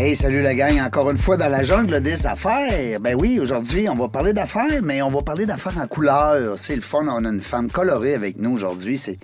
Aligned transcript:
Hey, 0.00 0.14
salut 0.14 0.42
la 0.42 0.54
gang, 0.54 0.80
encore 0.80 1.10
une 1.10 1.18
fois 1.18 1.36
dans 1.36 1.48
la 1.48 1.64
jungle 1.64 2.00
des 2.00 2.28
affaires. 2.28 3.00
Ben 3.00 3.16
oui, 3.16 3.40
aujourd'hui, 3.40 3.88
on 3.88 3.94
va 3.94 4.06
parler 4.06 4.32
d'affaires, 4.32 4.80
mais 4.84 5.02
on 5.02 5.10
va 5.10 5.22
parler 5.22 5.44
d'affaires 5.44 5.76
en 5.76 5.88
couleur. 5.88 6.56
C'est 6.56 6.76
le 6.76 6.82
fun, 6.82 7.08
on 7.08 7.24
a 7.24 7.28
une 7.28 7.40
femme 7.40 7.68
colorée 7.68 8.14
avec 8.14 8.38
nous 8.38 8.52
aujourd'hui. 8.52 8.96
C'est... 8.96 9.18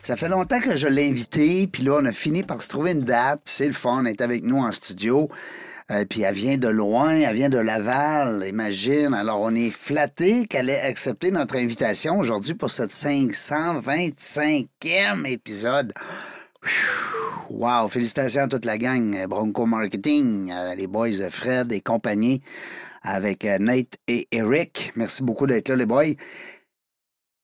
Ça 0.00 0.14
fait 0.14 0.28
longtemps 0.28 0.60
que 0.60 0.76
je 0.76 0.86
l'ai 0.86 1.08
invitée, 1.08 1.66
puis 1.66 1.82
là, 1.82 1.98
on 2.00 2.04
a 2.04 2.12
fini 2.12 2.44
par 2.44 2.62
se 2.62 2.68
trouver 2.68 2.92
une 2.92 3.02
date, 3.02 3.40
c'est 3.46 3.66
le 3.66 3.72
fun, 3.72 4.04
elle 4.04 4.12
est 4.12 4.20
avec 4.20 4.44
nous 4.44 4.58
en 4.58 4.70
studio. 4.70 5.28
Euh, 5.90 6.04
puis 6.08 6.22
elle 6.22 6.34
vient 6.34 6.56
de 6.56 6.68
loin, 6.68 7.14
elle 7.14 7.34
vient 7.34 7.48
de 7.48 7.58
Laval, 7.58 8.44
imagine. 8.46 9.14
Alors, 9.14 9.40
on 9.40 9.52
est 9.52 9.72
flatté 9.72 10.46
qu'elle 10.46 10.70
ait 10.70 10.82
accepté 10.82 11.32
notre 11.32 11.56
invitation 11.56 12.20
aujourd'hui 12.20 12.54
pour 12.54 12.70
cette 12.70 12.92
525e 12.92 15.26
épisode. 15.26 15.92
Wow! 17.52 17.86
Félicitations 17.88 18.44
à 18.44 18.48
toute 18.48 18.64
la 18.64 18.78
gang 18.78 19.14
euh, 19.14 19.26
Bronco 19.26 19.66
Marketing, 19.66 20.50
euh, 20.50 20.74
les 20.74 20.86
boys 20.86 21.10
de 21.10 21.28
Fred 21.28 21.70
et 21.70 21.82
compagnie, 21.82 22.40
avec 23.02 23.44
euh, 23.44 23.58
Nate 23.58 23.98
et 24.08 24.26
Eric. 24.32 24.90
Merci 24.96 25.22
beaucoup 25.22 25.46
d'être 25.46 25.68
là, 25.68 25.76
les 25.76 25.84
boys. 25.84 26.14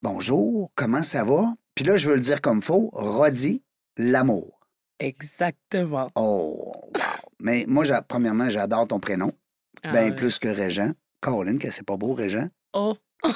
Bonjour, 0.02 0.72
comment 0.74 1.02
ça 1.02 1.24
va? 1.24 1.52
Puis 1.74 1.84
là, 1.84 1.98
je 1.98 2.08
veux 2.08 2.14
le 2.16 2.22
dire 2.22 2.40
comme 2.40 2.62
faux, 2.62 2.88
Roddy, 2.94 3.62
l'amour. 3.98 4.58
Exactement. 4.98 6.06
Oh, 6.14 6.72
wow. 6.94 7.00
Mais 7.42 7.66
moi, 7.68 7.84
premièrement, 8.00 8.48
j'adore 8.48 8.86
ton 8.86 9.00
prénom. 9.00 9.30
Ah 9.82 9.92
Bien 9.92 10.10
plus 10.12 10.38
que 10.38 10.48
Régent. 10.48 10.92
Caroline, 11.20 11.58
que 11.58 11.70
c'est 11.70 11.86
pas 11.86 11.98
beau, 11.98 12.14
Régent? 12.14 12.48
Oh, 12.72 12.96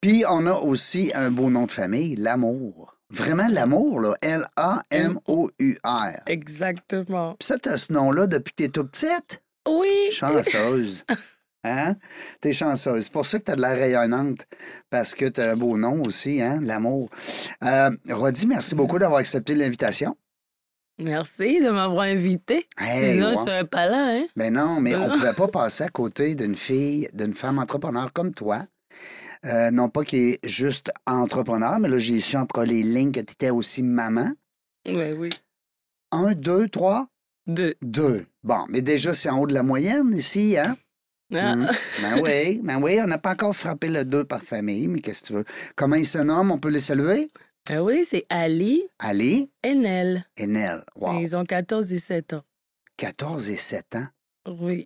Puis 0.00 0.24
on 0.26 0.46
a 0.46 0.54
aussi 0.54 1.12
un 1.14 1.30
beau 1.30 1.50
nom 1.50 1.66
de 1.66 1.70
famille, 1.70 2.16
l'amour. 2.16 2.97
Vraiment 3.10 3.48
l'amour, 3.48 4.00
là. 4.00 4.14
L-A-M-O-U-R. 4.20 6.12
exactement. 6.26 7.34
Puis 7.38 7.46
ça, 7.46 7.58
t'as 7.58 7.76
ce 7.76 7.92
nom-là 7.92 8.26
depuis 8.26 8.52
que 8.52 8.62
t'es 8.64 8.68
tout 8.68 8.84
petite? 8.86 9.42
Oui. 9.68 10.10
Chanceuse. 10.12 11.04
Hein? 11.64 11.96
T'es 12.40 12.52
chanceuse. 12.52 13.04
C'est 13.04 13.12
pour 13.12 13.26
ça 13.26 13.40
que 13.40 13.44
t'as 13.44 13.56
de 13.56 13.60
la 13.60 13.72
rayonnante, 13.74 14.46
parce 14.90 15.12
que 15.12 15.24
t'as 15.24 15.52
un 15.52 15.56
beau 15.56 15.76
nom 15.76 16.00
aussi, 16.04 16.40
hein? 16.40 16.60
L'amour. 16.62 17.10
Euh, 17.64 17.90
Roddy, 18.08 18.46
merci 18.46 18.76
beaucoup 18.76 18.96
d'avoir 19.00 19.18
accepté 19.18 19.56
l'invitation. 19.56 20.16
Merci 21.00 21.60
de 21.60 21.68
m'avoir 21.70 22.02
invité. 22.06 22.68
Hey, 22.78 23.14
Sinon, 23.14 23.30
ouais. 23.30 23.34
serais 23.34 23.64
pas 23.64 23.86
là, 23.86 24.06
hein? 24.08 24.26
Ben 24.36 24.54
non, 24.54 24.80
mais 24.80 24.94
on 24.94 25.10
pouvait 25.10 25.32
pas 25.32 25.48
passer 25.52 25.82
à 25.82 25.88
côté 25.88 26.36
d'une 26.36 26.54
fille, 26.54 27.08
d'une 27.12 27.34
femme 27.34 27.58
entrepreneur 27.58 28.12
comme 28.12 28.32
toi. 28.32 28.64
Euh, 29.44 29.70
non 29.70 29.88
pas 29.88 30.04
qui 30.04 30.16
est 30.30 30.38
juste 30.44 30.90
entrepreneur, 31.06 31.78
mais 31.78 31.88
là, 31.88 31.98
j'ai 31.98 32.18
su 32.20 32.36
entre 32.36 32.64
les 32.64 32.82
lignes 32.82 33.12
que 33.12 33.20
tu 33.20 33.32
étais 33.34 33.50
aussi 33.50 33.82
maman. 33.82 34.32
Oui, 34.88 35.12
oui. 35.12 35.30
Un, 36.10 36.32
deux, 36.32 36.68
trois, 36.68 37.08
Deux. 37.46 37.74
deux. 37.82 38.26
Bon, 38.42 38.64
mais 38.68 38.80
déjà, 38.82 39.12
c'est 39.14 39.28
en 39.28 39.40
haut 39.40 39.46
de 39.46 39.54
la 39.54 39.62
moyenne 39.62 40.14
ici, 40.14 40.56
hein? 40.58 40.76
Ah, 41.34 41.54
Mhm. 41.54 41.68
Ben 42.02 42.20
oui, 42.22 42.60
ben 42.64 42.82
oui, 42.82 42.98
on 43.02 43.06
n'a 43.06 43.18
pas 43.18 43.32
encore 43.32 43.54
frappé 43.54 43.88
le 43.88 44.04
deux 44.04 44.24
par 44.24 44.42
famille, 44.42 44.88
mais 44.88 45.00
qu'est-ce 45.00 45.22
que 45.22 45.26
tu 45.26 45.32
veux? 45.34 45.44
Comment 45.76 45.96
ils 45.96 46.06
se 46.06 46.18
nomment? 46.18 46.52
On 46.52 46.58
peut 46.58 46.70
les 46.70 46.80
saluer? 46.80 47.30
ah 47.68 47.82
oui, 47.84 48.04
c'est 48.08 48.24
Ali 48.30 48.82
Ali? 48.98 49.50
Et 49.62 49.74
Nel. 49.74 50.24
et 50.38 50.46
Nel. 50.46 50.82
Wow. 50.96 51.20
Ils 51.20 51.36
ont 51.36 51.44
14 51.44 51.92
et 51.92 51.98
7 51.98 52.32
ans. 52.32 52.42
14 52.96 53.50
et 53.50 53.56
7 53.58 53.96
ans? 53.96 54.06
Oui. 54.48 54.82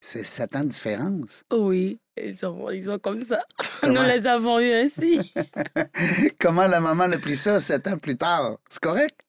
C'est 0.00 0.24
7 0.24 0.56
ans 0.56 0.64
de 0.64 0.68
différence. 0.68 1.44
Oui. 1.52 2.00
Ils 2.16 2.36
sont, 2.36 2.70
ils 2.70 2.84
sont 2.84 2.98
comme 2.98 3.20
ça. 3.20 3.42
Comment? 3.80 3.92
Nous 4.02 4.08
les 4.08 4.26
avons 4.26 4.58
eu 4.58 4.72
ainsi. 4.72 5.32
Comment 6.40 6.66
la 6.66 6.80
maman 6.80 7.04
a 7.04 7.18
pris 7.18 7.36
ça 7.36 7.60
7 7.60 7.86
ans 7.88 7.98
plus 7.98 8.16
tard? 8.16 8.58
C'est 8.68 8.80
correct? 8.80 9.20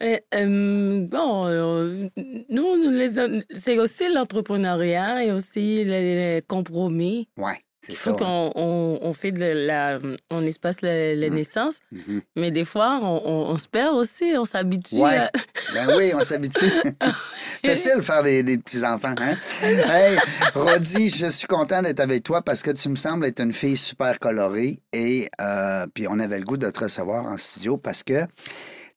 Et, 0.00 0.20
euh, 0.34 1.06
bon, 1.06 1.46
euh, 1.46 2.08
nous, 2.50 3.46
c'est 3.50 3.78
aussi 3.78 4.12
l'entrepreneuriat 4.12 5.24
et 5.24 5.32
aussi 5.32 5.84
les, 5.84 6.34
les 6.36 6.42
compromis. 6.42 7.28
Ouais, 7.38 7.58
Il 7.88 7.96
faut 7.96 8.10
hein. 8.10 8.16
qu'on 8.18 8.52
on, 8.56 8.98
on 9.02 9.12
fait 9.12 9.30
de 9.30 9.44
la, 9.44 9.98
on 10.30 10.42
espace 10.42 10.80
la, 10.82 11.14
la 11.14 11.28
Mhm. 11.28 11.34
naissance, 11.34 11.76
Mhm. 11.92 12.20
mais 12.34 12.50
des 12.50 12.64
fois, 12.64 12.98
on, 13.02 13.22
on- 13.24 13.50
on 13.50 13.56
se 13.58 13.68
perd 13.68 13.94
aussi, 13.96 14.34
on 14.36 14.44
s'habitue. 14.44 14.96
Ouais. 14.96 15.16
à- 15.18 15.30
Ben 15.74 15.96
oui, 15.96 16.12
on 16.14 16.20
s'habitue. 16.20 16.64
Facile 17.64 17.96
de 17.96 18.00
faire 18.00 18.22
des, 18.22 18.42
des 18.42 18.58
petits-enfants, 18.58 19.14
hein? 19.18 19.36
Hey, 19.62 20.16
Roddy, 20.54 21.10
je 21.10 21.26
suis 21.26 21.46
content 21.46 21.82
d'être 21.82 22.00
avec 22.00 22.22
toi 22.24 22.42
parce 22.42 22.62
que 22.62 22.70
tu 22.72 22.88
me 22.88 22.96
sembles 22.96 23.24
être 23.26 23.40
une 23.40 23.52
fille 23.52 23.76
super 23.76 24.18
colorée 24.18 24.80
et 24.92 25.28
euh, 25.40 25.86
puis 25.94 26.06
on 26.08 26.18
avait 26.18 26.38
le 26.38 26.44
goût 26.44 26.56
de 26.56 26.70
te 26.70 26.80
recevoir 26.80 27.26
en 27.26 27.36
studio 27.36 27.76
parce 27.76 28.02
que 28.02 28.24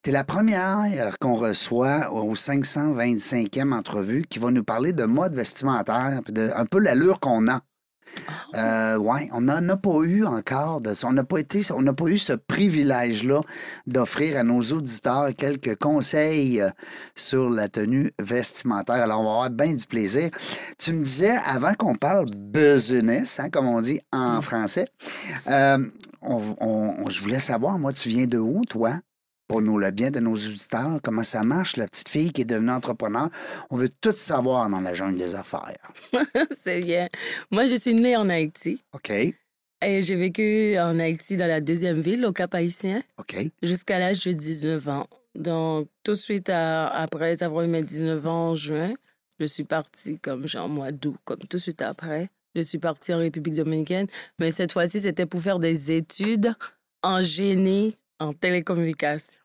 tu 0.02 0.10
es 0.10 0.12
la 0.12 0.24
première 0.24 1.18
qu'on 1.20 1.34
reçoit 1.36 2.10
au 2.12 2.34
525e 2.34 3.72
entrevue 3.72 4.24
qui 4.28 4.38
va 4.38 4.50
nous 4.50 4.64
parler 4.64 4.92
de 4.92 5.04
mode 5.04 5.34
vestimentaire, 5.34 6.20
de 6.28 6.50
un 6.56 6.64
peu 6.66 6.78
l'allure 6.80 7.20
qu'on 7.20 7.48
a. 7.48 7.60
Euh, 8.54 8.96
ouais, 8.96 9.28
on 9.32 9.42
n'en 9.42 9.68
a 9.68 9.76
pas 9.76 10.00
eu 10.02 10.24
encore 10.24 10.80
de 10.80 10.94
ça. 10.94 11.06
On 11.08 11.12
n'a 11.12 11.24
pas 11.24 11.38
été, 11.38 11.62
on 11.72 11.82
n'a 11.82 11.92
pas 11.92 12.06
eu 12.06 12.18
ce 12.18 12.32
privilège-là 12.32 13.40
d'offrir 13.86 14.38
à 14.38 14.42
nos 14.42 14.60
auditeurs 14.60 15.28
quelques 15.36 15.76
conseils 15.76 16.60
euh, 16.60 16.70
sur 17.14 17.48
la 17.50 17.68
tenue 17.68 18.10
vestimentaire. 18.20 18.96
Alors, 18.96 19.20
on 19.20 19.24
va 19.24 19.30
avoir 19.30 19.50
bien 19.50 19.74
du 19.74 19.86
plaisir. 19.86 20.30
Tu 20.78 20.92
me 20.92 21.04
disais, 21.04 21.36
avant 21.46 21.74
qu'on 21.74 21.94
parle 21.94 22.26
business, 22.36 23.38
hein, 23.40 23.50
comme 23.50 23.66
on 23.68 23.80
dit 23.80 24.00
en 24.12 24.40
français, 24.42 24.86
euh, 25.46 25.78
on- 26.22 26.56
on- 26.60 27.10
je 27.10 27.20
voulais 27.22 27.38
savoir, 27.38 27.78
moi, 27.78 27.92
tu 27.92 28.08
viens 28.08 28.26
de 28.26 28.38
où, 28.38 28.64
toi? 28.64 28.94
Pour 29.50 29.62
nous, 29.62 29.78
le 29.78 29.90
bien 29.90 30.12
de 30.12 30.20
nos 30.20 30.34
auditeurs, 30.34 31.00
comment 31.02 31.24
ça 31.24 31.42
marche, 31.42 31.76
la 31.76 31.88
petite 31.88 32.08
fille 32.08 32.30
qui 32.30 32.42
est 32.42 32.44
devenue 32.44 32.70
entrepreneur. 32.70 33.30
On 33.68 33.74
veut 33.76 33.88
tout 33.88 34.12
savoir 34.12 34.70
dans 34.70 34.80
la 34.80 34.94
jungle 34.94 35.18
des 35.18 35.34
affaires. 35.34 35.74
c'est 36.62 36.78
bien. 36.78 37.08
Moi, 37.50 37.66
je 37.66 37.74
suis 37.74 37.92
née 37.92 38.16
en 38.16 38.28
Haïti 38.28 38.80
OK, 38.92 39.10
et 39.10 40.02
j'ai 40.02 40.14
vécu 40.14 40.78
en 40.78 41.00
Haïti 41.00 41.36
dans 41.36 41.48
la 41.48 41.60
deuxième 41.60 42.00
ville, 42.00 42.24
au 42.26 42.32
Cap-Haïtien, 42.32 43.02
OK. 43.18 43.38
jusqu'à 43.60 43.98
l'âge 43.98 44.20
de 44.20 44.30
19 44.30 44.88
ans. 44.88 45.08
Donc, 45.34 45.88
tout 46.04 46.12
de 46.12 46.16
suite 46.16 46.48
à- 46.48 46.86
après 46.86 47.42
avoir 47.42 47.64
eu 47.64 47.68
mes 47.68 47.82
19 47.82 48.24
ans 48.28 48.50
en 48.50 48.54
juin, 48.54 48.94
je 49.40 49.46
suis 49.46 49.64
partie 49.64 50.16
comme 50.20 50.46
genre 50.46 50.68
mois 50.68 50.92
d'août, 50.92 51.16
comme 51.24 51.40
tout 51.40 51.56
de 51.56 51.60
suite 51.60 51.82
après. 51.82 52.28
Je 52.54 52.60
suis 52.62 52.78
partie 52.78 53.12
en 53.12 53.18
République 53.18 53.54
dominicaine, 53.56 54.06
mais 54.38 54.52
cette 54.52 54.70
fois-ci, 54.70 55.00
c'était 55.00 55.26
pour 55.26 55.40
faire 55.40 55.58
des 55.58 55.90
études 55.90 56.54
en 57.02 57.20
génie 57.24 57.96
en 58.20 58.32
télécommunication. 58.32 59.40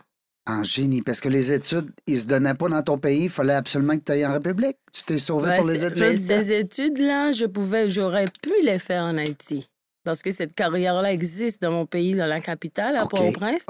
En 0.48 0.62
génie, 0.62 1.02
parce 1.02 1.22
que 1.22 1.30
les 1.30 1.52
études, 1.52 1.90
ils 2.06 2.20
se 2.20 2.28
donnaient 2.28 2.54
pas 2.54 2.70
dans 2.70 2.84
ton 2.84 3.00
pays. 3.00 3.24
Il 3.24 3.30
fallait 3.32 3.54
absolument 3.54 3.98
que 3.98 4.04
tu 4.04 4.12
ailles 4.12 4.28
en 4.28 4.34
République. 4.34 4.78
Tu 4.94 5.02
t'es 5.02 5.18
sauvé 5.18 5.56
pour 5.58 5.68
les 5.68 5.84
études? 5.84 6.00
Mais 6.04 6.16
ces 6.16 6.54
études-là, 6.54 7.32
je 7.32 7.46
pouvais, 7.46 7.90
j'aurais 7.90 8.28
pu 8.44 8.52
les 8.62 8.78
faire 8.78 9.04
en 9.06 9.18
Haïti. 9.18 9.68
Parce 10.04 10.22
que 10.22 10.30
cette 10.30 10.54
carrière-là 10.54 11.12
existe 11.12 11.64
dans 11.64 11.72
mon 11.72 11.88
pays, 11.88 12.14
dans 12.14 12.28
la 12.28 12.40
capitale, 12.42 12.96
à. 12.96 13.08
Port-au-Prince. 13.08 13.66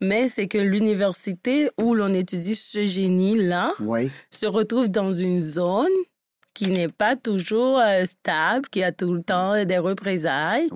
Mais 0.00 0.28
c'est 0.28 0.46
que 0.46 0.58
l'université 0.58 1.68
où 1.82 1.94
l'on 1.96 2.14
étudie 2.14 2.54
ce 2.54 2.86
génie-là 2.86 3.72
Oui. 3.80 4.12
se 4.30 4.46
retrouve 4.46 4.88
dans 4.88 5.12
une 5.12 5.40
zone 5.40 5.88
qui 6.60 6.66
n'est 6.68 6.88
pas 6.88 7.16
toujours 7.16 7.78
euh, 7.78 8.04
stable, 8.04 8.66
qui 8.70 8.82
a 8.82 8.92
tout 8.92 9.14
le 9.14 9.22
temps 9.22 9.64
des 9.64 9.78
représailles. 9.78 10.68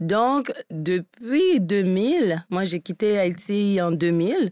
Donc, 0.00 0.50
depuis 0.70 1.60
2000, 1.60 2.42
moi 2.48 2.64
j'ai 2.64 2.80
quitté 2.80 3.18
Haïti 3.18 3.78
en 3.82 3.92
2000, 3.92 4.50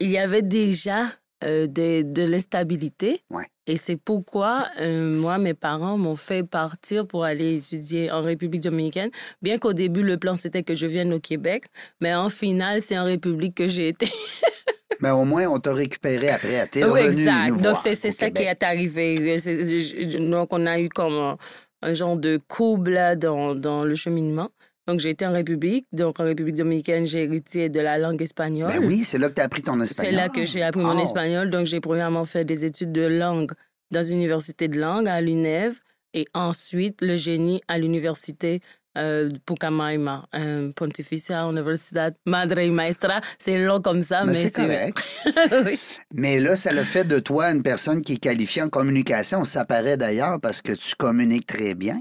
il 0.00 0.10
y 0.10 0.18
avait 0.18 0.42
déjà 0.42 1.06
euh, 1.44 1.68
des- 1.68 2.02
de 2.02 2.24
l'instabilité. 2.24 3.20
Ouais. 3.30 3.44
Et 3.68 3.76
c'est 3.76 3.96
pourquoi 3.96 4.66
euh, 4.80 5.14
moi, 5.14 5.38
mes 5.38 5.54
parents 5.54 5.96
m'ont 5.98 6.16
fait 6.16 6.42
partir 6.42 7.06
pour 7.06 7.22
aller 7.24 7.56
étudier 7.58 8.10
en 8.10 8.20
République 8.22 8.62
dominicaine, 8.62 9.10
bien 9.40 9.58
qu'au 9.58 9.72
début, 9.72 10.02
le 10.02 10.16
plan, 10.16 10.34
c'était 10.34 10.64
que 10.64 10.74
je 10.74 10.86
vienne 10.86 11.12
au 11.12 11.20
Québec. 11.20 11.66
Mais 12.00 12.12
en 12.14 12.28
finale, 12.28 12.80
c'est 12.82 12.98
en 12.98 13.04
République 13.04 13.54
que 13.54 13.68
j'ai 13.68 13.88
été. 13.88 14.08
Mais 15.04 15.10
au 15.10 15.24
moins, 15.24 15.46
on 15.46 15.58
t'a 15.60 15.72
récupéré 15.74 16.30
après. 16.30 16.66
T'es 16.66 16.82
Oui, 16.84 17.02
revenu 17.02 17.22
exact. 17.22 17.48
nous 17.50 17.60
Donc, 17.60 17.76
c'est 17.82 18.10
ça 18.10 18.30
qui 18.30 18.42
est 18.42 18.62
arrivé. 18.62 19.38
Je- 19.38 20.18
Donc, 20.18 20.48
on 20.52 20.64
a 20.66 20.80
eu 20.80 20.88
comme 20.88 21.14
un, 21.14 21.36
un 21.82 21.94
genre 21.94 22.16
de 22.16 22.40
courbe 22.48 22.88
là 22.88 23.14
dans, 23.14 23.54
dans 23.54 23.84
le 23.84 23.94
cheminement. 23.94 24.48
Donc, 24.86 25.00
j'ai 25.00 25.10
été 25.10 25.26
en 25.26 25.32
République. 25.32 25.86
Donc, 25.92 26.20
en 26.20 26.24
République 26.24 26.56
dominicaine, 26.56 27.06
j'ai 27.06 27.24
hérité 27.24 27.68
de 27.68 27.80
la 27.80 27.96
langue 27.98 28.20
espagnole. 28.20 28.70
Ben 28.70 28.84
oui, 28.84 29.02
c'est 29.04 29.18
là 29.18 29.28
que 29.28 29.34
tu 29.34 29.40
as 29.40 29.44
appris 29.44 29.62
ton 29.62 29.80
espagnol. 29.80 30.12
C'est 30.12 30.16
là 30.16 30.28
que 30.28 30.44
j'ai 30.44 30.62
appris 30.62 30.82
mon 30.82 30.98
espagnol. 30.98 31.48
Donc, 31.50 31.64
j'ai 31.66 31.80
premièrement 31.80 32.24
fait 32.24 32.44
des 32.44 32.64
études 32.64 32.92
de 32.92 33.06
langue 33.06 33.50
dans 33.90 34.02
une 34.02 34.18
université 34.18 34.68
de 34.68 34.78
langue 34.80 35.08
à 35.08 35.20
l'UNEV 35.20 35.78
et 36.12 36.26
ensuite 36.34 37.00
le 37.02 37.16
génie 37.16 37.60
à 37.68 37.78
l'université 37.78 38.60
euh, 38.96 39.30
Pucamaima, 39.46 40.26
euh, 40.34 40.70
Pontificia 40.74 41.42
Universidad 41.48 42.14
Madre 42.26 42.60
y 42.60 42.70
Maestra. 42.70 43.20
C'est 43.38 43.58
long 43.58 43.80
comme 43.80 44.02
ça, 44.02 44.24
Mais 44.24 44.32
mais, 44.32 44.38
c'est 44.38 44.52
correct. 44.52 45.02
oui. 45.66 45.78
Mais 46.12 46.40
là, 46.40 46.54
ça 46.56 46.72
le 46.72 46.82
fait 46.82 47.04
de 47.04 47.18
toi 47.18 47.50
une 47.50 47.62
personne 47.62 48.02
qui 48.02 48.14
est 48.14 48.18
qualifiée 48.18 48.62
en 48.62 48.68
communication. 48.68 49.44
Ça 49.44 49.64
paraît 49.64 49.96
d'ailleurs 49.96 50.40
parce 50.40 50.62
que 50.62 50.72
tu 50.72 50.94
communiques 50.96 51.46
très 51.46 51.74
bien. 51.74 52.00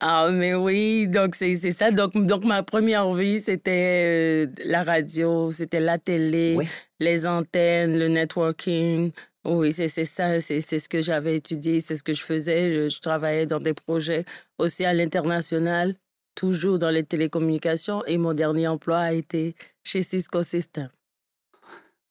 Ah, 0.00 0.30
mais 0.32 0.54
oui, 0.54 1.06
donc 1.08 1.34
c'est 1.34 1.54
ça. 1.72 1.90
Donc, 1.90 2.12
donc, 2.14 2.44
ma 2.44 2.62
première 2.62 3.12
vie, 3.14 3.40
c'était 3.40 4.46
euh, 4.46 4.46
la 4.64 4.84
radio, 4.84 5.50
c'était 5.50 5.80
la 5.80 5.98
télé, 5.98 6.54
Oui. 6.56 6.66
les 7.00 7.26
antennes, 7.26 7.98
le 7.98 8.08
networking. 8.08 9.10
Oui, 9.44 9.72
c'est 9.72 9.88
ça, 9.88 10.40
c'est 10.40 10.60
c'est 10.60 10.78
ce 10.80 10.88
que 10.88 11.00
j'avais 11.02 11.36
étudié, 11.36 11.80
c'est 11.80 11.94
ce 11.94 12.02
que 12.02 12.12
je 12.12 12.22
faisais. 12.22 12.72
Je, 12.74 12.88
je 12.88 13.00
travaillais 13.00 13.46
dans 13.46 13.60
des 13.60 13.74
projets 13.74 14.24
aussi 14.58 14.84
à 14.84 14.92
l'international, 14.94 15.94
toujours 16.36 16.78
dans 16.78 16.90
les 16.90 17.02
télécommunications. 17.02 18.04
Et 18.06 18.16
mon 18.18 18.32
dernier 18.34 18.68
emploi 18.68 18.98
a 18.98 19.12
été 19.12 19.56
chez 19.82 20.02
Cisco 20.02 20.44
Systems. 20.44 20.90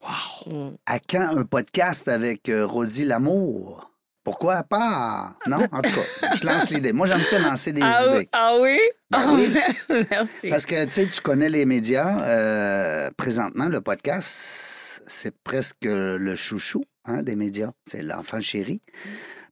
Wow! 0.01 0.53
Mm. 0.71 0.75
À 0.85 0.99
quand 0.99 1.37
un 1.37 1.45
podcast 1.45 2.07
avec 2.09 2.49
euh, 2.49 2.65
Rosie 2.65 3.05
Lamour? 3.05 3.91
Pourquoi 4.23 4.63
pas? 4.63 5.35
Non? 5.47 5.57
En 5.71 5.81
tout 5.81 5.91
cas, 5.91 6.33
je 6.35 6.45
lance 6.47 6.69
l'idée. 6.71 6.91
Moi, 6.93 7.05
j'aime 7.05 7.23
ça 7.23 7.37
lancer 7.37 7.71
des 7.71 7.81
Ah, 7.83 8.05
idées. 8.09 8.29
ah 8.31 8.55
oui? 8.59 8.79
Ben 9.11 9.19
Ah, 9.23 9.31
oui. 9.33 9.53
Merci. 10.09 10.49
Parce 10.49 10.65
que, 10.65 10.83
tu 10.85 10.91
sais, 10.91 11.07
tu 11.07 11.21
connais 11.21 11.47
les 11.47 11.65
médias. 11.65 12.27
euh, 12.27 13.11
présentement, 13.17 13.65
le 13.65 13.81
podcast, 13.81 15.03
c'est 15.07 15.35
presque 15.43 15.85
le 15.85 16.35
chouchou 16.35 16.83
hein, 17.05 17.21
des 17.21 17.35
médias. 17.35 17.71
C'est 17.87 18.01
l'enfant 18.01 18.39
chéri. 18.39 18.81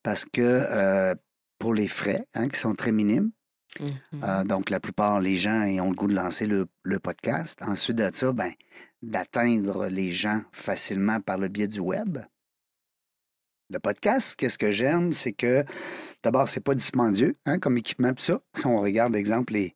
Parce 0.01 0.25
que 0.25 0.41
euh, 0.41 1.13
pour 1.59 1.75
les 1.75 1.87
frais, 1.87 2.25
hein, 2.33 2.47
qui 2.49 2.59
sont 2.59 2.73
très 2.73 2.91
minimes, 2.91 3.29
Mhm. 3.79 4.23
euh, 4.23 4.43
donc 4.43 4.69
la 4.69 4.79
plupart 4.79 5.19
des 5.19 5.35
gens 5.35 5.63
ont 5.81 5.89
le 5.89 5.95
goût 5.95 6.07
de 6.07 6.13
lancer 6.13 6.45
le, 6.45 6.67
podcast. 6.99 7.59
Ensuite 7.63 7.97
de 7.97 8.09
ça, 8.13 8.31
ben, 8.31 8.51
d'atteindre 9.01 9.87
les 9.87 10.11
gens 10.11 10.41
facilement 10.51 11.19
par 11.19 11.37
le 11.37 11.47
biais 11.47 11.67
du 11.67 11.79
web. 11.79 12.19
Le 13.69 13.79
podcast, 13.79 14.35
qu'est-ce 14.37 14.57
que 14.57 14.71
j'aime, 14.71 15.13
c'est 15.13 15.33
que 15.33 15.65
d'abord, 16.23 16.47
c'est 16.47 16.59
pas 16.59 16.75
dispendieux 16.75 17.35
hein, 17.45 17.57
comme 17.57 17.77
équipement, 17.77 18.13
pis 18.13 18.23
ça. 18.23 18.39
Si 18.53 18.67
on 18.67 18.79
regarde, 18.79 19.15
exemple, 19.15 19.53
les, 19.53 19.73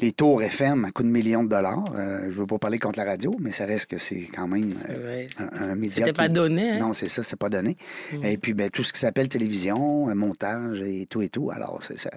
les 0.00 0.12
tours 0.12 0.42
FM 0.42 0.84
à 0.86 0.92
coût 0.92 1.02
de 1.02 1.08
millions 1.08 1.44
de 1.44 1.48
dollars, 1.48 1.84
euh, 1.94 2.30
je 2.30 2.40
veux 2.40 2.46
pas 2.46 2.58
parler 2.58 2.78
contre 2.78 2.98
la 2.98 3.04
radio, 3.04 3.34
mais 3.38 3.50
ça 3.50 3.66
reste 3.66 3.86
que 3.86 3.98
c'est 3.98 4.28
quand 4.34 4.48
même 4.48 4.72
euh, 4.88 5.26
un, 5.38 5.70
un 5.70 5.74
média. 5.74 6.06
C'était 6.06 6.12
pas 6.12 6.28
donné. 6.28 6.70
Hein? 6.70 6.78
Non, 6.78 6.92
c'est 6.92 7.08
ça, 7.08 7.22
c'est 7.22 7.36
pas 7.36 7.50
donné. 7.50 7.76
Mm. 8.12 8.24
Et 8.24 8.38
puis, 8.38 8.54
ben, 8.54 8.70
tout 8.70 8.82
ce 8.82 8.92
qui 8.92 8.98
s'appelle 8.98 9.28
télévision, 9.28 10.08
euh, 10.08 10.14
montage 10.14 10.80
et 10.80 11.06
tout 11.06 11.22
et 11.22 11.28
tout. 11.28 11.50
Alors, 11.50 11.82
c'est 11.82 11.98
ça. 11.98 12.10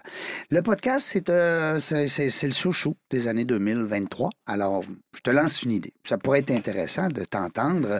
Le 0.50 0.62
podcast, 0.62 1.06
c'est 1.06 1.30
euh, 1.30 1.80
le 1.91 2.51
chouchou 2.51 2.95
des 3.09 3.27
années 3.27 3.45
2023. 3.45 4.29
Alors, 4.45 4.83
je 5.13 5.21
te 5.21 5.29
lance 5.29 5.63
une 5.63 5.71
idée. 5.71 5.94
Ça 6.07 6.18
pourrait 6.18 6.39
être 6.39 6.51
intéressant 6.51 7.09
de 7.09 7.24
t'entendre 7.25 8.00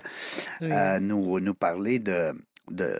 Oui. 0.62 0.69
nous, 1.01 1.39
nous 1.39 1.53
parler 1.53 2.00
de, 2.00 2.31
de, 2.71 3.00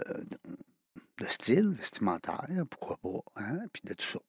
de 1.19 1.25
style 1.27 1.69
vestimentaire, 1.69 2.47
pourquoi 2.69 2.97
pas, 3.01 3.41
hein, 3.41 3.59
puis 3.71 3.83
de 3.86 3.94
tout 3.94 4.06
ça. 4.06 4.19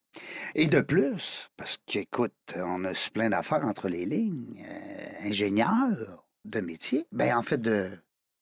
Et 0.55 0.67
de 0.67 0.79
plus, 0.79 1.49
parce 1.57 1.77
qu'écoute, 1.85 2.33
on 2.55 2.83
a 2.85 2.93
su 2.93 3.11
plein 3.11 3.29
d'affaires 3.29 3.65
entre 3.65 3.87
les 3.89 4.05
lignes, 4.05 4.63
euh, 4.67 5.27
ingénieur 5.27 6.25
de 6.45 6.59
métier, 6.59 7.07
ben 7.11 7.35
en 7.35 7.41
fait 7.41 7.61
de, 7.61 7.89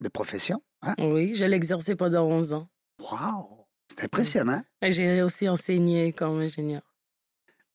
de 0.02 0.10
profession. 0.10 0.62
Hein? 0.82 0.96
Oui, 1.00 1.34
je 1.36 1.46
exercé 1.46 1.96
pendant 1.96 2.26
11 2.26 2.54
ans. 2.54 2.68
Wow! 3.00 3.68
C'est 3.90 4.06
impressionnant. 4.06 4.62
Et 4.82 4.92
J'ai 4.92 5.22
aussi 5.22 5.48
enseigné 5.48 6.14
comme 6.14 6.40
ingénieur. 6.40 6.82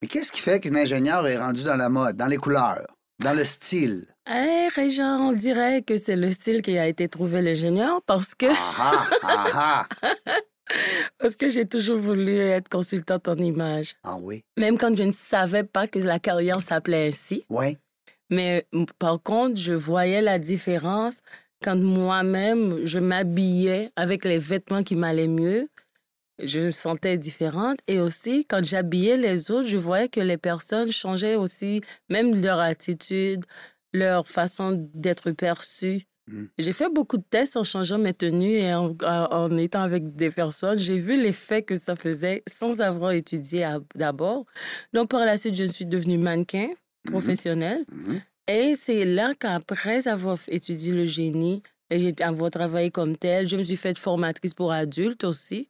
Mais 0.00 0.08
qu'est-ce 0.08 0.32
qui 0.32 0.40
fait 0.40 0.60
qu'un 0.60 0.74
ingénieur 0.74 1.26
est 1.26 1.38
rendu 1.38 1.64
dans 1.64 1.76
la 1.76 1.88
mode, 1.88 2.16
dans 2.16 2.26
les 2.26 2.36
couleurs, 2.36 2.86
dans 3.18 3.32
le 3.32 3.44
style? 3.44 4.06
Eh, 4.30 4.68
Régent, 4.74 5.16
on 5.20 5.32
dirait 5.32 5.82
que 5.82 5.96
c'est 5.96 6.16
le 6.16 6.30
style 6.30 6.62
qui 6.62 6.78
a 6.78 6.86
été 6.86 7.08
trouvé 7.08 7.40
l'ingénieur 7.42 8.02
parce 8.02 8.34
que, 8.34 8.46
ah, 8.78 9.08
ah 9.22 9.46
ah! 9.54 9.88
parce 11.18 11.36
que 11.36 11.48
j'ai 11.48 11.66
toujours 11.66 11.98
voulu 11.98 12.36
être 12.36 12.68
consultante 12.68 13.28
en 13.28 13.36
image. 13.36 13.94
Ah 14.04 14.16
oui, 14.20 14.44
Même 14.58 14.78
quand 14.78 14.96
je 14.96 15.04
ne 15.04 15.10
savais 15.12 15.64
pas 15.64 15.86
que 15.86 15.98
la 15.98 16.18
carrière 16.18 16.62
s'appelait 16.62 17.08
ainsi. 17.08 17.44
oui. 17.50 17.76
Mais 18.30 18.66
par 18.98 19.22
contre, 19.22 19.58
je 19.58 19.72
voyais 19.72 20.20
la 20.20 20.38
différence 20.38 21.20
quand 21.62 21.76
moi-même, 21.76 22.84
je 22.86 22.98
m'habillais 22.98 23.90
avec 23.96 24.24
les 24.24 24.38
vêtements 24.38 24.82
qui 24.82 24.94
m'allaient 24.96 25.26
mieux. 25.28 25.68
Je 26.40 26.60
me 26.60 26.70
sentais 26.70 27.18
différente. 27.18 27.80
Et 27.88 28.00
aussi, 28.00 28.44
quand 28.44 28.64
j'habillais 28.64 29.16
les 29.16 29.50
autres, 29.50 29.66
je 29.66 29.76
voyais 29.76 30.08
que 30.08 30.20
les 30.20 30.36
personnes 30.36 30.92
changeaient 30.92 31.34
aussi, 31.34 31.80
même 32.08 32.40
leur 32.40 32.60
attitude, 32.60 33.44
leur 33.92 34.28
façon 34.28 34.88
d'être 34.94 35.32
perçue. 35.32 36.02
Mm. 36.28 36.44
J'ai 36.58 36.72
fait 36.72 36.88
beaucoup 36.88 37.16
de 37.16 37.24
tests 37.28 37.56
en 37.56 37.62
changeant 37.62 37.98
mes 37.98 38.14
tenues 38.14 38.58
et 38.58 38.74
en, 38.74 39.56
étant 39.56 39.82
avec 39.82 40.14
des 40.14 40.30
personnes. 40.30 40.78
J'ai 40.78 40.96
vu 40.96 41.20
l'effet 41.20 41.62
que 41.62 41.76
ça 41.76 41.96
faisait 41.96 42.42
sans 42.48 42.80
avoir 42.80 43.12
étudié 43.12 43.66
d'abord. 43.94 44.44
Donc, 44.92 45.10
par 45.10 45.24
la 45.24 45.36
suite, 45.36 45.54
je 45.54 45.64
suis 45.64 45.86
devenue 45.86 46.18
mannequin 46.18 46.68
professionnel. 47.04 47.84
Mhm. 47.90 48.20
Et 48.48 48.74
c'est 48.74 49.04
là 49.04 49.32
qu'après 49.38 50.08
avoir 50.08 50.38
étudié 50.48 50.92
le 50.92 51.04
génie 51.04 51.62
et 51.90 52.14
avoir 52.20 52.50
travaillé 52.50 52.90
comme 52.90 53.16
tel, 53.16 53.46
je 53.46 53.56
me 53.56 53.62
suis 53.62 53.76
faite 53.76 53.98
formatrice 53.98 54.54
pour 54.54 54.72
adultes 54.72 55.24
aussi. 55.24 55.68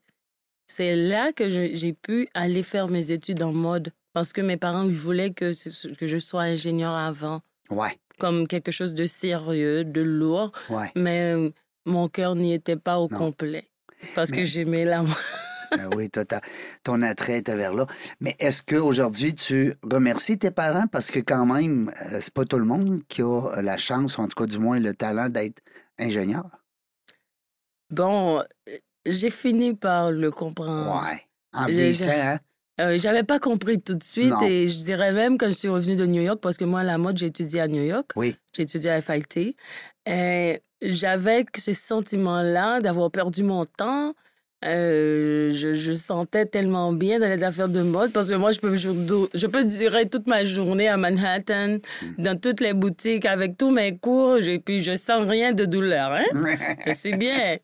C'est 0.68 0.94
là 0.94 1.32
que 1.32 1.48
j'ai 1.48 1.92
pu 1.92 2.28
aller 2.34 2.62
faire 2.62 2.88
mes 2.88 3.10
études 3.10 3.42
en 3.42 3.52
mode 3.52 3.90
parce 4.12 4.32
que 4.32 4.40
mes 4.40 4.56
parents 4.56 4.82
ils 4.84 4.94
voulaient 4.94 5.32
que, 5.32 5.52
que 5.94 6.06
je 6.06 6.18
sois 6.18 6.42
ingénieur 6.42 6.92
avant, 6.92 7.40
Ouais, 7.70 7.98
comme 8.18 8.46
quelque 8.46 8.70
chose 8.70 8.94
de 8.94 9.04
sérieux, 9.06 9.84
de 9.84 10.00
lourd, 10.02 10.52
ouais. 10.70 10.90
mais 10.94 11.34
euh, 11.34 11.50
mon 11.86 12.08
cœur 12.08 12.34
n'y 12.34 12.52
était 12.52 12.76
pas 12.76 12.98
au 12.98 13.08
Non. 13.10 13.16
complet 13.18 13.64
parce 14.14 14.30
Mais- 14.30 14.38
que 14.38 14.44
j'aimais 14.44 14.84
la 14.84 15.04
Ben 15.70 15.90
oui, 15.94 16.08
toi, 16.08 16.24
ton 16.82 17.02
attrait 17.02 17.38
était 17.40 17.54
vers 17.54 17.74
là. 17.74 17.86
Mais 18.20 18.34
est-ce 18.38 18.62
qu'aujourd'hui, 18.62 19.34
tu 19.34 19.74
remercies 19.82 20.38
tes 20.38 20.50
parents? 20.50 20.86
Parce 20.86 21.10
que 21.10 21.18
quand 21.20 21.44
même, 21.44 21.92
euh, 22.10 22.20
c'est 22.22 22.32
pas 22.32 22.46
tout 22.46 22.58
le 22.58 22.64
monde 22.64 23.02
qui 23.06 23.20
a 23.20 23.60
la 23.60 23.76
chance, 23.76 24.16
ou 24.16 24.22
en 24.22 24.28
tout 24.28 24.34
cas 24.34 24.46
du 24.46 24.58
moins 24.58 24.80
le 24.80 24.94
talent 24.94 25.28
d'être 25.28 25.60
ingénieur. 25.98 26.46
Bon, 27.90 28.38
euh, 28.40 28.78
j'ai 29.06 29.28
fini 29.30 29.74
par 29.74 30.10
le 30.10 30.30
comprendre. 30.30 31.02
Ouais. 31.04 31.22
En 31.52 31.66
vieillissant, 31.66 32.10
hein? 32.12 32.38
Euh, 32.80 32.96
J'avais 32.98 33.24
pas 33.24 33.38
compris 33.40 33.80
tout 33.80 33.94
de 33.94 34.02
suite 34.02 34.30
Non. 34.30 34.42
et 34.42 34.68
je 34.68 34.78
dirais 34.78 35.12
même 35.12 35.36
quand 35.38 35.48
je 35.48 35.52
suis 35.52 35.68
revenue 35.68 35.96
de 35.96 36.06
New 36.06 36.22
York, 36.22 36.38
parce 36.40 36.56
que 36.56 36.64
moi, 36.64 36.82
la 36.84 36.96
mode, 36.98 37.18
j'ai 37.18 37.26
étudié 37.26 37.60
à 37.60 37.68
New 37.68 37.82
York, 37.82 38.10
Oui. 38.16 38.36
j'ai 38.54 38.62
étudié 38.62 38.90
à 38.90 39.00
FIT. 39.02 39.56
J'avais 40.80 41.44
ce 41.56 41.72
sentiment-là 41.72 42.80
d'avoir 42.80 43.10
perdu 43.10 43.42
mon 43.42 43.64
temps. 43.64 44.14
Euh, 44.64 45.52
je, 45.52 45.72
je 45.74 45.92
sentais 45.92 46.44
tellement 46.44 46.92
bien 46.92 47.20
dans 47.20 47.28
les 47.28 47.44
affaires 47.44 47.68
de 47.68 47.80
mode 47.82 48.12
parce 48.12 48.28
que 48.28 48.34
moi, 48.34 48.50
je 48.50 48.58
peux, 48.58 48.76
je, 48.76 48.88
je 49.32 49.46
peux 49.46 49.64
durer 49.64 50.08
toute 50.08 50.26
ma 50.26 50.42
journée 50.42 50.88
à 50.88 50.96
Manhattan, 50.96 51.78
dans 52.18 52.38
toutes 52.38 52.60
les 52.60 52.72
boutiques, 52.72 53.24
avec 53.24 53.56
tous 53.56 53.70
mes 53.70 53.96
cours, 53.96 54.38
et 54.38 54.58
puis 54.58 54.80
je 54.80 54.96
sens 54.96 55.28
rien 55.28 55.52
de 55.52 55.64
douleur. 55.64 56.12
Hein? 56.12 56.24
Je 56.86 56.92
suis 56.92 57.16
bien. 57.16 57.58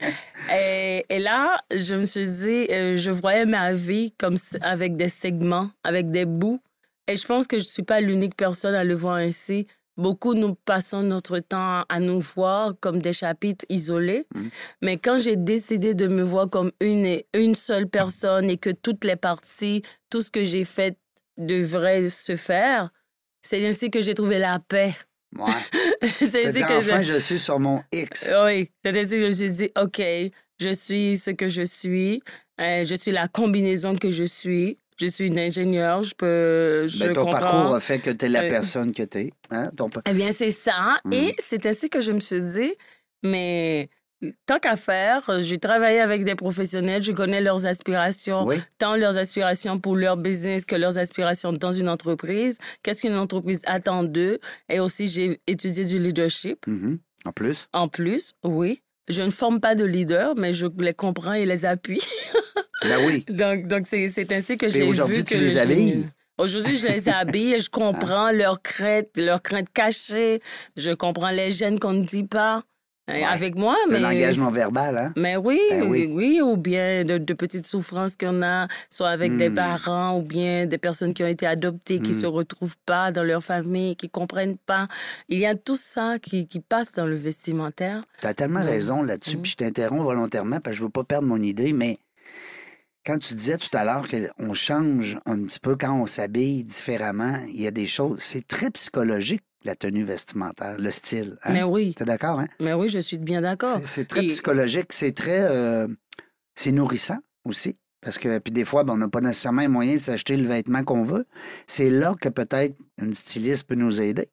Et, 0.55 1.05
et 1.09 1.19
là, 1.19 1.57
je 1.71 1.95
me 1.95 2.07
suis 2.07 2.27
dit, 2.27 2.67
euh, 2.71 2.97
je 2.97 3.11
voyais 3.11 3.47
ma 3.47 3.73
vie 3.73 4.13
comme 4.19 4.37
avec 4.61 4.97
des 4.97 5.09
segments, 5.09 5.71
avec 5.83 6.11
des 6.11 6.27
bouts. 6.27 6.61
Et 7.09 7.17
je 7.17 7.27
pense 7.27 7.47
que 7.47 7.59
je 7.59 7.65
ne 7.65 7.69
suis 7.69 7.83
pas 7.83 8.01
l'unique 8.01 8.37
personne 8.37 8.75
à 8.75 8.85
le 8.85 8.95
voir 8.95 9.17
ainsi. 9.17 9.67
Beaucoup, 9.97 10.35
nous 10.35 10.55
passons 10.57 11.03
notre 11.03 11.39
temps 11.39 11.85
à 11.89 12.01
nous 12.01 12.19
voir 12.21 12.75
comme 12.81 13.01
des 13.01 13.13
chapitres 13.13 13.65
isolés. 13.69 14.27
Mhm. 14.35 14.51
Mais 14.83 14.97
quand 14.99 15.19
j'ai 15.19 15.37
décidé 15.37 15.95
de 15.95 16.09
me 16.09 16.23
voir 16.23 16.51
comme 16.51 16.73
une, 16.81 17.07
et- 17.07 17.27
une 17.35 17.55
seule 17.55 17.89
personne 17.89 18.51
et 18.51 18.57
que 18.59 18.71
toutes 18.71 19.05
les 19.05 19.17
parties, 19.17 19.83
tout 20.11 20.21
ce 20.23 20.31
que 20.31 20.45
j'ai 20.45 20.65
fait 20.65 20.99
devrait 21.39 22.11
se 22.11 22.37
faire, 22.37 22.91
c'est 23.43 23.65
ainsi 23.67 23.91
que 23.91 24.01
j'ai 24.01 24.15
trouvé 24.15 24.39
la 24.39 24.59
paix. 24.59 24.95
Ouais. 25.37 25.45
c'est 26.03 26.45
ainsi 26.47 26.53
dit, 26.55 26.65
que 26.65 26.79
enfin, 26.79 27.03
j'ai- 27.03 27.15
je 27.15 27.19
suis 27.19 27.39
sur 27.39 27.59
mon 27.61 27.83
X. 27.93 28.33
oui, 28.45 28.71
c'est 28.85 28.99
ainsi 28.99 29.11
que 29.11 29.19
je 29.21 29.27
me 29.27 29.33
suis 29.33 29.51
dit, 29.51 29.71
OK, 29.81 30.03
je 30.61 30.73
suis 30.73 31.17
ce 31.17 31.31
que 31.31 31.49
je 31.49 31.63
suis. 31.63 32.23
Euh, 32.61 32.85
je 32.85 32.95
suis 32.95 33.11
la 33.11 33.27
combinaison 33.27 33.97
que 33.97 34.11
je 34.13 34.25
suis. 34.25 34.79
Je 35.01 35.07
suis 35.09 35.27
une 35.27 35.39
ingénieure, 35.39 36.03
je 36.05 36.15
peux... 36.15 36.87
Je 36.87 36.99
Ben, 37.01 37.13
ton 37.15 37.25
comprends. 37.25 37.41
parcours 37.41 37.75
a 37.75 37.81
fait 37.81 37.99
que 37.99 38.11
tu 38.11 38.27
es 38.27 38.29
la 38.29 38.45
Euh, 38.45 38.49
personne 38.49 38.93
que 38.93 39.03
tu 39.03 39.19
es. 39.19 39.33
Hein? 39.51 39.71
Ton 39.77 39.91
Eh 40.09 40.15
bien, 40.15 40.31
c'est 40.33 40.51
ça. 40.53 40.99
Mhm. 41.05 41.13
Et 41.13 41.35
c'est 41.39 41.67
ainsi 41.67 41.91
que 41.91 42.01
je 42.01 42.13
me 42.13 42.21
suis 42.21 42.41
dit, 42.41 42.73
mais 43.25 43.89
tant 44.47 44.59
qu'à 44.61 44.77
faire, 44.77 45.23
j'ai 45.41 45.59
travaillé 45.59 45.99
avec 46.01 46.25
des 46.25 46.37
professionnels, 46.37 47.03
je 47.03 47.11
connais 47.13 47.41
leurs 47.41 47.67
aspirations, 47.67 48.45
Oui. 48.47 48.57
tant 48.79 48.95
leurs 48.95 49.19
aspirations 49.19 49.81
pour 49.81 49.97
leur 49.97 50.17
business 50.17 50.65
que 50.65 50.77
leurs 50.77 50.97
aspirations 50.99 51.53
dans 51.53 51.73
une 51.73 51.89
entreprise. 51.89 52.57
Qu'est-ce 52.85 53.03
qu'une 53.03 53.17
entreprise 53.17 53.63
attend 53.67 54.05
d'eux? 54.05 54.39
Et 54.69 54.79
aussi, 54.79 55.09
j'ai 55.09 55.41
étudié 55.49 55.85
du 55.85 55.99
leadership. 55.99 56.67
Mhm. 56.69 56.99
En 57.25 57.33
plus. 57.33 57.69
En 57.73 57.89
plus, 57.89 58.33
oui. 58.45 58.81
Je 59.09 59.23
ne 59.23 59.31
forme 59.31 59.61
pas 59.61 59.75
de 59.75 59.85
leader, 59.85 60.35
mais 60.37 60.53
je 60.53 60.67
les 60.79 60.95
comprends 60.95 61.33
et 61.33 61.45
les 61.47 61.65
appuie. 61.67 62.01
Ben 62.85 62.99
oui. 63.07 63.25
donc, 63.29 63.67
donc 63.67 63.87
c'est, 63.87 64.09
c'est 64.09 64.31
ainsi 64.33 64.57
que 64.57 64.67
Et 64.67 64.71
j'ai 64.71 64.83
vu 64.85 64.88
aujourd'hui, 64.91 65.25
que 65.25 65.29
tu 65.29 65.38
les 65.38 65.55
le 65.55 65.61
habilles. 65.61 66.07
Aujourd'hui, 66.38 66.76
je 66.76 66.87
les 66.88 67.09
habille 67.09 67.55
et 67.55 67.61
je 67.61 67.71
comprends 67.71 68.31
leurs 68.33 68.61
craintes, 68.61 69.17
leurs 69.17 69.41
craintes 69.43 69.69
cachées. 69.73 70.41
Je 70.76 70.91
comprends 70.93 71.31
les 71.31 71.50
gènes 71.53 71.79
qu'on 71.79 71.93
ne 71.93 72.05
dit 72.05 72.25
pas. 72.25 72.62
Ouais. 73.07 73.23
Avec 73.23 73.55
moi, 73.55 73.76
Le 73.87 73.93
mais. 73.93 74.00
langage 74.00 74.38
non 74.38 74.50
verbal, 74.50 74.97
hein? 74.97 75.12
Mais 75.14 75.37
oui, 75.37 75.61
Ben 75.69 75.83
oui. 75.91 76.09
oui. 76.11 76.41
ou 76.43 76.57
bien 76.57 77.05
de, 77.05 77.19
de 77.19 77.35
petites 77.35 77.67
souffrances 77.67 78.17
qu'on 78.17 78.41
a, 78.43 78.67
soit 78.88 79.11
avec 79.11 79.37
des 79.37 79.50
Hmm. 79.50 79.55
parents, 79.57 80.17
ou 80.19 80.23
bien 80.23 80.64
des 80.64 80.79
personnes 80.79 81.12
qui 81.12 81.23
ont 81.23 81.26
été 81.29 81.47
adoptées, 81.47 82.00
qui 82.00 82.12
Hmm. 82.12 82.21
se 82.23 82.26
retrouvent 82.26 82.79
pas 82.87 83.12
dans 83.12 83.23
leur 83.23 83.45
famille, 83.45 83.95
qui 83.95 84.09
comprennent 84.09 84.57
pas. 84.57 84.88
Il 85.29 85.38
y 85.38 85.45
a 85.45 85.55
tout 85.55 85.76
ça 85.76 86.19
qui, 86.19 86.49
qui 86.49 86.61
passe 86.61 86.95
dans 86.95 87.05
le 87.07 87.14
vestimentaire. 87.17 88.00
Tu 88.23 88.26
as 88.26 88.33
tellement 88.33 88.62
raison 88.62 89.03
là-dessus, 89.03 89.37
Mm. 89.37 89.43
puis 89.43 89.50
je 89.50 89.57
t'interromps 89.57 90.03
volontairement 90.03 90.61
parce 90.61 90.75
que 90.75 90.79
je 90.81 90.85
veux 90.85 90.91
pas 90.91 91.05
perdre 91.05 91.29
mon 91.29 91.43
idée, 91.43 91.75
mais 91.75 91.99
quand 93.07 93.19
tu 93.19 93.35
disais 93.35 93.59
tout 93.59 93.75
à 93.77 93.85
l'heure 93.85 94.07
qu'on 94.09 94.55
change 94.55 95.19
un 95.27 95.45
petit 95.45 95.61
peu 95.61 95.77
quand 95.77 96.01
on 96.01 96.07
s'habille 96.07 96.65
différemment, 96.65 97.37
il 97.49 97.61
y 97.61 97.67
a 97.67 97.71
des 97.71 97.87
choses. 97.87 98.19
C'est 98.21 98.47
très 98.47 98.71
psychologique, 98.71 99.43
la 99.65 99.75
tenue 99.75 100.05
vestimentaire, 100.05 100.79
le 100.79 100.91
style. 100.91 101.37
Hein? 101.45 101.53
Mais 101.53 101.63
oui, 101.63 101.95
T'es 101.97 102.05
d'accord, 102.05 102.41
hein? 102.41 102.49
mais 102.61 102.73
oui, 102.73 102.89
je 102.89 102.99
suis 102.99 103.19
bien 103.19 103.41
d'accord. 103.43 103.81
C'est- 103.85 104.05
très 104.07 104.25
Et- 104.25 104.29
psychologique, 104.29 104.93
c'est 104.93 105.13
très. 105.13 105.41
euh, 105.41 105.87
c'est 106.55 106.73
nourrissant 106.73 107.19
aussi. 107.45 107.77
Parce 108.01 108.19
que, 108.19 108.39
puis 108.39 108.53
des 108.53 108.65
fois, 108.67 108.85
ben, 108.85 108.93
on 108.93 108.97
n'a 108.99 109.09
pas 109.09 109.23
nécessairement 109.23 109.63
les 109.63 109.69
moyens 109.69 110.01
de 110.01 110.05
s'acheter 110.05 110.37
le 110.37 110.47
vêtement 110.47 110.85
qu'on 110.85 111.05
veut. 111.05 111.27
C'est 111.67 111.89
là 111.89 112.15
que 112.21 112.29
peut-être 112.29 112.77
une 113.01 113.15
styliste 113.15 113.67
peut 113.67 113.77
nous 113.77 114.01
aider. 114.01 114.29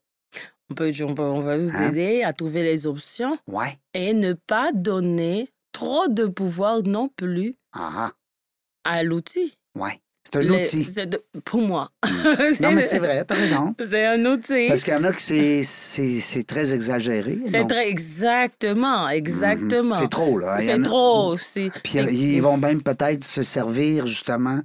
On, 0.69 0.73
peut, 0.75 0.91
on, 1.03 1.15
peut- 1.15 1.21
on 1.23 1.39
va 1.39 1.57
vous 1.57 1.75
Hein? 1.77 1.89
aider 1.89 2.23
à 2.23 2.33
trouver 2.33 2.63
les 2.63 2.85
options 2.87 3.33
Ouais. 3.47 3.77
et 3.93 4.13
ne 4.13 4.33
pas 4.33 4.71
donner 4.73 5.49
trop 5.71 6.07
de 6.09 6.25
pouvoir 6.25 6.83
non 6.83 7.07
plus 7.09 7.55
Ah, 7.73 8.11
à 8.83 9.03
l'outil. 9.03 9.57
Ouais. 9.75 9.99
C'est 10.23 10.35
un 10.37 10.47
outil. 10.49 10.83
c'est 10.85 11.07
de- 11.09 11.23
pour 11.43 11.61
moi. 11.61 11.89
Non, 12.59 12.71
mais 12.71 12.83
c'est 12.83 12.99
vrai, 12.99 13.25
t'as 13.25 13.33
raison. 13.35 13.73
C'est 13.83 14.05
un 14.05 14.23
outil. 14.25 14.67
Parce 14.67 14.83
qu'il 14.83 14.93
y 14.93 14.95
en 14.95 15.03
a 15.03 15.11
que 15.11 15.21
c'est- 15.21 15.63
c'est 15.63 16.19
c'est 16.19 16.43
très 16.43 16.73
exagéré. 16.75 17.39
C'est 17.47 17.67
très 17.67 17.89
exactement, 17.89 19.09
exactement. 19.09 19.95
Mhm. 19.95 20.01
C'est 20.01 20.09
trop, 20.09 20.37
là. 20.37 20.59
C'est 20.59 20.81
trop. 20.83 21.37
c'est- 21.37 21.71
Puis 21.83 21.93
c'est- 21.93 22.13
ils 22.13 22.39
vont 22.41 22.57
même 22.57 22.83
peut-être 22.83 23.23
se 23.23 23.41
servir, 23.41 24.05
justement, 24.05 24.61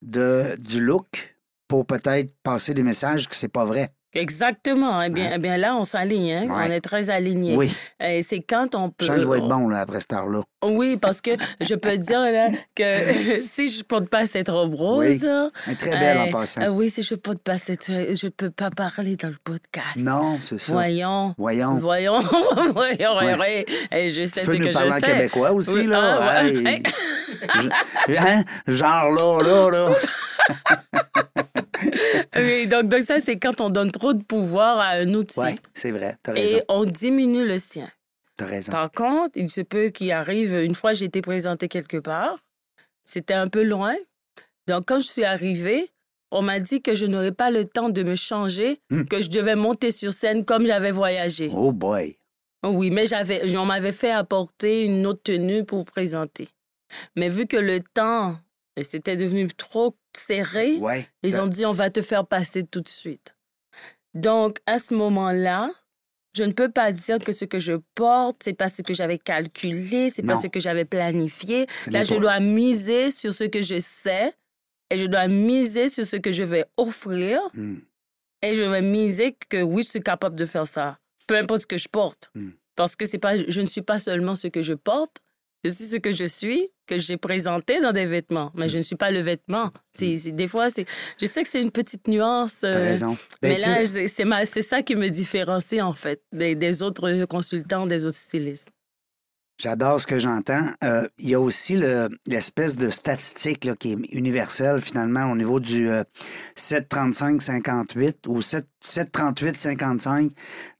de, 0.00 0.56
du 0.58 0.80
look 0.80 1.36
pour 1.68 1.84
peut-être 1.84 2.32
passer 2.42 2.72
des 2.72 2.82
messages 2.82 3.28
que 3.28 3.36
c'est 3.36 3.48
pas 3.52 3.66
vrai. 3.66 3.90
Exactement. 4.14 5.02
Eh 5.02 5.10
bien, 5.10 5.26
Hein? 5.26 5.32
eh 5.34 5.38
bien 5.38 5.56
là, 5.58 5.76
on 5.76 5.84
s'aligne. 5.84 6.32
hein. 6.32 6.42
Ouais. 6.46 6.64
On 6.68 6.72
est 6.72 6.80
très 6.80 7.10
alignés. 7.10 7.56
Oui, 7.56 7.70
Et 8.00 8.22
c'est 8.22 8.40
quand 8.40 8.74
on 8.74 8.90
peut. 8.90 9.04
je 9.04 9.12
que 9.12 9.20
je 9.20 9.28
vais 9.28 9.38
être 9.38 9.48
bon, 9.48 9.68
là, 9.68 9.80
après 9.80 10.00
cette 10.00 10.12
heure-là. 10.14 10.40
Oui, 10.64 10.96
parce 10.96 11.20
que 11.20 11.30
je 11.60 11.74
peux 11.74 11.96
dire 11.98 12.20
là, 12.20 12.48
que 12.74 12.82
si 13.44 13.68
je 13.70 13.82
porte 13.84 14.08
pas 14.08 14.26
cette 14.26 14.48
robe 14.48 14.74
rose, 14.74 15.06
Oui. 15.06 15.18
là, 15.18 15.50
Elle 15.66 15.72
est 15.72 15.76
très 15.76 15.90
belle 15.90 16.16
euh, 16.16 16.22
en 16.24 16.30
passant. 16.30 16.62
euh, 16.62 16.68
oui, 16.68 16.88
si 16.90 17.02
je 17.02 17.14
porte 17.14 17.38
pas 17.38 17.58
cette, 17.58 17.86
je 17.86 18.28
peux 18.28 18.50
pas 18.50 18.70
parler 18.70 19.16
dans 19.16 19.28
le 19.28 19.36
podcast. 19.44 19.96
Non, 19.98 20.38
c'est 20.40 20.58
ça. 20.58 20.72
Voyons. 20.72 21.34
Voyons. 21.38 21.74
Voyons, 21.76 22.20
voyons, 22.74 23.16
Ouais. 23.38 23.66
Et 23.92 24.08
je 24.08 24.22
Tu 24.22 24.26
sais 24.26 24.42
peux 24.42 24.52
ce 24.54 24.58
nous 24.58 24.66
que 24.68 24.72
parler 24.72 24.90
je 24.90 24.96
en 24.96 25.00
sais. 25.00 25.06
québécois 25.06 25.52
aussi, 25.52 25.70
Oui, 25.74 25.86
là? 25.86 26.18
ah, 26.20 26.44
ouais. 26.44 26.54
Hey. 26.66 26.82
Je- 28.08 28.16
hein? 28.16 28.44
Genre 28.66 29.10
là, 29.10 29.42
là, 29.42 29.70
là. 29.70 29.94
Oui, 32.36 32.66
donc, 32.66 32.88
donc 32.88 33.02
ça, 33.02 33.20
c'est 33.20 33.38
quand 33.38 33.60
on 33.60 33.70
donne 33.70 33.90
trop 33.92 34.12
de 34.12 34.22
pouvoir 34.22 34.78
à 34.78 34.88
un 34.90 35.12
outil 35.14 35.40
Oui, 35.40 35.56
c'est 35.74 35.90
vrai, 35.90 36.16
t'as 36.22 36.32
raison. 36.32 36.58
et 36.58 36.62
on 36.68 36.84
diminue 36.84 37.46
le 37.46 37.58
sien. 37.58 37.88
T'as 38.36 38.46
raison. 38.46 38.70
Par 38.72 38.90
contre, 38.92 39.32
il 39.36 39.50
se 39.50 39.60
peut 39.60 39.88
qu'il 39.88 40.12
arrive, 40.12 40.54
une 40.54 40.74
fois 40.74 40.92
j'ai 40.92 41.06
été 41.06 41.22
présentée 41.22 41.68
quelque 41.68 41.96
part, 41.98 42.38
c'était 43.04 43.34
un 43.34 43.48
peu 43.48 43.62
loin. 43.62 43.94
Donc 44.66 44.84
quand 44.86 45.00
je 45.00 45.06
suis 45.06 45.24
arrivée, 45.24 45.90
on 46.30 46.42
m'a 46.42 46.60
dit 46.60 46.82
que 46.82 46.94
je 46.94 47.06
n'aurais 47.06 47.32
pas 47.32 47.50
le 47.50 47.64
temps 47.64 47.88
de 47.88 48.02
me 48.02 48.14
changer, 48.14 48.80
Hmm. 48.90 49.04
que 49.04 49.20
je 49.22 49.28
devais 49.30 49.56
monter 49.56 49.90
sur 49.90 50.12
scène 50.12 50.44
comme 50.44 50.66
j'avais 50.66 50.92
voyagé. 50.92 51.50
Oh 51.54 51.72
boy. 51.72 52.16
Oui, 52.64 52.90
mais 52.90 53.06
j'avais, 53.06 53.56
on 53.56 53.64
m'avait 53.64 53.92
fait 53.92 54.10
apporter 54.10 54.84
une 54.84 55.06
autre 55.06 55.22
tenue 55.22 55.64
pour 55.64 55.84
présenter. 55.84 56.48
Mais 57.16 57.28
vu 57.28 57.46
que 57.46 57.56
le 57.56 57.80
temps 57.80 58.36
c'était 58.82 59.16
devenu 59.16 59.48
trop 59.48 59.96
serré, 60.16 60.76
Ouais. 60.78 61.08
ils 61.22 61.38
ont 61.40 61.46
dit 61.46 61.64
on 61.66 61.72
va 61.72 61.90
te 61.90 62.02
faire 62.02 62.26
passer 62.26 62.62
tout 62.64 62.80
de 62.80 62.88
suite. 62.88 63.34
Donc 64.14 64.58
à 64.66 64.78
ce 64.78 64.94
moment-là, 64.94 65.70
je 66.36 66.44
ne 66.44 66.52
peux 66.52 66.70
pas 66.70 66.92
dire 66.92 67.18
que 67.18 67.32
ce 67.32 67.44
que 67.44 67.58
je 67.58 67.74
porte, 67.94 68.42
c'est 68.44 68.52
pas 68.54 68.68
ce 68.68 68.82
que 68.82 68.94
j'avais 68.94 69.18
calculé, 69.18 70.10
c'est 70.10 70.22
pas 70.22 70.36
ce 70.36 70.46
que 70.46 70.60
j'avais 70.60 70.84
planifié. 70.84 71.66
Là, 71.90 72.04
je 72.04 72.14
dois 72.14 72.38
miser 72.40 73.10
sur 73.10 73.32
ce 73.32 73.44
que 73.44 73.62
je 73.62 73.78
sais 73.80 74.32
et 74.90 74.98
je 74.98 75.06
dois 75.06 75.26
miser 75.28 75.88
sur 75.88 76.04
ce 76.04 76.16
que 76.16 76.30
je 76.30 76.44
vais 76.44 76.64
offrir 76.76 77.40
Hmm. 77.54 77.76
et 78.42 78.54
je 78.54 78.62
vais 78.62 78.82
miser 78.82 79.36
que 79.48 79.62
oui, 79.62 79.82
je 79.82 79.88
suis 79.90 80.00
capable 80.00 80.36
de 80.36 80.46
faire 80.46 80.66
ça, 80.66 80.98
peu 81.26 81.36
importe 81.36 81.62
ce 81.62 81.66
que 81.66 81.76
je 81.76 81.88
porte. 81.88 82.30
Mm. 82.34 82.50
Parce 82.76 82.94
que 82.94 83.04
c'est 83.06 83.18
pas, 83.18 83.36
je 83.36 83.60
ne 83.60 83.66
suis 83.66 83.82
pas 83.82 83.98
seulement 83.98 84.36
ce 84.36 84.46
que 84.46 84.62
je 84.62 84.74
porte, 84.74 85.16
je 85.64 85.70
suis 85.70 85.86
ce 85.86 85.96
que 85.96 86.12
je 86.12 86.24
suis, 86.24 86.68
que 86.88 86.98
j'ai 86.98 87.16
présenté 87.16 87.80
dans 87.80 87.92
des 87.92 88.06
vêtements, 88.06 88.50
mais 88.56 88.68
je 88.68 88.78
ne 88.78 88.82
suis 88.82 88.96
pas 88.96 89.10
le 89.12 89.20
vêtement. 89.20 89.70
C'est, 89.92 90.18
c'est- 90.18 90.32
des 90.32 90.48
fois, 90.48 90.70
c'est, 90.70 90.86
je 91.20 91.26
sais 91.26 91.42
que 91.42 91.48
c'est 91.48 91.62
une 91.62 91.70
petite 91.70 92.08
nuance. 92.08 92.54
T'as 92.60 92.68
euh, 92.74 92.84
raison. 92.84 93.16
Ben, 93.42 93.50
mais 93.50 93.56
tu 93.60 93.68
là, 93.68 93.86
c'est, 93.86 94.08
c'est 94.08 94.24
ma- 94.24 94.44
c'est 94.46 94.62
ça 94.62 94.82
qui 94.82 94.96
me 94.96 95.08
différencie, 95.08 95.80
en 95.82 95.92
fait, 95.92 96.22
des, 96.32 96.54
des 96.56 96.82
autres 96.82 97.24
consultants, 97.26 97.86
des 97.86 98.04
autres 98.06 98.16
stylistes. 98.16 98.70
J'adore 99.60 100.00
ce 100.00 100.06
que 100.06 100.20
j'entends. 100.20 100.66
Euh, 100.84 101.08
il 101.18 101.30
y 101.30 101.34
a 101.34 101.40
aussi 101.40 101.76
le- 101.76 102.08
l'espèce 102.28 102.76
de 102.76 102.90
statistique 102.90 103.64
là, 103.64 103.74
qui 103.74 103.90
est 103.92 103.96
universelle 104.12 104.80
finalement 104.80 105.32
au 105.32 105.34
niveau 105.36 105.58
du 105.58 105.88
euh, 105.90 106.04
735-58 106.56 108.26
ou 108.28 108.40
7 108.42 108.66
738-55. 108.84 110.30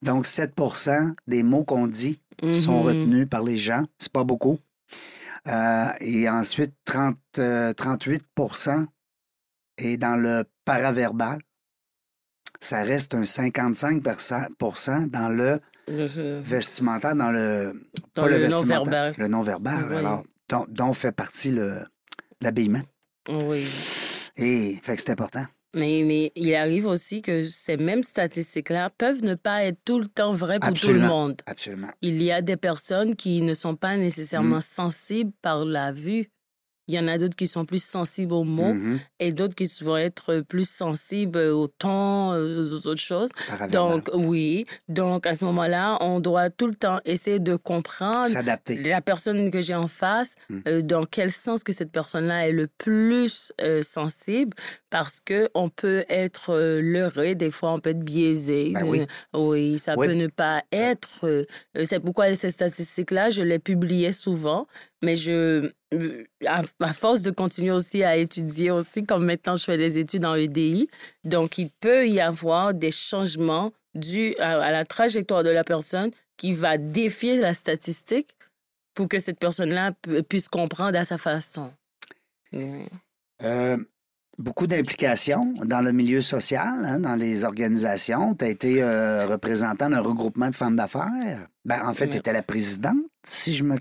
Donc 0.03 0.27
7% 0.27 1.13
des 1.27 1.43
mots 1.43 1.65
qu'on 1.65 1.87
dit 1.89 2.21
sont 2.55 2.79
Mhm. 2.81 2.87
retenus 2.87 3.27
par 3.29 3.43
les 3.43 3.57
gens. 3.59 3.83
C'est 3.99 4.13
pas 4.13 4.23
beaucoup. 4.23 4.61
Euh, 5.47 5.87
et 6.01 6.29
ensuite, 6.29 6.75
30, 6.85 7.17
euh, 7.39 7.73
38% 7.73 8.87
est 9.79 9.97
dans 9.97 10.17
le 10.17 10.45
paraverbal. 10.65 11.41
Ça 12.61 12.83
reste 12.83 13.15
un 13.15 13.23
55% 13.25 15.07
dans 15.09 15.29
le 15.29 15.61
Je- 15.87 16.41
vestimentaire, 16.41 17.15
dans 17.15 17.31
le 17.31 17.73
Dans 18.15 18.23
pas 18.25 18.29
le 18.29 18.37
vestimentaire, 18.37 18.79
non-verbal. 18.79 19.15
Le 19.17 19.29
non-verbal, 19.29 19.87
Oui. 19.91 19.97
alors, 19.97 20.25
dont, 20.49 20.67
dont 20.69 20.93
fait 20.93 21.13
partie 21.13 21.51
le, 21.53 21.83
l'habillement. 22.41 22.83
Oui. 23.29 23.65
Et 24.37 24.79
fait 24.83 24.97
que 24.97 25.03
c'est 25.03 25.11
important. 25.13 25.45
Mais, 25.75 26.03
mais 26.07 26.33
il 26.35 26.55
arrive 26.55 26.87
aussi 26.87 27.21
que 27.21 27.45
ces 27.45 27.77
mêmes 27.77 28.03
statistiques-là 28.03 28.91
peuvent 28.97 29.23
ne 29.23 29.35
pas 29.35 29.65
être 29.65 29.79
tout 29.85 29.99
le 29.99 30.09
temps 30.09 30.33
vraies 30.33 30.59
pour 30.61 30.71
Absolument. 30.71 30.99
tout 30.99 31.03
le 31.03 31.09
monde. 31.09 31.43
Absolument. 31.47 31.89
Il 32.01 32.23
y 32.23 32.33
a 32.33 32.41
des 32.41 32.57
personnes 32.57 33.15
qui 33.17 33.43
ne 33.43 33.53
sont 33.55 33.77
pas 33.77 33.97
nécessairement 33.97 34.61
sensibles 34.63 35.33
par 35.43 35.65
la 35.65 35.93
vue. 35.93 36.31
Il 36.89 36.95
y 36.95 36.99
en 36.99 37.07
a 37.07 37.19
d'autres 37.19 37.37
qui 37.37 37.47
sont 37.47 37.65
plus 37.65 37.83
sensibles 37.85 38.33
aux 38.33 38.45
mots 38.45 38.73
Mhm. 38.73 38.99
et 39.21 39.33
d'autres 39.33 39.55
qui 39.55 39.69
vont 39.83 39.97
être 39.99 40.41
plus 40.41 40.69
sensibles 40.69 41.39
au 41.39 41.67
ton, 41.69 42.33
euh, 42.33 42.65
aux 42.75 42.87
autres 42.89 43.01
choses. 43.01 43.31
Donc, 43.71 44.11
oui. 44.15 44.65
Donc, 44.89 45.27
à 45.27 45.35
ce 45.35 45.45
moment-là, 45.45 45.99
on 46.01 46.19
doit 46.21 46.51
tout 46.51 46.67
le 46.67 46.75
temps 46.75 46.99
essayer 47.05 47.39
de 47.39 47.57
comprendre 47.57 48.29
la 48.89 49.01
personne 49.03 49.51
que 49.51 49.61
j'ai 49.61 49.75
en 49.75 49.87
face, 49.89 50.35
Mm. 50.49 50.59
euh, 50.67 50.83
dans 50.83 51.05
quel 51.05 51.31
sens 51.31 51.63
que 51.63 51.73
cette 51.73 51.93
personne-là 51.93 52.49
est 52.49 52.53
le 52.53 52.67
plus 52.67 53.53
euh, 53.61 53.83
sensible, 53.83 54.57
parce 54.91 55.21
que 55.21 55.49
on 55.55 55.69
peut 55.69 56.05
être 56.09 56.55
euh, 56.55 56.81
leurré, 56.81 57.35
des 57.35 57.51
fois 57.51 57.73
on 57.75 57.81
peut 57.81 57.91
être 57.91 58.01
biaisé. 58.01 58.73
Ben 58.75 58.85
oui. 58.85 59.07
Oui, 59.35 59.79
ça 59.79 59.95
peut 59.95 60.13
ne 60.15 60.27
pas 60.29 60.63
être. 60.73 61.45
c'est 61.85 62.01
pourquoi 62.01 62.35
ces 62.35 62.51
statistiques-là, 62.51 63.31
je 63.31 63.43
les 63.43 63.59
publiais 63.59 64.13
souvent, 64.13 64.67
mais 65.03 65.15
je, 65.17 65.71
euh, 65.95 66.25
à, 66.47 66.63
à 66.81 66.93
force 66.93 67.23
de 67.23 67.31
continuer 67.31 67.71
aussi 67.71 68.03
à 68.05 68.17
étudier 68.17 68.71
aussi, 68.71 69.05
comme 69.05 69.25
maintenant 69.25 69.57
je 69.57 69.65
fais 69.65 69.77
les 69.77 69.99
études 69.99 70.25
en 70.25 70.35
EDI, 70.35 70.89
donc 71.25 71.59
il 71.59 71.71
peut 71.81 72.09
y 72.09 72.21
avoir 72.21 72.75
des 72.75 72.91
changements 72.91 73.73
dus 73.95 74.35
à, 74.39 74.61
à 74.61 74.71
la 74.71 74.85
trajectoire 74.85 75.43
de 75.45 75.51
la 75.51 75.65
personne 75.65 76.11
qui 76.37 76.53
va 76.53 76.79
défier 76.79 77.37
la 77.39 77.55
statistique 77.55 78.29
pour 78.95 79.09
que 79.09 79.19
cette 79.19 79.39
personne-là 79.39 79.93
pu- 80.03 80.23
puisse 80.23 80.49
comprendre 80.49 80.99
à 80.99 81.05
sa 81.05 81.19
façon. 81.19 81.73
Euh, 83.43 83.77
beaucoup 84.39 84.67
d'implications 84.67 85.53
dans 85.65 85.81
le 85.81 85.93
milieu 85.93 86.21
social, 86.21 86.69
hein, 86.85 86.99
dans 87.01 87.15
les 87.15 87.45
organisations. 87.45 88.35
Tu 88.35 88.45
as 88.45 88.49
été 88.49 88.83
euh, 88.83 89.27
représentant 89.27 89.91
d'un 89.91 90.01
regroupement 90.01 90.49
de 90.49 90.55
femmes 90.55 90.77
d'affaires. 90.77 91.47
Ben, 91.65 91.87
en 91.87 91.95
fait, 91.95 92.09
tu 92.09 92.17
étais 92.17 92.33
la 92.33 92.43
présidente, 92.43 92.97
si 93.27 93.55
je 93.55 93.65
me... 93.65 93.79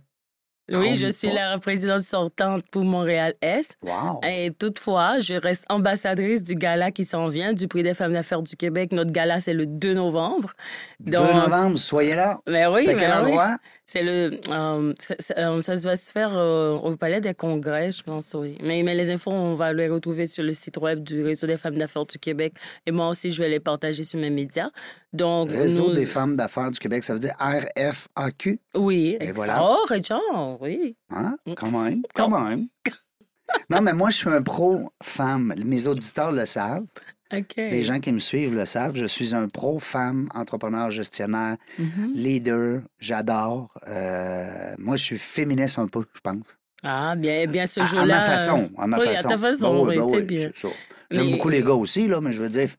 Oui, 0.73 0.97
je 0.97 1.07
suis 1.07 1.31
la 1.31 1.57
présidente 1.59 2.01
sortante 2.01 2.63
pour 2.71 2.83
Montréal-Est. 2.83 3.77
Wow! 3.81 4.19
Et 4.27 4.51
toutefois, 4.51 5.19
je 5.19 5.35
reste 5.35 5.63
ambassadrice 5.69 6.43
du 6.43 6.55
gala 6.55 6.91
qui 6.91 7.05
s'en 7.05 7.29
vient, 7.29 7.53
du 7.53 7.67
Prix 7.67 7.83
des 7.83 7.93
femmes 7.93 8.13
d'affaires 8.13 8.41
du 8.41 8.55
Québec. 8.55 8.91
Notre 8.91 9.11
gala, 9.11 9.39
c'est 9.39 9.53
le 9.53 9.65
2 9.65 9.93
novembre. 9.93 10.51
2 10.99 11.17
novembre, 11.17 11.77
soyez 11.77 12.15
là. 12.15 12.39
Mais 12.47 12.67
oui, 12.67 12.81
c'est 12.83 12.91
à 12.91 12.95
mais 12.95 13.01
quel 13.23 13.33
oui. 13.33 13.37
C'est 13.89 14.03
le. 14.03 14.39
euh, 14.49 14.93
euh, 15.37 15.61
ça 15.61 15.75
va 15.75 15.95
se 15.95 16.11
faire 16.11 16.37
euh, 16.37 16.73
au 16.75 16.97
Palais 16.97 17.21
des 17.21 17.33
Congrès, 17.33 17.93
je 17.93 18.03
pense, 18.03 18.33
oui. 18.37 18.57
Mais, 18.61 18.83
mais 18.83 18.93
les 18.93 19.09
infos, 19.11 19.31
on 19.31 19.53
va 19.55 19.71
les 19.71 19.87
retrouver 19.87 20.25
sur 20.25 20.43
le 20.43 20.51
site 20.51 20.75
web 20.77 21.03
du 21.03 21.23
Réseau 21.23 21.47
des 21.47 21.55
femmes 21.55 21.77
d'affaires 21.77 22.05
du 22.05 22.19
Québec. 22.19 22.53
Et 22.85 22.91
moi 22.91 23.07
aussi, 23.07 23.31
je 23.31 23.41
vais 23.41 23.47
les 23.47 23.61
partager 23.61 24.03
sur 24.03 24.19
mes 24.19 24.29
médias. 24.29 24.69
Donc, 25.13 25.51
Réseau 25.53 25.87
nous- 25.87 25.93
des 25.95 26.05
femmes 26.05 26.35
d'affaires 26.35 26.69
du 26.69 26.79
Québec, 26.79 27.05
ça 27.05 27.13
veut 27.13 27.19
dire 27.19 27.33
RFAQ. 27.39 28.59
Oui, 28.75 29.17
Et 29.21 29.27
et 29.27 29.31
voilà. 29.31 29.61
Oh, 29.63 29.77
Richard, 29.87 30.59
oui. 30.61 30.97
Hein? 31.09 31.37
Quand 31.55 31.71
même, 31.71 32.01
quand 32.13 32.29
même. 32.29 32.67
Non, 33.69 33.79
mais 33.79 33.93
moi, 33.93 34.09
je 34.09 34.17
suis 34.17 34.29
un 34.29 34.41
pro-femme. 34.41 35.53
Mes 35.65 35.87
auditeurs 35.87 36.33
le 36.33 36.45
savent. 36.45 36.83
Les 37.57 37.83
gens 37.83 37.99
qui 37.99 38.11
me 38.11 38.19
suivent 38.19 38.55
le 38.55 38.65
savent. 38.65 38.95
Je 38.95 39.05
suis 39.05 39.35
un 39.35 39.47
pro-femme, 39.47 40.29
entrepreneur, 40.33 40.89
gestionnaire, 40.91 41.57
Mhm. 41.77 42.11
leader. 42.15 42.81
J'adore. 42.99 43.69
Euh, 43.87 44.73
moi, 44.77 44.95
je 44.95 45.03
suis 45.03 45.17
féministe 45.17 45.77
un 45.79 45.87
peu, 45.87 46.03
je 46.13 46.19
pense. 46.21 46.41
Ah, 46.83 47.15
bien, 47.17 47.45
bien 47.47 47.65
ce 47.65 47.81
jour-là. 47.83 48.17
À, 48.17 48.19
ma 48.19 48.21
façon. 48.21 48.69
À 48.77 48.87
ma 48.87 48.97
oui, 48.99 49.05
façon. 49.05 49.27
à 49.27 49.31
ta 49.31 49.37
façon, 49.37 49.85
Ben 49.85 49.89
oui, 49.89 49.97
ben 49.97 50.09
c'est 50.11 50.21
bien. 50.21 50.51
ça. 50.55 50.67
J'aime 51.11 51.25
Mais- 51.25 51.31
beaucoup 51.31 51.49
les 51.49 51.63
gars 51.63 51.73
aussi, 51.73 52.07
là, 52.07 52.19
mais 52.21 52.33
je 52.33 52.39
veux 52.41 52.49
dire, 52.49 52.69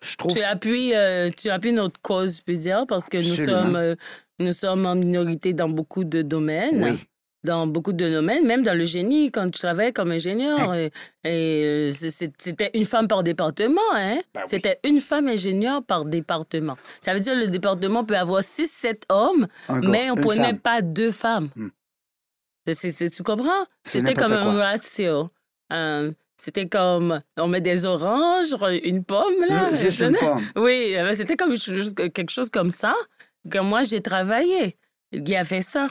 je 0.00 0.16
trouve. 0.16 0.32
Tu 0.34 0.42
appuies, 0.42 0.94
euh, 0.94 1.28
tu 1.36 1.50
appuies 1.50 1.72
notre 1.72 2.00
cause, 2.00 2.38
je 2.38 2.42
peux 2.42 2.58
dire, 2.58 2.84
parce 2.88 3.08
que 3.08 3.18
nous 3.18 3.46
sommes, 3.46 3.76
euh, 3.76 3.94
nous 4.38 4.52
sommes 4.52 4.86
en 4.86 4.94
minorité 4.94 5.52
dans 5.52 5.68
beaucoup 5.68 6.04
de 6.04 6.22
domaines. 6.22 6.82
Oui. 6.82 6.98
Dans 7.42 7.66
beaucoup 7.66 7.94
de 7.94 8.06
domaines, 8.10 8.46
même 8.46 8.62
dans 8.64 8.76
le 8.76 8.84
génie, 8.84 9.30
quand 9.32 9.46
je 9.46 9.58
travaillais 9.60 9.92
comme 9.94 10.10
ingénieur. 10.12 10.74
et 10.74 10.90
et, 11.24 11.64
euh, 11.64 11.92
c'est- 11.92 12.32
c'était 12.38 12.70
une 12.74 12.84
femme 12.84 13.08
par 13.08 13.22
département, 13.22 13.80
hein? 13.94 14.20
Ben 14.34 14.40
oui. 14.42 14.46
C'était 14.46 14.78
une 14.84 15.00
femme 15.00 15.26
ingénieure 15.28 15.82
par 15.82 16.04
département. 16.04 16.76
Ça 17.00 17.14
veut 17.14 17.20
dire 17.20 17.32
que 17.34 17.38
le 17.40 17.46
département 17.46 18.04
peut 18.04 18.16
avoir 18.18 18.42
six, 18.42 18.70
sept 18.70 19.04
hommes, 19.08 19.48
Un 19.68 19.80
gars, 19.80 19.88
mais 19.88 20.10
on 20.10 20.16
une 20.16 20.22
prenait 20.22 20.44
femme. 20.44 20.58
pas 20.58 20.82
deux 20.82 21.12
femmes. 21.12 21.50
Hmm. 21.56 21.68
Tu 22.66 23.22
comprends? 23.22 23.64
C'était 23.84 24.14
comme 24.14 24.32
un 24.32 24.52
ratio. 24.58 25.28
Euh, 25.72 26.12
C'était 26.36 26.68
comme, 26.68 27.20
on 27.36 27.48
met 27.48 27.60
des 27.60 27.84
oranges, 27.84 28.54
une 28.82 29.04
pomme, 29.04 29.44
là. 29.48 29.72
Juste 29.74 30.00
une 30.00 30.16
pomme. 30.16 30.42
Oui, 30.56 30.94
euh, 30.96 31.12
c'était 31.14 31.36
comme 31.36 31.54
quelque 31.56 32.30
chose 32.30 32.50
comme 32.50 32.70
ça 32.70 32.94
que 33.50 33.58
moi 33.58 33.82
j'ai 33.82 34.00
travaillé. 34.00 34.76
Il 35.12 35.28
y 35.28 35.36
avait 35.36 35.60
ça. 35.62 35.88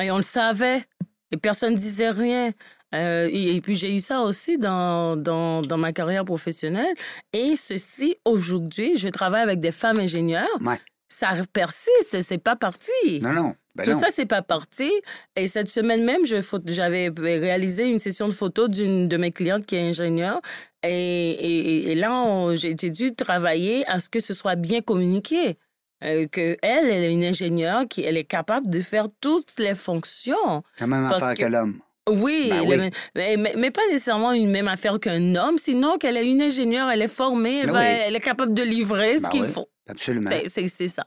Et 0.00 0.10
on 0.10 0.16
le 0.16 0.22
savait. 0.22 0.84
Et 1.30 1.36
personne 1.36 1.72
ne 1.72 1.78
disait 1.78 2.10
rien. 2.10 2.52
Euh, 2.94 3.28
et, 3.32 3.56
et 3.56 3.60
puis 3.60 3.74
j'ai 3.74 3.94
eu 3.94 3.98
ça 4.00 4.20
aussi 4.20 4.56
dans, 4.56 5.16
dans, 5.16 5.62
dans 5.62 5.76
ma 5.78 5.92
carrière 5.92 6.24
professionnelle. 6.24 6.94
Et 7.32 7.56
ceci, 7.56 8.16
aujourd'hui, 8.24 8.96
je 8.96 9.08
travaille 9.08 9.42
avec 9.42 9.60
des 9.60 9.72
femmes 9.72 9.98
ingénieures. 9.98 10.46
Ouais. 10.60 10.78
Ça 11.08 11.30
persiste, 11.52 12.22
c'est 12.22 12.38
pas 12.38 12.56
parti. 12.56 12.90
Non, 13.20 13.32
non. 13.32 13.54
Ben 13.76 13.82
Tout 13.84 13.90
non. 13.90 13.98
ça, 14.00 14.06
c'est 14.14 14.26
pas 14.26 14.42
parti. 14.42 14.90
Et 15.34 15.48
cette 15.48 15.68
semaine 15.68 16.04
même, 16.04 16.22
j'avais 16.66 17.10
réalisé 17.18 17.84
une 17.90 17.98
session 17.98 18.28
de 18.28 18.32
photos 18.32 18.70
d'une 18.70 19.08
de 19.08 19.16
mes 19.16 19.32
clientes 19.32 19.66
qui 19.66 19.74
est 19.74 19.88
ingénieure. 19.88 20.40
Et, 20.84 20.88
et- 20.90 21.90
et 21.90 21.94
là, 21.96 22.54
j'ai 22.54 22.74
dû 22.74 23.14
travailler 23.14 23.84
à 23.88 23.98
ce 23.98 24.08
que 24.08 24.20
ce 24.20 24.34
soit 24.34 24.54
bien 24.54 24.80
communiqué. 24.80 25.56
Euh, 26.04 26.26
que 26.26 26.56
elle, 26.62 26.86
elle 26.90 27.04
est 27.04 27.12
une 27.12 27.24
ingénieure 27.24 27.84
qui 27.88 28.02
elle 28.02 28.16
est 28.16 28.24
capable 28.24 28.68
de 28.68 28.80
faire 28.80 29.08
toutes 29.20 29.58
les 29.58 29.74
fonctions. 29.74 30.62
La 30.78 30.86
même 30.86 31.08
parce 31.08 31.22
affaire 31.22 31.34
que- 31.34 31.42
que 31.44 31.48
l'homme. 31.48 31.78
Oui, 32.10 32.48
Ben 32.50 32.60
oui. 32.68 32.90
mais, 33.14 33.36
mais- 33.38 33.54
mais 33.56 33.70
pas 33.70 33.80
nécessairement 33.90 34.32
une 34.32 34.50
même 34.50 34.68
affaire 34.68 35.00
qu'un 35.00 35.34
homme, 35.36 35.56
sinon 35.56 35.96
qu'elle 35.96 36.18
est 36.18 36.30
une 36.30 36.42
ingénieure, 36.42 36.90
elle 36.90 37.00
est 37.00 37.08
formée, 37.08 37.60
elle, 37.60 37.66
Ben 37.68 37.72
va- 37.72 37.78
oui. 37.80 37.86
elle 38.06 38.16
est 38.16 38.20
capable 38.20 38.52
de 38.52 38.62
livrer 38.62 39.16
ce 39.16 39.22
Ben 39.22 39.28
qu'il 39.30 39.42
oui. 39.42 39.48
faut. 39.50 39.66
Absolument. 39.88 40.28
C'est- 40.28 40.88
ça. 40.88 41.04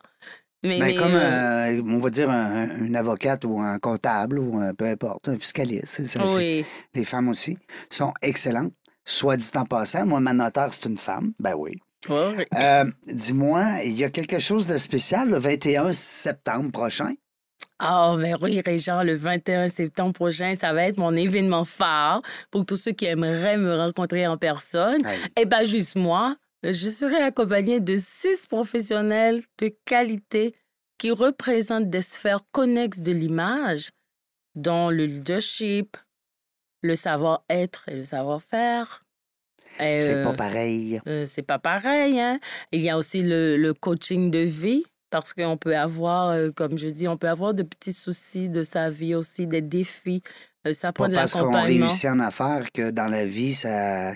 Mais, 0.63 0.80
Ben, 0.80 0.86
mais, 0.88 0.96
comme, 0.96 1.13
euh, 1.13 1.82
on 1.86 2.00
va 2.00 2.10
dire, 2.10 2.32
un- 2.32 2.77
une 2.84 2.96
avocate 2.96 3.46
ou 3.46 3.60
un 3.60 3.77
comptable 3.77 4.39
ou 4.39 4.58
un, 4.58 4.74
peu 4.74 4.86
importe, 4.86 5.30
un 5.30 5.38
fiscaliste. 5.38 6.01
Les 6.96 7.04
femmes 7.06 7.30
aussi 7.30 7.60
sont 7.92 8.12
excellentes. 8.24 8.74
Soit 9.06 9.38
dit 9.38 9.50
en 9.56 9.66
passant, 9.66 10.06
moi, 10.06 10.20
ma 10.20 10.34
notaire, 10.34 10.74
c'est 10.74 10.89
une 10.89 10.98
femme. 10.98 11.32
Ben 11.39 11.54
oui. 11.56 11.74
Euh, 12.10 12.86
Dis-moi, 13.06 13.84
il 13.84 13.94
y 13.94 14.04
a 14.04 14.10
quelque 14.10 14.39
chose 14.39 14.67
de 14.67 14.78
spécial 14.78 15.30
le 15.30 15.38
21 15.38 15.93
septembre 15.93 16.72
prochain? 16.72 17.13
Ah, 17.80 18.15
mais 18.17 18.34
oui, 18.41 18.62
Régent, 18.65 19.04
le 19.04 19.15
21 19.15 19.67
septembre 19.67 20.13
prochain, 20.13 20.56
ça 20.56 20.74
va 20.74 20.84
être 20.84 20.98
mon 20.98 21.15
événement 21.15 21.65
phare 21.65 22.22
pour 22.50 22.65
tous 22.65 22.76
ceux 22.76 22.91
qui 22.91 23.06
aimeraient 23.06 23.58
me 23.58 23.76
rencontrer 23.76 24.26
en 24.28 24.38
personne. 24.38 25.06
Hey, 25.06 25.19
Eh 25.36 25.45
bien, 25.45 25.63
juste 25.63 25.95
moi, 25.95 26.36
je 26.63 26.89
serai 26.89 27.17
accompagnée 27.17 27.80
de 27.80 27.98
six 28.00 28.45
professionnels 28.48 29.43
de 29.60 29.72
qualité 29.86 30.56
qui 30.98 31.12
représentent 31.12 31.89
des 31.89 32.02
sphères 32.02 32.43
connexes 32.52 33.02
de 33.02 33.12
l'image, 33.12 33.89
dont 34.56 34.89
le 34.89 35.06
leadership, 35.06 35.98
le 36.82 36.95
savoir-être 36.95 37.88
et 37.89 37.95
le 37.95 38.06
savoir-faire. 38.06 39.04
Et, 39.80 40.00
c'est 40.00 40.16
euh, 40.16 40.24
pas 40.24 40.34
pareil. 40.34 41.00
euh, 41.08 41.26
c'est 41.26 41.42
pas 41.44 41.60
pareil. 41.60 42.20
Hein? 42.20 42.40
Il 42.72 42.82
y 42.82 42.90
a 42.90 42.98
aussi 42.98 43.22
le, 43.22 43.58
le 43.58 43.74
coaching 43.74 44.32
de 44.32 44.40
vie, 44.40 44.84
parce 45.10 45.34
qu'on 45.34 45.58
peut 45.58 45.78
avoir, 45.78 46.30
euh, 46.30 46.52
comme 46.52 46.78
je 46.78 46.88
dis, 46.88 47.08
on 47.08 47.18
peut 47.18 47.30
avoir 47.30 47.54
de 47.54 47.63
petits 47.63 47.94
soucis 47.94 48.50
de 48.50 48.63
sa 48.63 48.90
vie 48.90 49.16
aussi, 49.16 49.48
des 49.48 49.62
défis. 49.62 50.22
Euh, 50.67 50.73
ça 50.73 50.91
prend 50.93 51.06
Pas 51.06 51.10
de 51.10 51.15
parce 51.15 51.34
qu'on 51.34 51.49
réussit 51.63 52.10
en 52.10 52.19
affaires 52.19 52.65
que 52.73 52.91
dans 52.91 53.06
la 53.08 53.25
vie, 53.25 53.58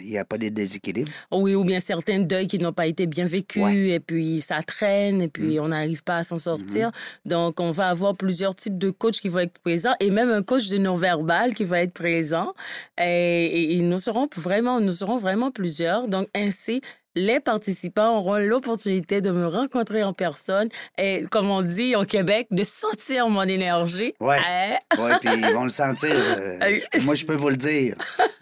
il 0.01 0.09
n'y 0.09 0.17
a 0.17 0.25
pas 0.25 0.37
de 0.37 0.49
déséquilibre. 0.49 1.11
Oui, 1.31 1.55
ou 1.55 1.63
bien 1.63 1.79
certains 1.79 2.19
deuils 2.19 2.47
qui 2.47 2.59
n'ont 2.59 2.73
pas 2.73 2.87
été 2.87 3.07
bien 3.07 3.25
vécus, 3.25 3.61
Ouais. 3.63 3.73
Mm. 3.73 3.89
et 3.89 3.99
puis 3.99 4.41
ça 4.41 4.61
traîne, 4.63 5.21
et 5.21 5.27
puis 5.27 5.59
on 5.59 5.67
n'arrive 5.69 6.03
pas 6.03 6.17
à 6.17 6.23
s'en 6.23 6.37
sortir. 6.37 6.89
Mm-hmm. 6.89 7.29
Donc, 7.29 7.59
on 7.59 7.71
va 7.71 7.87
avoir 7.87 8.15
plusieurs 8.15 8.55
types 8.55 8.77
de 8.77 8.89
coachs 8.89 9.19
qui 9.19 9.29
vont 9.29 9.39
être 9.39 9.59
présents, 9.59 9.93
et 9.99 10.09
même 10.11 10.29
un 10.29 10.43
coach 10.43 10.67
de 10.69 10.77
non-verbal 10.77 11.53
qui 11.53 11.63
va 11.65 11.81
être 11.81 11.93
présent. 11.93 12.53
Et, 12.99 13.45
et- 13.45 13.77
et 13.77 13.79
nous 13.81 13.97
serons 13.97 14.27
vraiment, 14.35 14.79
nous 14.79 14.91
serons 14.93 15.17
vraiment 15.17 15.51
plusieurs. 15.51 16.07
Donc, 16.07 16.27
ainsi, 16.35 16.81
les 17.15 17.39
participants 17.39 18.17
auront 18.17 18.37
l'opportunité 18.37 19.21
de 19.21 19.31
me 19.31 19.47
rencontrer 19.47 20.03
en 20.03 20.13
personne 20.13 20.69
et, 20.97 21.23
comme 21.31 21.49
on 21.49 21.61
dit 21.61 21.95
au 21.95 22.03
Québec, 22.05 22.47
de 22.51 22.63
sentir 22.63 23.27
mon 23.29 23.43
énergie. 23.43 24.13
Ouais. 24.19 24.37
Hein? 24.37 24.77
Oui, 24.97 25.11
puis 25.21 25.29
ils 25.35 25.53
vont 25.53 25.63
le 25.63 25.69
sentir. 25.69 26.11
euh, 26.13 26.79
moi, 27.03 27.15
je 27.15 27.25
peux 27.25 27.35
vous 27.35 27.49
le 27.49 27.57
dire. 27.57 27.95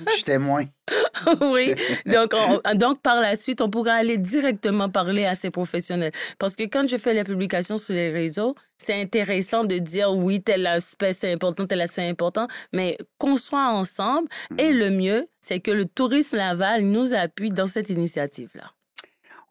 Je 0.08 0.13
suis 0.13 0.23
témoin. 0.23 0.63
oui. 1.41 1.73
Donc, 2.06 2.34
on- 2.36 2.75
donc, 2.75 3.02
par 3.02 3.19
la 3.19 3.36
suite, 3.36 3.62
on 3.62 3.69
pourra 3.69 3.93
aller 3.93 4.17
directement 4.17 4.89
parler 4.89 5.25
à 5.25 5.36
ces 5.36 5.49
professionnels. 5.52 6.12
Parce 6.38 6.56
que 6.56 6.63
quand 6.63 6.88
je 6.88 6.97
fais 6.97 7.13
les 7.13 7.23
publications 7.23 7.78
sur 7.78 7.93
les 7.95 8.12
réseaux, 8.12 8.56
c'est 8.78 8.99
intéressant 8.99 9.63
de 9.65 9.78
dire 9.78 10.12
oui, 10.13 10.41
tel 10.41 10.65
aspect 10.67 11.13
c'est 11.13 11.32
important, 11.34 11.65
tel 11.67 11.82
aspect 11.82 12.04
est 12.06 12.10
important, 12.10 12.47
mais 12.73 12.97
qu'on 13.17 13.38
soit 13.38 13.67
ensemble. 13.69 14.28
Et 14.58 14.71
le 14.73 14.89
mieux, 14.89 15.25
c'est 15.41 15.60
que 15.60 15.71
le 15.71 15.86
tourisme 15.86 16.38
Laval 16.38 16.84
nous 16.84 17.13
appuie 17.13 17.52
dans 17.52 17.67
cette 17.67 17.89
initiative-là. 17.89 18.63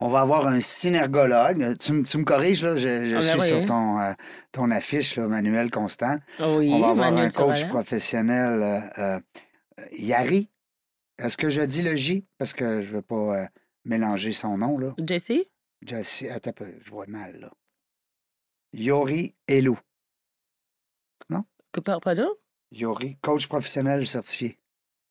On 0.00 0.06
va 0.08 0.20
avoir 0.20 0.46
un 0.46 0.60
synergologue. 0.60 1.76
Tu, 1.78 1.92
me- 1.92 2.04
tu 2.04 2.18
me 2.18 2.24
corriges, 2.24 2.62
là, 2.62 2.76
je, 2.76 2.82
je 3.10 3.16
Ah, 3.16 3.20
ben 3.20 3.22
suis 3.22 3.40
oui. 3.40 3.58
sur 3.58 3.64
ton, 3.66 4.00
euh, 4.00 4.12
ton 4.52 4.70
affiche, 4.70 5.16
là, 5.16 5.26
Manuel 5.26 5.70
Constant. 5.72 6.18
Oui, 6.38 6.70
On 6.72 6.78
va 6.78 6.90
avoir 6.90 7.10
Manuel 7.10 7.26
un 7.26 7.30
coach 7.30 7.66
professionnel, 7.66 8.62
euh, 8.62 8.80
euh, 9.16 9.20
Yari. 9.98 10.48
Est-ce 11.18 11.36
que 11.36 11.50
je 11.50 11.62
dis 11.62 11.82
le 11.82 11.94
J? 11.96 12.26
Parce 12.38 12.52
que 12.52 12.80
je 12.80 12.88
ne 12.90 12.96
veux 12.96 13.02
pas 13.02 13.42
euh, 13.42 13.46
mélanger 13.84 14.32
son 14.32 14.56
nom. 14.58 14.78
Là. 14.78 14.94
Jessie? 15.06 15.44
Jessie- 15.84 16.28
attends 16.28 16.52
un 16.64 16.70
je 16.80 16.90
vois 16.90 17.06
mal. 17.06 17.38
Là. 17.40 17.52
Yori 18.72 19.34
Elou. 19.46 19.78
Que, 21.70 21.80
par- 21.80 22.00
pardon? 22.00 22.30
Yori, 22.72 23.16
coach 23.20 23.46
professionnel 23.46 24.06
certifié. 24.06 24.58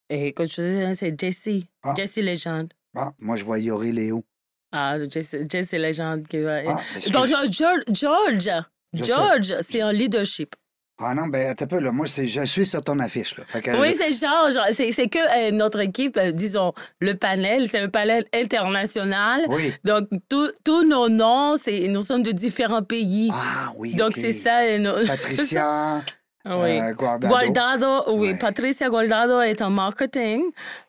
Et 0.10 0.34
quand 0.34 0.48
je 0.48 0.90
dis, 0.90 0.96
c'est 0.96 1.20
Jessie. 1.20 1.70
Ah. 1.84 1.94
Jessie 1.96 2.24
Légende. 2.24 2.74
Ah, 2.96 3.14
moi, 3.20 3.36
je 3.36 3.44
vois 3.44 3.60
Yori 3.60 3.92
Léo. 3.92 4.24
Ah, 4.72 4.98
Jessie, 5.08 5.38
Jessie 5.48 5.78
Légende 5.78 6.28
qui 6.28 6.40
va 6.42 6.64
être. 6.64 6.72
Ah. 6.72 7.10
Donc, 7.12 7.28
George, 7.52 7.84
George. 7.92 8.50
George, 8.94 9.54
c'est 9.62 9.84
en 9.84 9.92
leadership. 9.92 10.56
Ah 11.00 11.14
non, 11.14 11.28
ben 11.28 11.52
attends 11.52 11.66
un 11.66 11.68
peu, 11.68 11.80
là. 11.80 11.92
Moi, 11.92 12.08
c'est, 12.08 12.28
je 12.28 12.44
suis 12.46 12.66
sur 12.66 12.82
ton 12.82 12.98
affiche, 13.00 13.38
là. 13.38 13.44
Fait 13.48 13.62
que 13.62 13.70
Oui, 13.80 13.90
je- 13.94 13.98
c'est 13.98 14.14
George. 14.14 14.56
C'est 14.74 14.92
c'est 14.92 15.08
que 15.08 15.20
euh, 15.20 15.52
notre 15.52 15.80
équipe, 15.80 16.18
euh, 16.18 16.32
disons, 16.32 16.74
le 17.02 17.14
panel, 17.14 17.68
c'est 17.70 17.80
un 17.80 17.90
panel 17.90 18.26
international. 18.34 19.42
Oui. 19.50 19.74
Donc, 19.84 20.08
tous 20.30 20.84
nos 20.88 21.08
noms, 21.10 21.56
c'est- 21.56 21.88
nous 21.88 22.02
sommes 22.02 22.24
de 22.24 22.32
différents 22.32 22.82
pays. 22.84 23.30
Ah 23.32 23.72
oui, 23.78 23.94
Donc, 23.96 24.14
c'est 24.16 24.32
ça. 24.34 24.62
euh, 24.62 24.78
nos- 24.80 25.06
Patricia 25.08 26.02
oui. 26.46 26.80
euh, 26.80 26.94
Guardado. 26.94 27.28
Guardado, 27.28 28.04
oui, 28.16 28.32
Ouais. 28.32 28.38
Patricia 28.40 28.90
Guardado 28.90 29.42
est 29.42 29.62
en 29.62 29.70
marketing. 29.70 30.42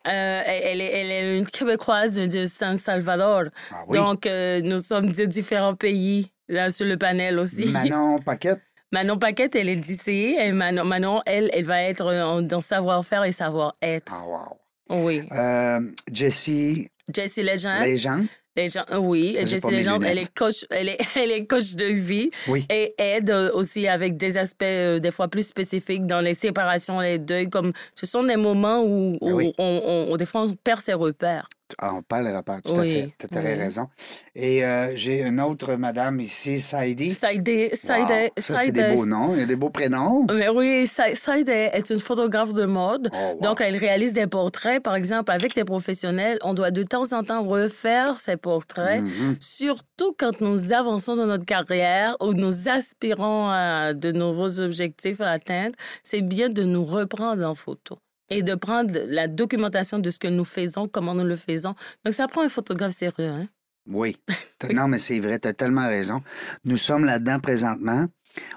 Euh, 0.07 0.41
elle, 0.45 0.63
elle 0.63 0.81
est, 0.81 0.91
elle 1.01 1.11
est 1.11 1.37
une 1.39 1.45
Québécoise 1.45 2.15
de 2.15 2.45
San 2.45 2.77
Salvador. 2.77 3.43
Ah 3.71 3.83
oui. 3.87 3.97
Donc, 3.97 4.25
euh, 4.25 4.61
nous 4.63 4.79
sommes 4.79 5.11
de 5.11 5.25
différents 5.25 5.75
pays 5.75 6.31
là, 6.47 6.69
sur 6.71 6.85
le 6.85 6.97
panel 6.97 7.37
aussi. 7.37 7.65
Manon 7.71 8.19
Paquette. 8.19 8.61
Manon 8.91 9.17
Paquette, 9.17 9.55
elle 9.55 9.69
est 9.69 9.75
d'ici. 9.75 10.35
Et 10.39 10.51
Manon, 10.51 10.83
Manon, 10.85 11.21
elle, 11.25 11.49
elle 11.53 11.65
va 11.65 11.83
être 11.83 12.05
euh, 12.07 12.41
dans 12.41 12.61
savoir-faire 12.61 13.23
et 13.23 13.31
savoir-être. 13.31 14.13
Ah 14.15 14.23
wow. 14.25 14.57
Oui. 15.05 15.21
Euh, 15.31 15.79
Jessie 16.11 16.87
Jessie 17.13 17.43
Legend. 17.43 17.85
Legend. 17.85 18.25
Les 18.55 18.67
gens, 18.67 18.83
euh, 18.91 18.97
oui, 18.97 19.37
Jessie 19.45 19.71
Legendre, 19.71 20.05
elle 20.05 20.17
est 20.17 20.33
coach, 20.33 20.65
elle 20.71 20.89
est, 20.89 20.97
elle 21.15 21.31
est 21.31 21.45
coach 21.45 21.75
de 21.75 21.85
vie 21.85 22.29
Oui. 22.47 22.65
et 22.69 22.93
aide 22.97 23.29
euh, 23.29 23.51
aussi 23.53 23.87
avec 23.87 24.17
des 24.17 24.37
aspects 24.37 24.63
euh, 24.63 24.99
des 24.99 25.11
fois 25.11 25.27
plus 25.27 25.43
spécifiques 25.47 26.05
dans 26.07 26.19
les 26.19 26.33
séparations, 26.33 26.99
les 26.99 27.19
deuils. 27.19 27.49
Comme 27.49 27.71
ce 27.95 28.05
sont 28.07 28.23
des 28.23 28.35
moments 28.35 28.81
où, 28.83 29.17
où 29.21 29.41
on- 29.59 30.17
des 30.17 30.25
fois 30.25 30.41
on 30.43 30.55
perd 30.55 30.81
ses 30.81 30.93
repères. 30.93 31.47
Ah, 31.77 31.93
on 31.93 32.01
parle 32.01 32.27
le 32.27 32.35
repère, 32.35 32.61
tout 32.63 32.71
à 32.73 32.79
Oui, 32.79 32.91
fait. 33.19 33.27
Tu 33.29 33.37
as 33.37 33.41
oui. 33.41 33.53
raison. 33.53 33.87
Et 34.35 34.65
euh, 34.65 34.95
j'ai 34.95 35.21
une 35.21 35.39
autre 35.39 35.75
madame 35.75 36.19
ici, 36.19 36.59
Saïdi. 36.59 37.11
Ça 37.11 37.27
a 37.27 37.33
Wow, 37.33 38.29
Ça, 38.37 38.55
c'est 38.55 38.71
des 38.71 38.89
beaux 38.93 39.05
noms. 39.05 39.33
Il 39.35 39.39
y 39.39 39.43
a 39.43 39.45
des 39.45 39.55
beaux 39.55 39.69
prénoms. 39.69 40.25
Mais 40.33 40.49
oui, 40.49 40.87
Sa- 40.87 41.13
Saïd 41.15 41.47
est 41.49 41.89
une 41.89 41.99
photographe 41.99 42.53
de 42.53 42.65
mode. 42.65 43.09
Oh, 43.13 43.17
wow. 43.35 43.39
Donc, 43.41 43.61
elle 43.61 43.77
réalise 43.77 44.13
des 44.13 44.27
portraits, 44.27 44.81
par 44.81 44.95
exemple, 44.95 45.31
avec 45.31 45.53
des 45.55 45.63
professionnels. 45.65 46.39
On 46.43 46.53
doit 46.53 46.71
de 46.71 46.83
temps 46.83 47.13
en 47.13 47.23
temps 47.23 47.43
refaire 47.43 48.19
ces 48.19 48.37
portraits, 48.37 49.01
Mhm. 49.01 49.35
surtout 49.39 50.15
quand 50.17 50.41
nous 50.41 50.73
avançons 50.73 51.15
dans 51.15 51.25
notre 51.27 51.45
carrière 51.45 52.15
ou 52.21 52.33
nous 52.33 52.69
aspirons 52.69 53.49
à 53.49 53.93
de 53.93 54.11
nouveaux 54.11 54.59
objectifs 54.59 55.21
à 55.21 55.31
atteindre. 55.31 55.75
C'est 56.03 56.21
bien 56.21 56.49
de 56.49 56.63
nous 56.63 56.85
reprendre 56.85 57.45
en 57.45 57.55
photo 57.55 57.97
et 58.29 58.43
de 58.43 58.55
prendre 58.55 58.91
la 59.07 59.27
documentation 59.27 59.99
de 59.99 60.09
ce 60.09 60.19
que 60.19 60.27
nous 60.27 60.45
faisons, 60.45 60.87
comment 60.87 61.13
nous 61.15 61.23
le 61.25 61.35
faisons. 61.35 61.73
Donc, 62.05 62.13
ça 62.13 62.27
prend 62.27 62.41
un 62.43 62.49
photographe 62.49 62.95
sérieux. 62.95 63.29
Hein? 63.29 63.45
Oui. 63.87 64.15
Non, 64.73 64.89
mais 64.89 64.97
c'est 64.97 65.19
vrai, 65.21 65.39
tu 65.39 65.47
as 65.47 65.53
tellement 65.53 65.87
raison. 65.87 66.21
Nous 66.65 66.75
sommes 66.75 67.05
là-dedans 67.05 67.39
présentement. 67.39 68.07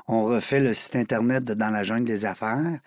On 0.08 0.24
refait 0.24 0.58
le 0.58 0.72
site 0.72 0.96
Internet 0.96 1.44
de 1.44 1.54
Dans 1.54 1.70
la 1.70 1.84
jungle 1.84 2.04
des 2.04 2.26
affaires. 2.26 2.80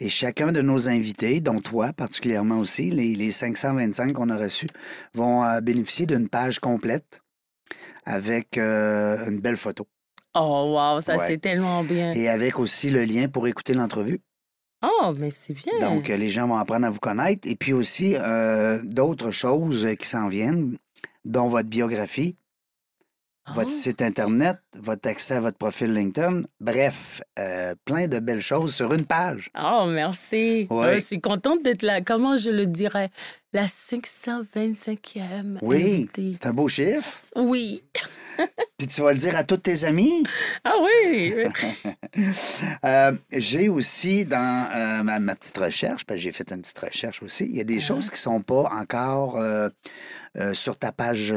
Et 0.00 0.08
chacun 0.08 0.52
de 0.52 0.62
nos 0.62 0.88
invités, 0.88 1.42
dont 1.42 1.60
toi 1.60 1.92
particulièrement 1.92 2.58
aussi, 2.58 2.90
les, 2.90 3.14
les 3.14 3.30
525 3.30 4.14
qu'on 4.14 4.30
a 4.30 4.38
reçus, 4.38 4.68
vont 5.12 5.44
euh, 5.44 5.60
bénéficier 5.60 6.06
d'une 6.06 6.30
page 6.30 6.60
complète 6.60 7.20
avec 8.06 8.56
euh, 8.58 9.28
une 9.28 9.38
belle 9.40 9.58
photo. 9.58 9.86
Oh, 10.34 10.78
wow, 10.82 11.00
ça, 11.02 11.16
Ouais. 11.18 11.26
c'est 11.26 11.38
tellement 11.38 11.84
bien. 11.84 12.10
Et 12.12 12.28
avec 12.30 12.58
aussi 12.58 12.88
le 12.88 13.04
lien 13.04 13.28
pour 13.28 13.46
écouter 13.46 13.74
l'entrevue. 13.74 14.18
Oh, 14.82 15.12
mais 15.18 15.30
c'est 15.30 15.54
bien. 15.54 15.78
Donc, 15.80 16.10
euh, 16.10 16.16
les 16.16 16.28
gens 16.28 16.48
vont 16.48 16.56
apprendre 16.56 16.86
à 16.86 16.90
vous 16.90 16.98
connaître. 16.98 17.48
Et 17.48 17.54
puis 17.54 17.72
aussi, 17.72 18.16
euh, 18.16 18.80
d'autres 18.82 19.30
choses 19.30 19.86
euh, 19.86 19.94
qui 19.94 20.08
s'en 20.08 20.28
viennent, 20.28 20.76
dont 21.24 21.48
votre 21.48 21.68
biographie, 21.68 22.36
votre 23.48 23.68
Oh, 23.68 23.72
site 23.72 24.02
Internet, 24.02 24.58
votre 24.78 25.08
accès 25.08 25.34
à 25.34 25.40
votre 25.40 25.58
profil 25.58 25.92
LinkedIn. 25.92 26.42
Bref, 26.60 27.20
euh, 27.38 27.74
plein 27.84 28.06
de 28.06 28.20
belles 28.20 28.40
choses 28.40 28.74
sur 28.74 28.92
une 28.94 29.04
page. 29.04 29.50
Oh, 29.60 29.86
merci. 29.88 30.68
Ouais. 30.70 30.86
Euh, 30.86 30.94
je 30.94 31.00
suis 31.00 31.20
contente 31.20 31.62
d'être 31.62 31.82
là. 31.82 32.00
Comment 32.02 32.36
je 32.36 32.50
le 32.50 32.66
dirais? 32.66 33.10
La 33.52 33.66
525e. 33.66 35.58
Oui, 35.60 36.08
c'est 36.32 36.46
un 36.46 36.52
beau 36.52 36.68
chiffre. 36.68 37.20
Oui. 37.36 37.82
Puis 38.78 38.86
tu 38.86 39.02
vas 39.02 39.12
le 39.12 39.18
dire 39.18 39.36
à 39.36 39.44
tous 39.44 39.58
tes 39.58 39.84
amis? 39.84 40.24
Ah 40.64 40.74
oui. 40.80 41.34
Euh, 42.84 43.12
j'ai 43.32 43.68
aussi 43.68 44.24
dans 44.26 44.68
euh, 44.74 45.02
ma, 45.02 45.18
ma 45.18 45.34
petite 45.34 45.56
recherche, 45.56 46.04
parce 46.04 46.18
que 46.18 46.22
j'ai 46.24 46.32
fait 46.32 46.50
une 46.50 46.60
petite 46.60 46.78
recherche 46.78 47.22
aussi, 47.22 47.44
il 47.44 47.56
y 47.56 47.60
a 47.60 47.64
des 47.64 47.80
choses 47.80 48.10
qui 48.10 48.18
sont 48.18 48.42
pas 48.42 48.70
encore 48.72 49.36
euh, 49.38 49.68
sur 50.52 50.76
ta 50.76 50.92
page, 50.92 51.32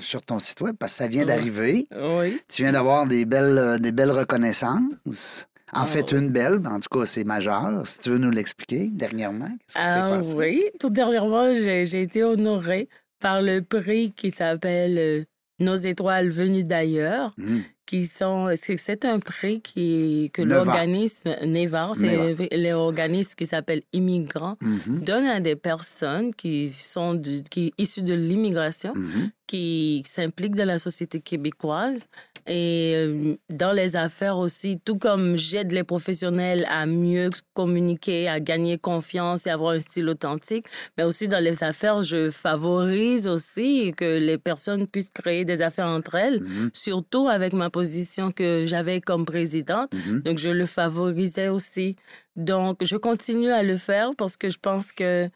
sur 0.00 0.22
ton 0.22 0.38
site 0.38 0.60
web, 0.60 0.76
parce 0.78 0.92
que 0.92 0.98
ça 0.98 1.08
vient 1.08 1.24
d'arriver. 1.24 1.86
oui. 1.92 2.38
Tu 2.48 2.62
viens 2.62 2.72
d'avoir 2.72 3.06
des 3.06 3.24
belles, 3.24 3.58
euh, 3.58 3.78
des 3.78 3.92
belles 3.92 4.10
reconnaissances. 4.10 5.46
En 5.72 5.82
Ah. 5.82 5.86
fait, 5.86 6.12
une 6.12 6.30
belle, 6.30 6.60
en 6.66 6.80
tout 6.80 6.88
cas, 6.98 7.04
c'est 7.04 7.24
majeur. 7.24 7.86
Si 7.86 7.98
tu 7.98 8.10
veux 8.10 8.18
nous 8.18 8.30
l'expliquer 8.30 8.88
dernièrement, 8.90 9.48
qu'est-ce 9.66 9.78
qui 9.78 9.84
s'est 9.84 9.98
Ah 10.00 10.16
passé? 10.18 10.34
oui. 10.36 10.62
Tout 10.80 10.88
dernièrement, 10.90 11.52
j'ai 11.52 12.00
été 12.02 12.24
honorée 12.24 12.88
par 13.20 13.42
le 13.42 13.60
prix 13.60 14.12
qui 14.16 14.30
s'appelle 14.30 14.96
euh, 14.98 15.24
Nos 15.60 15.74
étoiles 15.76 16.30
venues 16.30 16.64
d'ailleurs. 16.64 17.34
Hum, 17.38 17.62
qui 17.84 18.04
sont 18.04 18.50
c'est 18.54 19.06
un 19.06 19.18
prix 19.18 19.62
qui 19.62 20.30
que 20.34 20.42
l'organisme 20.42 21.34
Nevar, 21.46 21.96
c'est 21.96 22.36
l'organisme 22.54 23.32
qui 23.34 23.46
s'appelle 23.46 23.80
Immigrants 23.94 24.56
mhm, 24.60 25.00
donne 25.00 25.24
à 25.24 25.40
des 25.40 25.56
personnes 25.56 26.34
qui 26.34 26.70
sont 26.78 27.14
du, 27.14 27.42
qui 27.44 27.72
issues 27.78 28.02
de 28.02 28.12
l'immigration 28.12 28.92
mhm. 28.94 29.30
Qui 29.48 30.02
s'impliquent 30.06 30.54
dans 30.54 30.66
la 30.74 30.78
société 30.78 31.18
québécoise 31.20 32.06
et 32.46 32.92
euh, 32.94 33.34
dans 33.50 33.72
les 33.72 33.96
affaires 33.96 34.38
aussi, 34.38 34.78
tout 34.84 34.96
comme 34.96 35.36
j'aide 35.36 35.72
les 35.72 35.84
professionnels 35.84 36.64
à 36.70 36.86
mieux 36.86 37.28
communiquer, 37.52 38.28
à 38.28 38.38
gagner 38.40 38.78
confiance 38.78 39.46
et 39.46 39.50
avoir 39.50 39.72
un 39.74 39.80
style 39.80 40.08
authentique, 40.08 40.66
mais 40.96 41.04
aussi 41.04 41.28
dans 41.28 41.42
les 41.42 41.62
affaires, 41.62 42.02
je 42.02 42.30
favorise 42.30 43.26
aussi 43.28 43.92
que 43.96 44.18
les 44.18 44.38
personnes 44.38 44.86
puissent 44.86 45.10
créer 45.10 45.44
des 45.44 45.60
affaires 45.62 45.88
entre 45.88 46.14
elles, 46.14 46.40
Mhm. 46.40 46.70
surtout 46.72 47.28
avec 47.28 47.52
ma 47.52 47.68
position 47.70 48.30
que 48.30 48.64
j'avais 48.66 49.00
comme 49.00 49.24
présidente. 49.26 49.92
Mhm. 49.94 50.22
Donc, 50.22 50.38
je 50.38 50.50
le 50.50 50.66
favorisais 50.66 51.48
aussi. 51.48 51.96
Donc, 52.36 52.84
je 52.84 52.96
continue 52.96 53.50
à 53.50 53.62
le 53.62 53.76
faire 53.76 54.10
parce 54.16 54.36
que 54.36 54.48
je 54.48 54.58
pense 54.58 54.92
que 54.92 55.28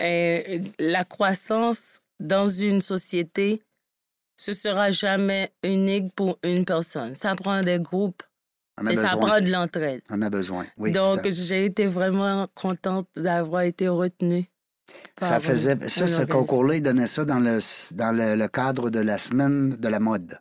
euh, 0.00 0.58
la 0.78 1.04
croissance 1.04 1.98
dans 2.20 2.48
une 2.48 2.80
société, 2.80 3.62
ce 4.36 4.52
sera 4.52 4.90
jamais 4.90 5.52
unique 5.62 6.14
pour 6.14 6.38
une 6.42 6.64
personne. 6.64 7.14
Ça 7.14 7.34
prend 7.34 7.60
des 7.60 7.78
groupes 7.78 8.22
On 8.80 8.86
a 8.86 8.92
et 8.92 8.96
ça 8.96 9.16
prend 9.16 9.40
de 9.40 9.50
l'entraide. 9.50 10.02
On 10.10 10.20
a 10.22 10.30
besoin. 10.30 10.66
Oui, 10.76 10.92
Donc, 10.92 11.28
j'ai 11.30 11.66
été 11.66 11.86
vraiment 11.86 12.48
contente 12.54 13.08
d'avoir 13.16 13.62
été 13.62 13.88
retenue. 13.88 14.46
ça 15.20 15.38
faisait. 15.40 15.76
Ça, 15.88 16.04
un 16.04 16.06
ce 16.06 16.22
concours-là, 16.22 16.76
il 16.76 16.82
donnait 16.82 17.06
ça 17.06 17.24
dans 17.24 17.38
le, 17.38 17.58
dans 17.94 18.12
le, 18.12 18.34
le 18.36 18.48
cadre 18.48 18.90
de 18.90 19.00
la 19.00 19.18
semaine 19.18 19.70
de 19.76 19.88
la 19.88 20.00
mode. 20.00 20.38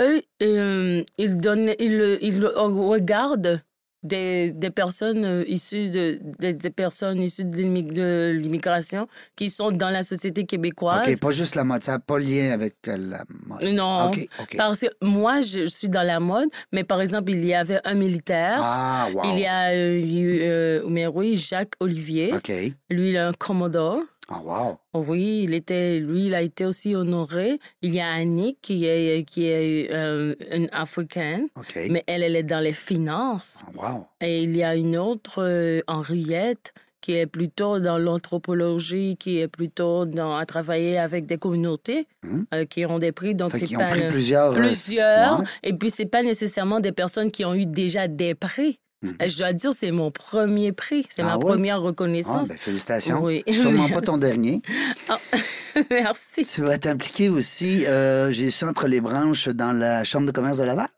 Eux, 0.00 0.22
euh, 0.42 1.02
ils, 1.18 1.38
donnent, 1.38 1.74
ils, 1.80 2.18
ils 2.22 2.46
regardent 2.46 3.60
des, 4.02 4.52
des 4.52 4.70
personnes 4.70 5.24
euh, 5.24 5.44
issues 5.48 5.90
de 5.90 6.20
des, 6.38 6.54
des 6.54 6.70
personnes 6.70 7.20
issues 7.20 7.44
de 7.44 7.56
l'immig- 7.56 7.92
de 7.92 8.30
l'immigration 8.40 9.08
qui 9.34 9.50
sont 9.50 9.70
dans 9.72 9.90
la 9.90 10.02
société 10.02 10.44
québécoise. 10.44 11.06
OK, 11.08 11.20
pas 11.20 11.30
juste 11.30 11.54
la 11.56 11.64
mode, 11.64 11.82
ça 11.82 11.92
n'a 11.92 11.98
pas 11.98 12.18
lien 12.18 12.52
avec 12.52 12.76
euh, 12.86 12.96
la 12.96 13.24
mode. 13.46 13.62
Non, 13.74 14.10
OK. 14.10 14.56
parce 14.56 14.80
que 14.80 14.86
moi, 15.02 15.40
je 15.40 15.66
suis 15.66 15.88
dans 15.88 16.02
la 16.06 16.20
mode, 16.20 16.48
mais 16.72 16.84
par 16.84 17.00
exemple, 17.00 17.32
il 17.32 17.44
y 17.44 17.54
avait 17.54 17.80
un 17.84 17.94
militaire. 17.94 18.58
Ah, 18.60 19.08
wow. 19.12 19.22
Il 19.32 19.40
y 19.40 19.46
a 19.46 19.70
euh, 19.70 19.98
eu, 20.00 20.38
euh, 20.42 20.82
mais 20.88 21.06
oui, 21.06 21.36
Jacques 21.36 21.74
Olivier. 21.80 22.32
OK. 22.34 22.48
Lui, 22.90 23.08
il 23.10 23.14
est 23.16 23.18
un 23.18 23.32
commodore. 23.32 24.00
Ah, 24.30 24.42
wow. 24.44 24.78
Oui, 25.06 25.40
il 25.44 25.54
était, 25.54 26.00
lui, 26.00 26.26
il 26.26 26.34
a 26.34 26.42
été 26.42 26.66
aussi 26.66 26.94
honoré. 26.94 27.58
Il 27.80 27.94
y 27.94 28.00
a 28.00 28.10
Annick 28.10 28.58
qui 28.60 28.84
est, 28.84 29.24
qui 29.26 29.46
est 29.46 29.88
euh, 29.90 30.34
une 30.52 30.68
africaine, 30.72 31.48
mais 31.90 32.04
elle, 32.06 32.22
elle 32.22 32.36
est 32.36 32.42
dans 32.42 32.58
les 32.60 32.72
finances. 32.74 33.62
Ah, 33.78 33.94
wow. 33.94 34.06
Et 34.20 34.42
il 34.42 34.54
y 34.54 34.62
a 34.62 34.76
une 34.76 34.98
autre, 34.98 35.42
euh, 35.42 35.80
Henriette, 35.86 36.74
qui 37.00 37.12
est 37.12 37.26
plutôt 37.26 37.78
dans 37.80 37.96
l'anthropologie, 37.96 39.16
qui 39.16 39.38
est 39.38 39.48
plutôt 39.48 40.04
dans, 40.04 40.36
à 40.36 40.44
travailler 40.46 40.98
avec 40.98 41.26
des 41.26 41.38
communautés 41.38 42.06
Hmm. 42.22 42.42
euh, 42.52 42.64
qui 42.64 42.84
ont 42.84 42.98
des 42.98 43.12
prix. 43.12 43.34
Donc, 43.34 43.52
c'est 43.54 43.72
ont 43.76 43.78
pas 43.78 43.90
pris 43.90 44.08
plusieurs. 44.08 44.52
plusieurs. 44.52 45.38
ouais. 45.40 45.46
Et 45.62 45.72
puis, 45.72 45.88
c'est 45.90 46.06
pas 46.06 46.22
nécessairement 46.22 46.80
des 46.80 46.92
personnes 46.92 47.30
qui 47.30 47.44
ont 47.44 47.54
eu 47.54 47.64
déjà 47.64 48.08
des 48.08 48.34
prix. 48.34 48.80
Mhm. 49.02 49.16
Et 49.20 49.28
Je 49.28 49.38
dois 49.38 49.52
dire, 49.52 49.70
c'est 49.78 49.90
mon 49.92 50.10
premier 50.10 50.72
prix. 50.72 51.06
C'est 51.08 51.22
Ah 51.22 51.36
ma 51.36 51.38
première 51.38 51.76
Ah, 51.76 51.78
reconnaissance. 51.78 52.48
ben, 52.48 52.58
félicitations. 52.58 53.22
Oui. 53.22 53.42
Sûrement 53.52 53.88
pas 53.88 54.00
ton 54.00 54.18
dernier. 54.18 54.60
Merci. 55.90 56.42
Tu 56.42 56.62
vas 56.62 56.78
t'impliquer 56.78 57.28
aussi, 57.28 57.86
euh, 57.86 58.32
j'ai 58.32 58.50
su 58.50 58.64
entre 58.64 58.88
les 58.88 59.00
branches 59.00 59.48
dans 59.48 59.72
la 59.72 60.02
Chambre 60.04 60.26
de 60.26 60.32
commerce 60.32 60.58
de 60.58 60.64
Laval. 60.64 60.88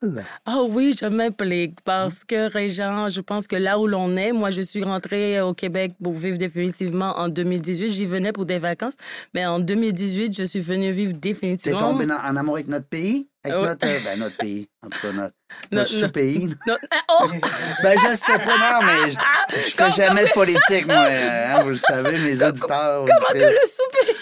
Ah 0.46 0.62
oui, 0.68 0.94
je 0.98 1.06
m'implique 1.06 1.80
parce 1.84 2.24
que, 2.24 2.50
Régent, 2.50 3.10
je 3.10 3.20
pense 3.20 3.46
que 3.46 3.56
là 3.56 3.78
où 3.78 3.86
l'on 3.86 4.16
est, 4.16 4.32
moi, 4.32 4.48
je 4.50 4.62
suis 4.62 4.82
rentrée 4.82 5.40
au 5.42 5.52
Québec 5.52 5.92
pour 6.02 6.14
vivre 6.14 6.38
définitivement 6.38 7.18
en 7.18 7.28
2018. 7.28 7.90
J'y 7.90 8.06
venais 8.06 8.32
pour 8.32 8.46
des 8.46 8.58
vacances, 8.58 8.96
mais 9.34 9.44
en 9.44 9.58
2018, 9.60 10.34
je 10.36 10.44
suis 10.44 10.60
venue 10.60 10.92
vivre 10.92 11.12
T'es 11.12 11.18
définitivement. 11.30 11.78
tombé 11.78 12.06
dans- 12.06 12.14
en 12.16 12.36
amour 12.36 12.54
avec 12.54 12.68
notre 12.68 12.86
pays? 12.86 13.28
Avec 13.42 13.56
Ouais. 13.58 13.68
notre, 13.68 13.86
euh, 13.86 13.98
ben, 14.04 14.18
notre 14.18 14.36
pays, 14.36 14.68
en 14.84 14.90
tout 14.90 15.00
cas 15.00 15.12
notre, 15.12 15.34
No- 15.72 15.78
notre 15.78 15.92
no- 15.94 15.98
sous-pays. 16.00 16.54
Ah, 16.90 16.98
oh! 17.08 17.26
Ben, 17.82 17.96
je 17.98 18.14
sais 18.14 18.38
pas, 18.38 18.58
non, 18.80 18.86
mais 18.86 19.10
je, 19.12 19.56
je 19.56 19.70
fais 19.74 19.90
jamais 19.90 20.24
de 20.26 20.30
politique, 20.32 20.86
moi. 20.86 20.96
euh, 21.08 21.46
hein, 21.56 21.60
vous 21.62 21.70
le 21.70 21.76
savez, 21.78 22.18
mes 22.18 22.42
auditeurs, 22.42 23.04
Comment 23.06 23.32
que 23.32 23.38
le 23.38 23.50
souper? 23.66 24.18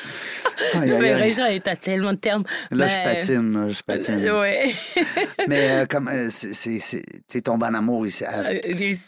Aïe, 0.74 0.92
aïe, 0.92 0.98
Mais. 1.00 1.14
Régent 1.14 1.46
est 1.46 1.66
à 1.66 1.74
tellement 1.76 2.12
de 2.12 2.18
termes. 2.18 2.44
Là, 2.70 2.87
je 2.88 2.94
Mais- 2.94 3.04
patine, 3.04 3.66
là, 3.66 3.72
je 3.72 3.83
patine. 3.83 4.31
Oui. 4.31 5.04
Mais 5.48 5.70
euh, 5.70 5.87
comme 5.87 6.09
euh, 6.09 6.28
c'est- 6.31 6.52
c'est- 6.52 6.78
c'est- 6.78 7.02
t'es 7.28 7.40
tombé 7.40 7.66
en 7.66 7.74
amour 7.74 8.07
ici. 8.07 8.24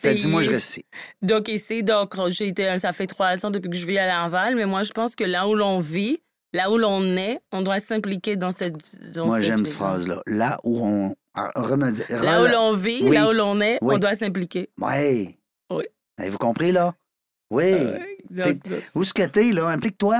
T'as 0.02 0.14
dit, 0.14 0.26
moi, 0.26 0.42
je 0.42 0.50
reste 0.50 0.70
ici. 0.70 0.84
Donc, 1.22 1.48
ici, 1.48 1.82
donc, 1.84 2.14
j'ai 2.30 2.48
été, 2.48 2.78
ça 2.78 2.92
fait 2.92 3.06
trois 3.06 3.44
ans 3.46 3.50
depuis 3.50 3.70
que 3.70 3.76
je 3.76 3.86
vis 3.86 3.98
à 3.98 4.06
Laval, 4.06 4.56
mais 4.56 4.66
moi, 4.66 4.82
je 4.82 4.92
pense 4.92 5.14
que 5.14 5.24
là 5.24 5.46
où 5.48 5.54
l'on 5.54 5.78
vit, 5.80 6.20
là 6.52 6.70
où 6.70 6.78
l'on 6.78 7.02
est, 7.16 7.40
on 7.52 7.62
doit 7.62 7.80
s'impliquer 7.80 8.36
dans 8.36 8.50
cette. 8.50 8.74
dans 9.12 9.26
Moi, 9.26 9.40
j'aime 9.40 9.64
cette 9.64 9.76
phrase-là. 9.76 10.22
Là 10.26 10.58
où 10.64 10.84
on. 10.84 11.14
ah, 11.34 11.50
remedie- 11.56 12.02
Là 12.08 12.42
où 12.42 12.46
l'on 12.46 12.74
vit, 12.74 13.00
Oui. 13.04 13.14
là 13.14 13.28
où 13.28 13.32
l'on 13.32 13.60
est, 13.60 13.78
Oui. 13.82 13.94
on 13.96 13.98
doit 13.98 14.14
s'impliquer. 14.14 14.70
Ouais. 14.80 15.38
Oui. 15.72 15.84
Avez-vous 16.18 16.38
compris, 16.38 16.72
là? 16.72 16.94
Oui. 17.50 17.72
Euh, 17.72 17.98
Où 18.94 19.02
est-ce 19.02 19.12
que 19.14 19.26
t'es, 19.26 19.50
là? 19.52 19.66
Implique-toi. 19.68 20.16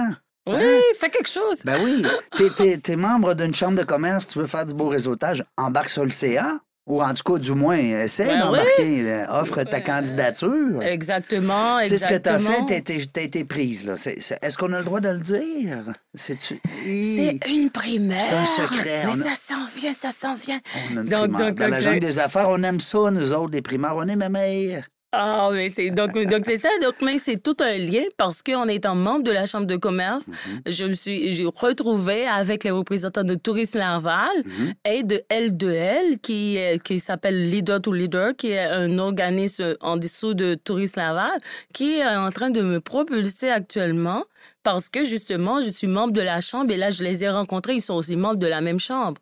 Oui, 0.49 0.55
Hein? 0.57 0.79
fais 0.97 1.11
quelque 1.11 1.29
chose. 1.29 1.59
Ben 1.65 1.79
oui. 1.85 2.05
T'es, 2.37 2.51
t'es- 2.51 2.79
t'es 2.79 2.97
membre 2.97 3.35
d'une 3.35 3.55
chambre 3.55 3.79
de 3.79 3.85
commerce, 3.85 4.27
tu 4.29 4.39
veux 4.39 4.47
faire 4.47 4.65
du 4.67 4.75
beau 4.75 4.89
réseautage, 4.89 5.45
embarque 5.57 5.91
sur 5.91 6.05
le 6.05 6.11
CA. 6.11 6.59
Ou 6.91 7.01
en 7.03 7.15
tout 7.15 7.23
cas, 7.33 7.39
du 7.39 7.53
moins, 7.53 7.77
essaie 7.77 8.27
Ben 8.27 8.41
d'embarquer. 8.41 9.03
euh, 9.13 9.25
Offre 9.31 9.63
ta 9.63 9.81
candidature. 9.81 10.83
Exactement, 10.83 11.81
C'est 11.83 11.99
ce 11.99 12.07
que 12.07 12.19
tu 12.19 12.29
as 12.29 12.39
fait, 12.41 12.67
t'as 12.67 12.75
été, 12.77 13.07
t'as 13.07 13.23
été 13.23 13.45
prise. 13.45 13.87
Là. 13.87 13.97
C'est- 13.97 14.21
c'est- 14.21 14.39
Est-ce 14.43 14.59
qu'on 14.59 14.73
a 14.73 14.79
le 14.79 14.85
droit 14.85 14.99
de 15.01 15.09
le 15.11 15.21
dire? 15.21 15.85
C'est-tu... 16.15 16.61
C'est 16.85 17.39
une 17.49 17.71
primaire. 17.71 18.21
C'est 18.29 18.35
un 18.35 18.45
secret, 18.45 19.03
Mais 19.07 19.11
on 19.13 19.23
ça 19.23 19.35
s'en 19.37 19.67
vient, 19.81 19.93
ça 19.93 20.11
s'en 20.11 20.35
vient. 20.35 20.61
On 20.93 20.97
a 20.97 21.01
une 21.03 21.09
Donc, 21.09 21.31
donc, 21.39 21.55
Dans 21.55 21.67
la 21.69 21.81
jungle 21.81 22.01
donc- 22.01 22.09
des 22.11 22.19
affaires, 22.19 22.49
on 22.49 22.63
aime 22.65 22.81
ça, 22.81 22.99
nous 23.13 23.33
autres, 23.33 23.53
les 23.53 23.63
primaires. 23.63 23.95
On 23.95 24.09
est 24.09 24.17
ma 24.17 24.29
mère. 24.29 24.89
Ah, 25.13 25.49
mais 25.53 25.69
c'est 25.71 25.91
donc 25.91 26.13
donc 26.17 26.43
c'est 26.45 26.59
ça. 26.59 26.69
Donc 26.83 26.95
mais 27.03 27.19
c'est 27.19 27.37
tout 27.43 27.57
un 27.61 27.77
lien 27.79 28.05
parce 28.17 28.43
qu'en 28.45 28.69
étant 28.69 28.95
membre 28.95 29.25
de 29.25 29.33
la 29.33 29.45
chambre 29.47 29.67
de 29.67 29.77
commerce, 29.77 30.29
Mm-hmm. 30.29 30.73
je 30.73 30.85
me 30.85 30.93
suis 30.93 31.35
j'ai 31.35 31.47
retrouvé 31.47 32.27
avec 32.27 32.63
les 32.63 32.71
représentants 32.71 33.25
de 33.25 33.35
Tourisme 33.35 33.79
Laval 33.79 34.29
Mm-hmm. 34.45 34.75
et 34.93 35.03
de 35.03 35.21
L2L 35.29 36.19
qui 36.21 36.57
est- 36.59 36.81
qui 36.83 37.01
s'appelle 37.01 37.49
Leader 37.49 37.81
to 37.83 37.93
Leader 37.93 38.37
qui 38.37 38.51
est 38.53 38.61
un 38.61 38.99
organisme 38.99 39.77
en 39.81 39.97
dessous 39.97 40.35
de 40.35 40.55
Tourisme 40.55 41.01
Laval 41.01 41.39
qui 41.75 41.97
est 41.99 42.07
en 42.07 42.31
train 42.31 42.51
de 42.51 42.63
me 42.63 42.81
propulser 42.81 43.51
actuellement 43.51 44.23
parce 44.63 44.89
que 44.89 45.03
justement 45.03 45.61
je 45.61 45.71
suis 45.71 45.89
membre 45.89 46.13
de 46.13 46.21
la 46.21 46.41
chambre 46.41 46.71
et 46.73 46.77
là 46.77 46.91
je 46.93 47.03
les 47.03 47.25
ai 47.25 47.31
rencontrés 47.31 47.75
ils 47.75 47.81
sont 47.83 47.95
aussi 47.95 48.15
membres 48.15 48.37
de 48.39 48.47
la 48.47 48.61
même 48.61 48.79
chambre. 48.79 49.21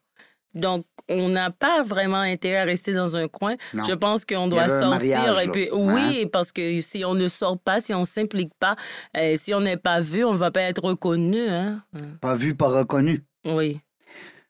Donc, 0.54 0.84
on 1.08 1.28
n'a 1.28 1.50
pas 1.50 1.82
vraiment 1.82 2.20
intérêt 2.20 2.58
à 2.58 2.64
rester 2.64 2.92
dans 2.92 3.16
un 3.16 3.28
coin. 3.28 3.56
Non. 3.74 3.84
Je 3.84 3.92
pense 3.92 4.24
qu'on 4.24 4.48
doit 4.48 4.68
sortir. 4.68 4.88
mariage, 4.90 5.50
et 5.56 5.70
Hein? 5.70 5.74
oui, 5.74 6.26
parce 6.26 6.52
que 6.52 6.80
si 6.80 7.04
on 7.04 7.14
ne 7.14 7.28
sort 7.28 7.58
pas, 7.58 7.80
si 7.80 7.94
on 7.94 8.04
s'implique 8.04 8.52
pas, 8.60 8.76
euh, 9.16 9.34
si 9.36 9.54
on 9.54 9.60
n'est 9.60 9.76
pas 9.76 10.00
vu, 10.00 10.24
on 10.24 10.32
ne 10.32 10.38
va 10.38 10.50
pas 10.50 10.62
être 10.62 10.82
reconnu. 10.84 11.48
Hein? 11.48 11.82
Pas 12.20 12.34
vu, 12.34 12.54
pas 12.54 12.68
reconnu. 12.68 13.22
Oui. 13.44 13.80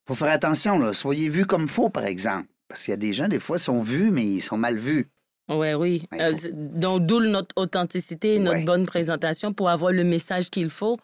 faut 0.07 0.15
faire 0.15 0.31
attention, 0.33 0.79
là. 0.79 0.93
Soyez 0.95 1.29
vus 1.29 1.45
comme 1.47 1.69
faux, 1.69 1.91
par 1.91 2.05
exemple. 2.05 2.47
Parce 2.69 2.83
qu'il 2.83 2.93
y 2.93 2.95
a 2.95 2.99
des 2.99 3.13
gens, 3.13 3.29
des 3.29 3.39
fois, 3.39 3.59
sont 3.59 3.83
vus, 3.83 4.11
mais 4.11 4.25
ils 4.25 4.41
sont 4.41 4.57
mal 4.57 4.77
vus. 4.77 5.09
Oui, 5.51 5.73
oui. 5.75 6.07
Ben, 6.11 6.19
il 6.31 6.47
Euh, 6.49 6.51
donc, 6.55 7.07
d'où 7.07 7.21
notre 7.21 7.55
authenticité, 7.57 8.39
notre 8.39 8.59
Ouais. 8.59 8.65
bonne 8.65 8.85
présentation 8.87 9.53
pour 9.55 9.71
avoir 9.71 9.93
le 9.93 10.05
message 10.05 10.51
qu'il 10.51 10.69
faut 10.71 10.99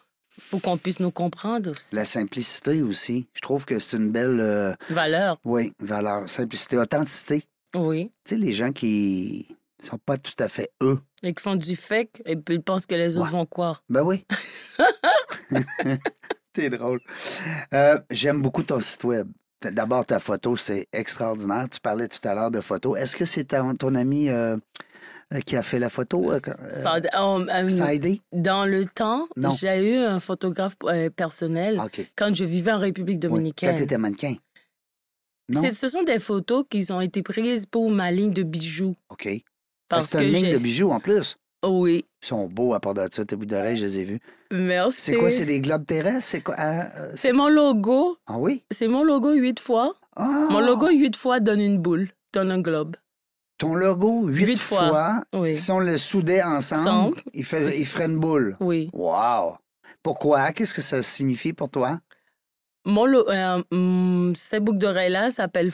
pour 0.49 0.61
qu'on 0.61 0.77
puisse 0.77 0.99
nous 0.99 1.11
comprendre 1.11 1.71
aussi. 1.71 1.95
La 1.95 2.05
simplicité 2.05 2.81
aussi. 2.81 3.27
Je 3.33 3.41
trouve 3.41 3.65
que 3.65 3.79
c'est 3.79 3.97
une 3.97 4.11
belle, 4.11 4.39
euh, 4.39 4.73
Valeur, 4.89 5.37
oui, 5.43 5.71
valeur. 5.79 6.29
Simplicité, 6.29 6.77
authenticité. 6.77 7.43
oui. 7.75 8.11
Tu 8.25 8.35
sais, 8.35 8.41
les 8.41 8.53
gens 8.53 8.71
qui 8.71 9.47
sont 9.79 9.97
pas 9.97 10.17
tout 10.17 10.33
à 10.39 10.47
fait 10.47 10.71
eux. 10.81 10.99
Et 11.23 11.33
qui 11.33 11.41
font 11.43 11.55
du 11.55 11.75
fake 11.75 12.21
et 12.25 12.35
puis 12.35 12.55
ils 12.55 12.61
pensent 12.61 12.85
que 12.85 12.95
les 12.95 13.17
autres 13.17 13.27
Ouais. 13.27 13.37
vont 13.39 13.45
croire. 13.45 13.83
Ben 13.89 14.01
oui. 14.03 14.25
T'es 16.53 16.69
drôle. 16.69 16.99
Euh, 17.73 17.99
J'aime 18.09 18.41
beaucoup 18.41 18.63
ton 18.63 18.79
site 18.79 19.03
web. 19.03 19.27
D'abord, 19.61 20.05
ta 20.05 20.19
photo, 20.19 20.55
c'est 20.55 20.87
extraordinaire. 20.93 21.67
Tu 21.69 21.79
parlais 21.79 22.07
tout 22.07 22.25
à 22.27 22.33
l'heure 22.35 22.51
de 22.51 22.61
photos. 22.61 22.99
Est-ce 22.99 23.15
que 23.15 23.25
c'est 23.25 23.45
ton 23.45 23.95
ami 23.95 24.29
euh, 24.29 24.57
qui 25.45 25.55
a 25.55 25.61
fait 25.61 25.79
la 25.79 25.89
photo? 25.89 26.31
euh, 26.31 26.39
euh, 26.47 26.69
Ça, 26.69 26.95
on- 27.19 27.47
euh, 27.47 27.67
ça 27.69 27.85
a 27.87 27.93
aidé? 27.93 28.21
Dans 28.31 28.65
le 28.65 28.85
temps, 28.85 29.27
j'ai 29.59 29.93
eu 29.93 29.97
un 29.97 30.19
photographe 30.19 30.75
euh, 30.85 31.09
personnel 31.09 31.79
OK. 31.83 32.05
quand 32.15 32.33
je 32.33 32.43
vivais 32.45 32.71
en 32.71 32.77
République 32.79 33.15
Oui. 33.23 33.29
dominicaine. 33.29 33.69
Quand 33.71 33.75
tu 33.77 33.83
étais 33.83 33.97
mannequin. 33.97 34.35
Non? 35.49 35.61
Ce 35.73 35.87
sont 35.87 36.03
des 36.03 36.19
photos 36.19 36.65
qui 36.69 36.91
ont 36.91 37.01
été 37.01 37.21
prises 37.21 37.65
pour 37.65 37.89
ma 37.91 38.11
ligne 38.11 38.31
de 38.31 38.43
bijoux. 38.43 38.95
OK. 39.09 39.27
Parce 39.87 40.07
c'est 40.09 40.25
une 40.25 40.33
ligne 40.33 40.51
de 40.51 40.57
bijoux 40.57 40.89
en 40.91 40.99
plus. 40.99 41.37
Oui, 41.67 42.05
Ils 42.21 42.27
sont 42.27 42.45
beaux 42.47 42.73
à 42.75 42.79
part 42.79 42.93
de 42.93 43.07
ça. 43.09 43.25
Tes 43.25 43.35
bouts 43.35 43.45
d'oreilles, 43.45 43.77
je 43.77 43.85
les 43.85 43.97
ai 43.99 44.03
vus. 44.03 44.19
merci. 44.51 45.01
C'est 45.01 45.15
quoi? 45.17 45.29
C'est 45.31 45.45
des 45.45 45.61
globes 45.61 45.85
terrestres? 45.85 46.21
C'est 46.23 46.41
quoi? 46.41 46.53
Ah, 46.57 46.95
euh, 46.97 47.11
C'est 47.15 47.33
mon 47.33 47.47
logo. 47.47 48.17
ah 48.27 48.37
oui? 48.37 48.63
C'est 48.71 48.87
mon 48.87 49.03
logo 49.03 49.33
huit 49.33 49.59
fois. 49.59 49.95
Ah! 50.15 50.47
Mon 50.51 50.59
logo 50.59 50.89
huit 50.89 51.15
fois 51.15 51.39
donne 51.39 51.61
une 51.61 51.79
boule, 51.79 52.09
donne 52.33 52.51
un 52.51 52.61
globe. 52.61 52.95
Ton 53.57 53.73
logo, 53.75 54.27
huit, 54.27 54.45
Huit 54.47 54.59
fois. 54.59 54.89
fois. 54.89 55.23
Oui. 55.33 55.55
Si 55.55 55.71
on 55.71 55.79
le 55.79 55.97
soudait 55.97 56.43
ensemble, 56.43 56.87
Ensemble. 56.89 57.17
il, 57.33 57.45
faisait, 57.45 57.79
il 57.79 57.85
ferait 57.85 58.05
une 58.05 58.19
boule. 58.19 58.57
Oui. 58.59 58.89
Wow! 58.93 59.57
Pourquoi? 60.03 60.51
Qu'est-ce 60.51 60.73
que 60.73 60.81
ça 60.81 61.01
signifie 61.03 61.53
pour 61.53 61.69
toi? 61.69 61.99
Mon 62.87 63.07
euh, 63.07 63.63
hum, 63.71 64.33
ces 64.35 64.59
boucles 64.59 64.77
d'oreilles-là 64.77 65.31
s'appellent. 65.31 65.71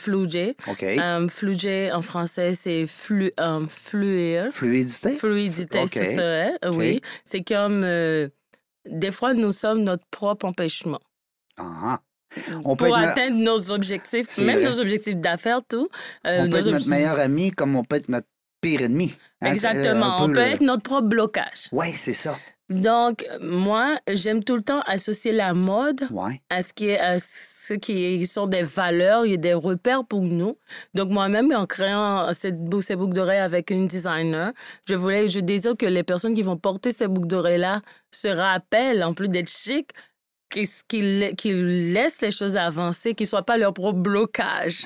OK. 0.68 0.86
Fluger, 1.28 1.92
en 1.92 2.02
français, 2.02 2.54
c'est 2.54 2.88
flu, 2.88 3.32
euh, 3.40 3.66
fluir. 3.68 4.52
Fluidité? 4.52 5.16
Fluidité, 5.18 5.86
c'est 5.92 6.16
ça, 6.16 6.44
hein? 6.46 6.72
oui. 6.74 7.02
C'est 7.26 7.44
comme... 7.44 7.82
euh, 7.84 8.30
des 8.90 9.12
fois, 9.12 9.34
nous 9.34 9.52
sommes 9.52 9.84
notre 9.84 10.06
propre 10.10 10.46
empêchement. 10.46 11.02
Ah, 11.58 12.00
On 12.64 12.76
peut 12.76 12.86
pour 12.88 12.98
être 12.98 13.04
no- 13.06 13.10
atteindre 13.12 13.38
nos 13.38 13.72
objectifs, 13.72 14.38
même 14.40 14.60
vrai. 14.60 14.70
nos 14.70 14.80
objectifs 14.80 15.16
d'affaires, 15.18 15.60
tout. 15.68 15.90
euh, 16.28 16.44
on 16.46 16.50
peut 16.50 16.58
être 16.58 16.72
notre 16.72 16.90
meilleur 16.90 17.20
ami 17.20 17.52
comme 17.52 17.76
on 17.76 17.84
peut 17.84 17.98
être 17.98 18.10
notre 18.10 18.28
pire 18.62 18.82
ennemi. 18.84 19.14
Hein, 19.42 19.52
Exactement. 19.54 20.06
euh, 20.06 20.22
un 20.22 20.24
On 20.24 20.28
peu 20.28 20.34
peut 20.34 20.40
le- 20.40 20.46
être 20.52 20.62
notre 20.62 20.84
propre 20.84 21.08
blocage. 21.08 21.68
Ouais, 21.72 21.92
c'est 21.94 22.14
ça. 22.14 22.38
Donc, 22.70 23.26
moi, 23.42 23.98
j'aime 24.14 24.46
tout 24.46 24.56
le 24.56 24.62
temps 24.62 24.80
associer 24.88 25.34
la 25.34 25.54
mode 25.54 26.08
Ouais. 26.10 26.40
à 26.50 26.62
ce 26.62 26.74
qui 26.74 26.88
est 26.88 27.00
à 27.00 27.18
ce 27.20 27.74
qui 27.74 28.26
sont 28.26 28.48
des 28.48 28.64
valeurs 28.64 29.26
et 29.26 29.36
des 29.36 29.54
repères 29.54 30.06
pour 30.06 30.22
nous. 30.22 30.58
Donc 30.94 31.10
moi-même 31.10 31.52
en 31.54 31.66
créant 31.66 32.32
cette 32.32 32.56
ces 32.82 32.96
boucles 32.96 33.14
d'oreilles 33.14 33.40
avec 33.40 33.72
une 33.72 33.88
designer, 33.88 34.54
je 34.88 34.94
voulais 34.96 35.28
je 35.28 35.42
désire 35.42 35.76
que 35.78 35.86
les 35.86 36.04
personnes 36.04 36.34
qui 36.34 36.44
vont 36.44 36.56
porter 36.56 36.92
ces 36.92 37.08
boucles 37.10 37.28
d'oreilles 37.28 37.60
là 37.60 37.82
se 38.10 38.30
rappellent 38.30 39.04
en 39.04 39.14
plus 39.14 39.28
d'être 39.28 39.50
chic 39.50 39.90
qu'ils 40.52 41.36
qu'ils 41.36 41.94
laissent 41.94 42.22
les 42.22 42.32
choses 42.32 42.58
avancer, 42.58 43.14
qu'ils 43.16 43.28
soient 43.28 43.46
pas 43.46 43.58
leur 43.58 43.74
propre 43.74 44.00
blocage. 44.00 44.86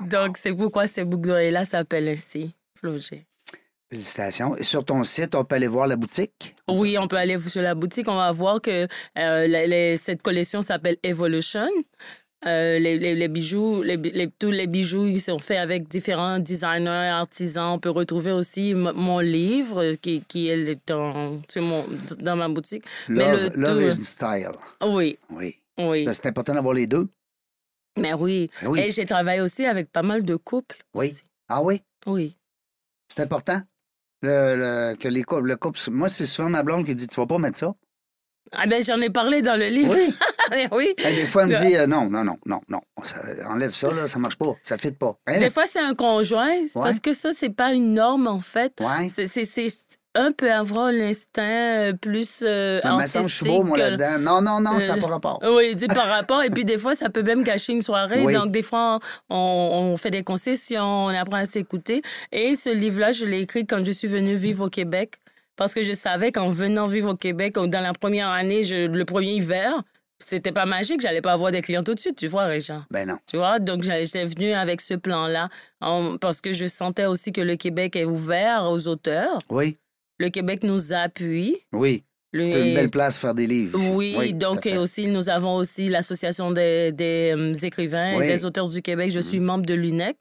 Donc 0.00 0.36
c'est 0.38 0.52
pourquoi 0.52 0.86
ces 0.86 1.04
boucles 1.04 1.28
d'oreilles 1.28 1.50
là 1.52 1.64
s'appellent 1.64 2.08
ainsi. 2.08 2.54
Flogé. 2.78 3.26
Félicitations. 3.90 4.56
Et 4.56 4.64
sur 4.64 4.84
ton 4.84 5.04
site, 5.04 5.34
on 5.34 5.44
peut 5.44 5.54
aller 5.56 5.68
voir 5.68 5.86
la 5.86 5.94
boutique? 5.96 6.56
Oui, 6.68 6.96
on 6.98 7.06
peut 7.06 7.16
aller 7.16 7.38
sur 7.48 7.62
la 7.62 7.74
boutique. 7.74 8.08
On 8.08 8.16
va 8.16 8.32
voir 8.32 8.60
que 8.60 8.88
euh, 9.18 9.46
les- 9.46 9.96
cette 9.96 10.22
collection 10.22 10.62
s'appelle 10.62 10.96
Evolution. 11.02 11.68
Euh, 12.46 12.78
les, 12.78 12.98
les- 12.98 13.14
les 13.14 13.28
bijoux, 13.28 13.82
les, 13.82 14.28
tous 14.38 14.50
les 14.50 14.66
bijoux, 14.66 15.06
ils 15.06 15.20
sont 15.20 15.38
faits 15.38 15.58
avec 15.58 15.88
différents 15.88 16.38
designers, 16.38 17.08
artisans. 17.10 17.72
On 17.74 17.78
peut 17.78 17.88
retrouver 17.90 18.32
aussi 18.32 18.74
mon 18.74 19.18
livre 19.20 19.94
qui, 19.94 20.22
qui 20.28 20.48
est 20.48 20.78
dans, 20.86 21.40
mon- 21.56 21.84
dans 22.18 22.36
ma 22.36 22.48
boutique. 22.48 22.84
Mais 23.08 23.30
Love, 23.32 23.50
le 23.54 23.60
Love 23.62 23.94
tout- 23.94 24.00
and 24.00 24.02
Style. 24.04 24.50
Oui, 24.82 25.18
Oui. 25.30 25.56
oui. 25.78 26.04
Ben, 26.04 26.12
C'est 26.12 26.26
important 26.26 26.52
d'avoir 26.54 26.74
les 26.74 26.86
deux. 26.86 27.08
Mais 27.98 28.12
oui. 28.12 28.50
Ben 28.60 28.68
oui. 28.68 28.80
Et 28.80 28.90
j'ai 28.90 29.06
travaillé 29.06 29.40
aussi 29.40 29.64
avec 29.64 29.90
pas 29.90 30.02
mal 30.02 30.24
de 30.24 30.36
couples. 30.36 30.84
Oui. 30.94 31.10
aussi. 31.10 31.22
Ah 31.48 31.62
oui? 31.62 31.80
Oui. 32.06 32.36
C'est 33.14 33.22
important. 33.22 33.60
Le, 34.22 34.56
le- 34.56 34.96
que 34.96 35.08
les 35.08 35.22
couples, 35.22 35.46
le 35.48 35.56
couple. 35.56 35.78
Moi, 35.90 36.08
c'est 36.08 36.26
souvent 36.26 36.48
ma 36.50 36.62
blonde 36.62 36.84
qui 36.84 36.94
dit 36.94 37.06
Tu 37.06 37.16
vas 37.16 37.26
pas 37.26 37.38
mettre 37.38 37.58
ça. 37.58 37.74
Ah 38.52 38.66
ben 38.66 38.82
j'en 38.84 39.00
ai 39.00 39.10
parlé 39.10 39.42
dans 39.42 39.56
le 39.58 39.66
livre. 39.66 39.94
Oui. 39.94 40.14
Mais 40.50 40.68
oui. 40.72 40.94
Hey, 40.98 41.16
des 41.16 41.26
fois, 41.26 41.42
elle 41.42 41.48
me 41.48 41.56
dit 41.56 41.76
euh, 41.76 41.86
Non, 41.86 42.08
non, 42.08 42.24
non, 42.24 42.38
non, 42.46 42.60
non. 42.68 42.80
Ça- 43.02 43.16
enlève 43.48 43.74
ça, 43.74 43.92
là, 43.92 44.06
ça 44.08 44.18
marche 44.18 44.36
pas. 44.36 44.54
Ça 44.62 44.76
fit 44.78 44.92
pas. 44.92 45.18
Hein? 45.26 45.38
Des 45.40 45.50
fois, 45.50 45.64
c'est 45.66 45.80
un 45.80 45.94
conjoint, 45.94 46.50
Ouais. 46.50 46.68
parce 46.74 47.00
que 47.00 47.12
ça, 47.12 47.30
c'est 47.32 47.50
pas 47.50 47.72
une 47.72 47.94
norme, 47.94 48.26
en 48.28 48.40
fait. 48.40 48.72
Ouais. 48.80 49.08
C'est- 49.08 49.84
un 50.16 50.30
peut 50.30 50.52
avoir 50.52 50.92
l'instinct 50.92 51.42
euh, 51.42 51.92
plus 51.92 52.44
euh, 52.44 52.80
Mais 52.84 53.02
me 53.02 53.06
semble 53.06 53.24
que 53.24 53.30
je 53.32 53.34
suis 53.34 53.46
beau, 53.46 53.64
moi, 53.64 53.76
artistique, 53.80 53.98
là-dedans. 54.00 54.18
Non, 54.20 54.40
non, 54.40 54.60
non, 54.60 54.78
ça 54.78 54.92
n'a 54.92 54.98
euh, 54.98 55.00
pas 55.00 55.08
rapport. 55.08 55.40
Oui, 55.50 55.74
dit 55.74 55.88
par 55.88 56.06
rapport. 56.06 56.40
Et 56.44 56.50
puis, 56.50 56.64
des 56.64 56.78
fois, 56.78 56.94
ça 56.94 57.10
peut 57.10 57.24
même 57.24 57.42
gâcher 57.42 57.72
une 57.72 57.82
soirée. 57.82 58.22
Oui. 58.24 58.32
Donc, 58.32 58.52
des 58.52 58.62
fois, 58.62 59.00
on, 59.28 59.36
on 59.36 59.96
fait 59.96 60.12
des 60.12 60.22
concessions, 60.22 61.06
on 61.06 61.08
apprend 61.08 61.38
à 61.38 61.44
s'écouter. 61.46 62.02
Et 62.30 62.54
ce 62.54 62.70
livre-là, 62.70 63.10
je 63.10 63.24
l'ai 63.24 63.40
écrit 63.40 63.66
quand 63.66 63.84
je 63.84 63.90
suis 63.90 64.06
venue 64.06 64.36
vivre 64.36 64.66
au 64.66 64.70
Québec. 64.70 65.14
Parce 65.56 65.74
que 65.74 65.82
je 65.82 65.92
savais 65.92 66.32
qu'en 66.32 66.48
venant 66.48 66.86
vivre 66.86 67.12
au 67.12 67.16
Québec, 67.16 67.54
dans 67.54 67.80
la 67.80 67.92
première 67.92 68.28
année, 68.28 68.64
je- 68.64 68.86
le 68.86 69.04
premier 69.04 69.34
hiver, 69.34 69.82
c'était 70.18 70.52
pas 70.52 70.66
magique. 70.66 71.00
J'allais 71.00 71.20
pas 71.22 71.32
avoir 71.32 71.52
des 71.52 71.60
clients 71.60 71.84
tout 71.84 71.94
de 71.94 72.00
suite, 72.00 72.16
tu 72.16 72.26
vois, 72.28 72.46
Régent. 72.46 72.82
Ben 72.90 73.06
non. 73.06 73.18
Tu 73.26 73.36
vois, 73.36 73.58
donc 73.58 73.82
j'étais 73.82 74.24
venue 74.24 74.52
avec 74.52 74.80
ce 74.80 74.94
plan-là 74.94 75.48
parce 76.20 76.40
que 76.40 76.52
je 76.52 76.66
sentais 76.66 77.06
aussi 77.06 77.30
que 77.32 77.40
le 77.40 77.56
Québec 77.56 77.96
est 77.96 78.04
ouvert 78.04 78.64
aux 78.70 78.88
auteurs. 78.88 79.38
Oui, 79.50 79.76
Le 80.18 80.28
Québec 80.30 80.62
nous 80.62 80.92
appuie. 80.92 81.56
oui. 81.72 82.04
Le- 82.32 82.42
C'est 82.42 82.68
une 82.70 82.74
belle 82.74 82.90
place 82.90 83.14
pour 83.14 83.28
faire 83.28 83.34
des 83.34 83.46
livres. 83.46 83.78
Oui, 83.92 84.32
donc 84.34 84.66
aussi, 84.66 85.06
nous 85.06 85.28
avons 85.28 85.54
aussi 85.54 85.88
l'Association 85.88 86.50
des, 86.50 86.90
des, 86.90 87.32
euh, 87.36 87.54
écrivains 87.54 88.16
Oui. 88.16 88.24
et 88.24 88.28
des 88.28 88.44
auteurs 88.44 88.68
du 88.68 88.82
Québec. 88.82 89.12
Je 89.12 89.20
suis 89.20 89.38
membre 89.38 89.64
de 89.66 89.74
l'UNEC. 89.74 90.16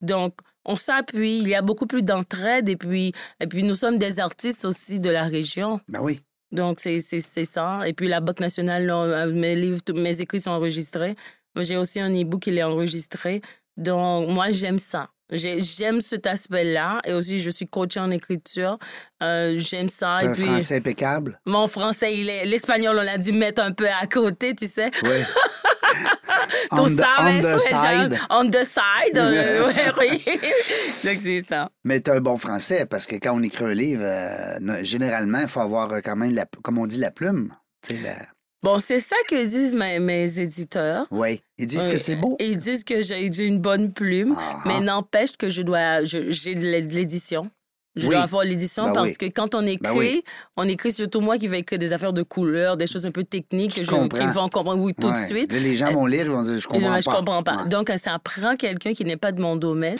Donc, 0.00 0.32
on 0.70 0.74
s'appuie. 0.76 1.38
Il 1.38 1.48
y 1.48 1.54
a 1.54 1.62
beaucoup 1.62 1.86
plus 1.86 2.02
d'entraide. 2.02 2.68
Et 2.68 2.76
puis, 2.76 3.12
et 3.40 3.46
puis, 3.46 3.62
nous 3.62 3.74
sommes 3.74 3.98
des 3.98 4.20
artistes 4.20 4.64
aussi 4.64 5.00
de 5.00 5.10
la 5.10 5.24
région. 5.24 5.80
Ben 5.88 6.00
oui. 6.00 6.20
Donc, 6.52 6.80
c'est 6.80 6.98
c'est- 7.00 7.20
c'est 7.20 7.44
ça. 7.44 7.80
Et 7.86 7.92
puis, 7.92 8.08
la 8.08 8.20
Banque 8.20 8.40
nationale, 8.40 8.88
euh, 8.90 9.32
mes 9.32 9.54
livres, 9.54 9.80
tous 9.84 9.94
mes 9.94 10.20
écrits 10.20 10.40
sont 10.40 10.50
enregistrés. 10.50 11.14
J'ai 11.56 11.76
aussi 11.76 11.98
un 12.00 12.12
e-book 12.14 12.40
qui 12.42 12.50
est 12.56 12.62
enregistré. 12.62 13.40
Donc, 13.76 14.28
moi, 14.28 14.50
j'aime 14.50 14.78
ça. 14.78 15.08
J'ai- 15.32 15.60
J'aime 15.60 16.00
cet 16.00 16.26
aspect-là. 16.26 17.00
Et 17.04 17.12
aussi, 17.12 17.38
je 17.38 17.50
suis 17.50 17.66
coach 17.68 17.96
en 17.96 18.10
écriture. 18.10 18.78
Euh, 19.22 19.54
J'aime 19.58 19.88
ça. 19.88 20.18
Et 20.24 20.32
puis, 20.32 20.42
français 20.42 20.76
impeccable. 20.78 21.38
mon 21.46 21.68
français, 21.68 22.16
il 22.18 22.28
est... 22.28 22.44
l'espagnol, 22.46 22.96
on 22.98 23.02
l'a 23.02 23.16
dû 23.16 23.30
mettre 23.30 23.62
un 23.62 23.70
peu 23.72 23.86
à 23.88 24.06
côté, 24.08 24.54
tu 24.56 24.66
sais. 24.66 24.90
Oui. 25.04 25.10
Tú 26.70 26.76
on, 26.82 26.86
the, 26.96 27.02
on 27.18 27.40
the 27.40 27.58
side. 27.58 28.12
genre, 28.12 28.26
On 28.30 28.50
the 28.50 28.64
side. 28.64 29.16
euh, 29.16 29.66
ouais, 29.66 29.92
oui. 29.98 30.24
Donc, 31.04 31.18
c'est 31.22 31.42
ça. 31.48 31.70
Mais 31.84 32.00
tu 32.00 32.10
as 32.10 32.14
un 32.14 32.20
bon 32.20 32.36
français 32.36 32.86
parce 32.86 33.06
que 33.06 33.16
quand 33.16 33.32
on 33.36 33.42
écrit 33.42 33.64
un 33.64 33.74
livre, 33.74 34.02
euh, 34.04 34.82
généralement, 34.82 35.40
il 35.40 35.48
faut 35.48 35.60
avoir 35.60 35.92
euh, 35.92 36.00
quand 36.02 36.16
même, 36.16 36.32
la, 36.34 36.46
comme 36.62 36.78
on 36.78 36.86
dit, 36.86 36.98
la 36.98 37.10
plume. 37.10 37.52
La- 37.90 38.26
Bon, 38.62 38.78
c'est 38.78 38.98
ça 38.98 39.16
que 39.26 39.42
disent 39.42 39.74
mes, 39.74 39.98
mes 40.00 40.38
éditeurs. 40.38 41.06
Oui. 41.10 41.40
Ils 41.56 41.66
disent 41.66 41.86
Oui. 41.86 41.92
que 41.92 41.96
c'est 41.96 42.16
beau. 42.16 42.36
Ils 42.38 42.58
disent 42.58 42.84
que 42.84 43.00
j'ai 43.00 43.24
une 43.46 43.58
bonne 43.58 43.90
plume, 43.90 44.36
Ah. 44.38 44.58
mais 44.66 44.80
n'empêche 44.80 45.32
que 45.38 45.48
je 45.48 45.62
dois, 45.62 46.04
j'ai 46.04 46.54
de 46.54 46.66
l'édition. 46.66 47.50
Je 47.96 48.06
Oui. 48.06 48.14
dois 48.14 48.22
avoir 48.22 48.44
l'édition 48.44 48.84
Ben 48.84 48.92
parce 48.92 49.08
oui. 49.08 49.16
que 49.16 49.26
quand 49.26 49.54
on 49.56 49.62
écrit, 49.62 49.78
Ben 49.82 49.92
oui. 49.96 50.22
on 50.56 50.68
écrit 50.68 50.92
surtout 50.92 51.20
moi 51.20 51.38
qui 51.38 51.48
vais 51.48 51.58
écrire 51.58 51.78
des 51.78 51.92
affaires 51.92 52.12
de 52.12 52.22
couleurs, 52.22 52.76
des 52.76 52.86
choses 52.86 53.04
un 53.04 53.10
peu 53.10 53.24
techniques 53.24 53.72
Je 53.74 53.78
que 53.80 53.84
je, 53.84 53.90
qu'ils 53.90 54.28
vont 54.28 54.48
comprendre 54.48 54.80
oui, 54.82 54.94
tout 54.94 55.08
Ouais. 55.08 55.12
de 55.12 55.26
suite. 55.26 55.52
Là, 55.52 55.58
les 55.58 55.74
gens 55.74 55.90
vont 55.92 56.06
lire, 56.06 56.26
ils 56.26 56.30
vont 56.30 56.42
dire 56.42 56.56
Je 56.58 56.68
comprends 56.68 56.88
pas. 56.88 57.00
je 57.00 57.04
comprends 57.10 57.42
pas. 57.42 57.56
Ouais. 57.64 57.68
Donc, 57.68 57.90
ça 57.96 58.18
prend 58.20 58.54
quelqu'un 58.56 58.92
qui 58.92 59.04
n'est 59.04 59.16
pas 59.16 59.32
de 59.32 59.40
mon 59.42 59.56
domaine. 59.56 59.96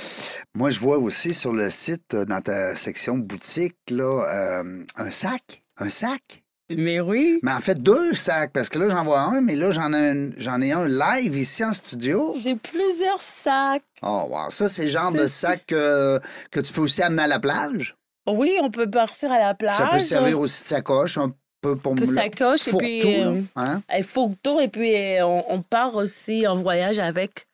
Moi, 0.54 0.70
je 0.70 0.78
vois 0.78 0.98
aussi 0.98 1.34
sur 1.34 1.52
le 1.52 1.68
site, 1.68 2.14
euh, 2.14 2.24
dans 2.24 2.40
ta 2.40 2.76
section 2.76 3.18
boutique, 3.18 3.76
là, 3.90 4.24
euh, 4.62 4.84
un 4.96 5.10
sac. 5.10 5.62
Un 5.78 5.88
sac. 5.88 6.39
Mais 6.76 7.00
oui, 7.00 7.40
Mais 7.42 7.52
en 7.52 7.60
fait, 7.60 7.82
deux 7.82 8.12
sacs, 8.14 8.52
parce 8.52 8.68
que 8.68 8.78
là, 8.78 8.88
j'en 8.88 9.02
vois 9.02 9.20
un, 9.22 9.40
mais 9.40 9.56
là, 9.56 9.70
j'en 9.70 9.92
ai, 9.92 10.10
un, 10.10 10.30
j'en 10.38 10.60
ai 10.60 10.72
un 10.72 10.86
live 10.86 11.36
ici 11.36 11.64
en 11.64 11.72
studio. 11.72 12.32
j'ai 12.36 12.54
plusieurs 12.56 13.20
sacs. 13.20 13.82
Oh, 14.02 14.26
wow. 14.30 14.50
Ça, 14.50 14.68
c'est 14.68 14.84
le 14.84 14.88
genre 14.88 15.12
de 15.12 15.26
sac 15.26 15.72
euh, 15.72 16.18
que 16.50 16.60
tu 16.60 16.72
peux 16.72 16.82
aussi 16.82 17.02
amener 17.02 17.22
à 17.22 17.26
la 17.26 17.40
plage. 17.40 17.96
Oui, 18.28 18.56
on 18.62 18.70
peut 18.70 18.88
partir 18.88 19.32
à 19.32 19.38
la 19.38 19.54
plage. 19.54 19.74
Ça 19.74 19.88
peut 19.90 19.98
servir 19.98 20.38
aussi 20.38 20.62
de 20.62 20.68
sacoche, 20.68 21.18
un 21.18 21.32
peu 21.60 21.74
pour 21.76 21.92
Un 21.92 21.96
peu 21.96 22.06
me- 22.06 22.14
sacoche 22.14 22.68
et 22.68 22.70
fourre-tout, 22.70 22.78
puis, 22.86 23.20
euh, 23.20 23.42
Hein? 23.56 23.82
Il 23.96 24.04
faut 24.04 24.28
que 24.30 24.34
tour 24.42 24.60
et 24.62 24.68
puis 24.68 24.94
euh, 24.94 25.26
on, 25.26 25.44
on 25.48 25.62
part 25.62 25.96
aussi 25.96 26.46
en 26.46 26.54
voyage 26.56 26.98
avec. 26.98 27.46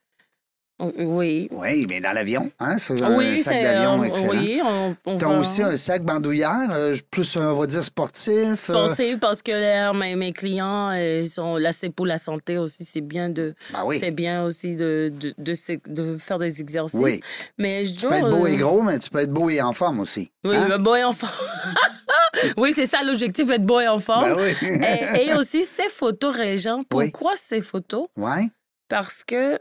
Oui. 0.79 1.49
Oui, 1.53 1.87
mais 1.89 2.01
dans 2.01 2.12
l'avion, 2.12 2.51
hein? 2.61 2.77
C'est 2.77 3.01
un 3.03 3.17
Oui, 3.17 3.39
sac 3.39 3.55
c'est 3.55 3.62
d'avion 3.62 4.03
euh, 4.03 4.05
excellent. 4.05 4.31
Oui, 4.33 4.61
on, 4.62 4.97
on 5.07 5.17
T'as 5.19 5.29
va 5.29 5.39
aussi 5.39 5.62
un 5.62 5.75
sac 5.77 6.03
bandoulière, 6.03 6.69
euh, 6.73 6.95
plus, 7.11 7.37
euh, 7.37 7.41
on 7.51 7.55
va 7.61 7.67
dire, 7.67 7.83
sportif. 7.83 8.69
euh, 8.69 8.89
penser 8.89 9.17
parce 9.19 9.41
que 9.43 9.53
là, 9.53 9.95
mes, 9.95 10.15
mes 10.17 10.33
clients 10.35 10.95
euh, 10.99 11.21
ils 11.23 11.29
sont 11.31 11.57
là 11.57 11.73
c'est 11.73 11.89
pour 11.89 12.05
la 12.07 12.19
santé 12.19 12.59
aussi 12.59 12.85
c'est 12.85 13.01
bien 13.01 13.31
de 13.31 13.55
Ben 13.73 13.85
oui. 13.87 13.99
c'est 13.99 14.11
bien 14.11 14.45
aussi 14.45 14.77
de 14.77 15.11
de, 15.19 15.35
de, 15.89 16.19
faire 16.19 16.39
des 16.39 16.61
exercices 16.61 17.01
Oui. 17.01 17.21
mais 17.57 17.87
je 17.87 17.95
Tu 17.95 18.07
peux 18.07 18.12
être 18.15 18.29
beau 18.31 18.45
euh, 18.45 18.51
et 18.51 18.57
gros, 18.57 18.83
mais 18.83 18.99
tu 18.99 19.09
peux 19.09 19.21
être 19.21 19.33
beau 19.33 19.49
et 19.49 19.62
en 19.62 19.73
forme 19.73 20.01
aussi. 20.01 20.31
oui 20.45 20.57
Hein? 20.57 20.69
le 20.69 20.77
beau 20.79 20.95
et 20.95 21.05
en 21.05 21.12
forme 21.12 21.33
oui 22.59 22.73
c'est 22.75 22.87
ça 22.87 23.03
l'objectif 23.03 23.49
être 23.51 23.65
beau 23.65 23.81
et 23.81 23.89
en 23.89 23.99
forme 23.99 24.35
Ben 24.35 24.37
oui. 24.62 24.79
et, 25.17 25.29
et 25.29 25.35
aussi 25.35 25.65
ces 25.65 25.89
photos 25.89 26.35
Régent 26.37 26.81
Oui. 26.93 27.11
pourquoi 27.11 27.33
ces 27.37 27.62
photos? 27.62 28.09
Ouais. 28.17 28.45
parce 28.89 29.25
que 29.25 29.59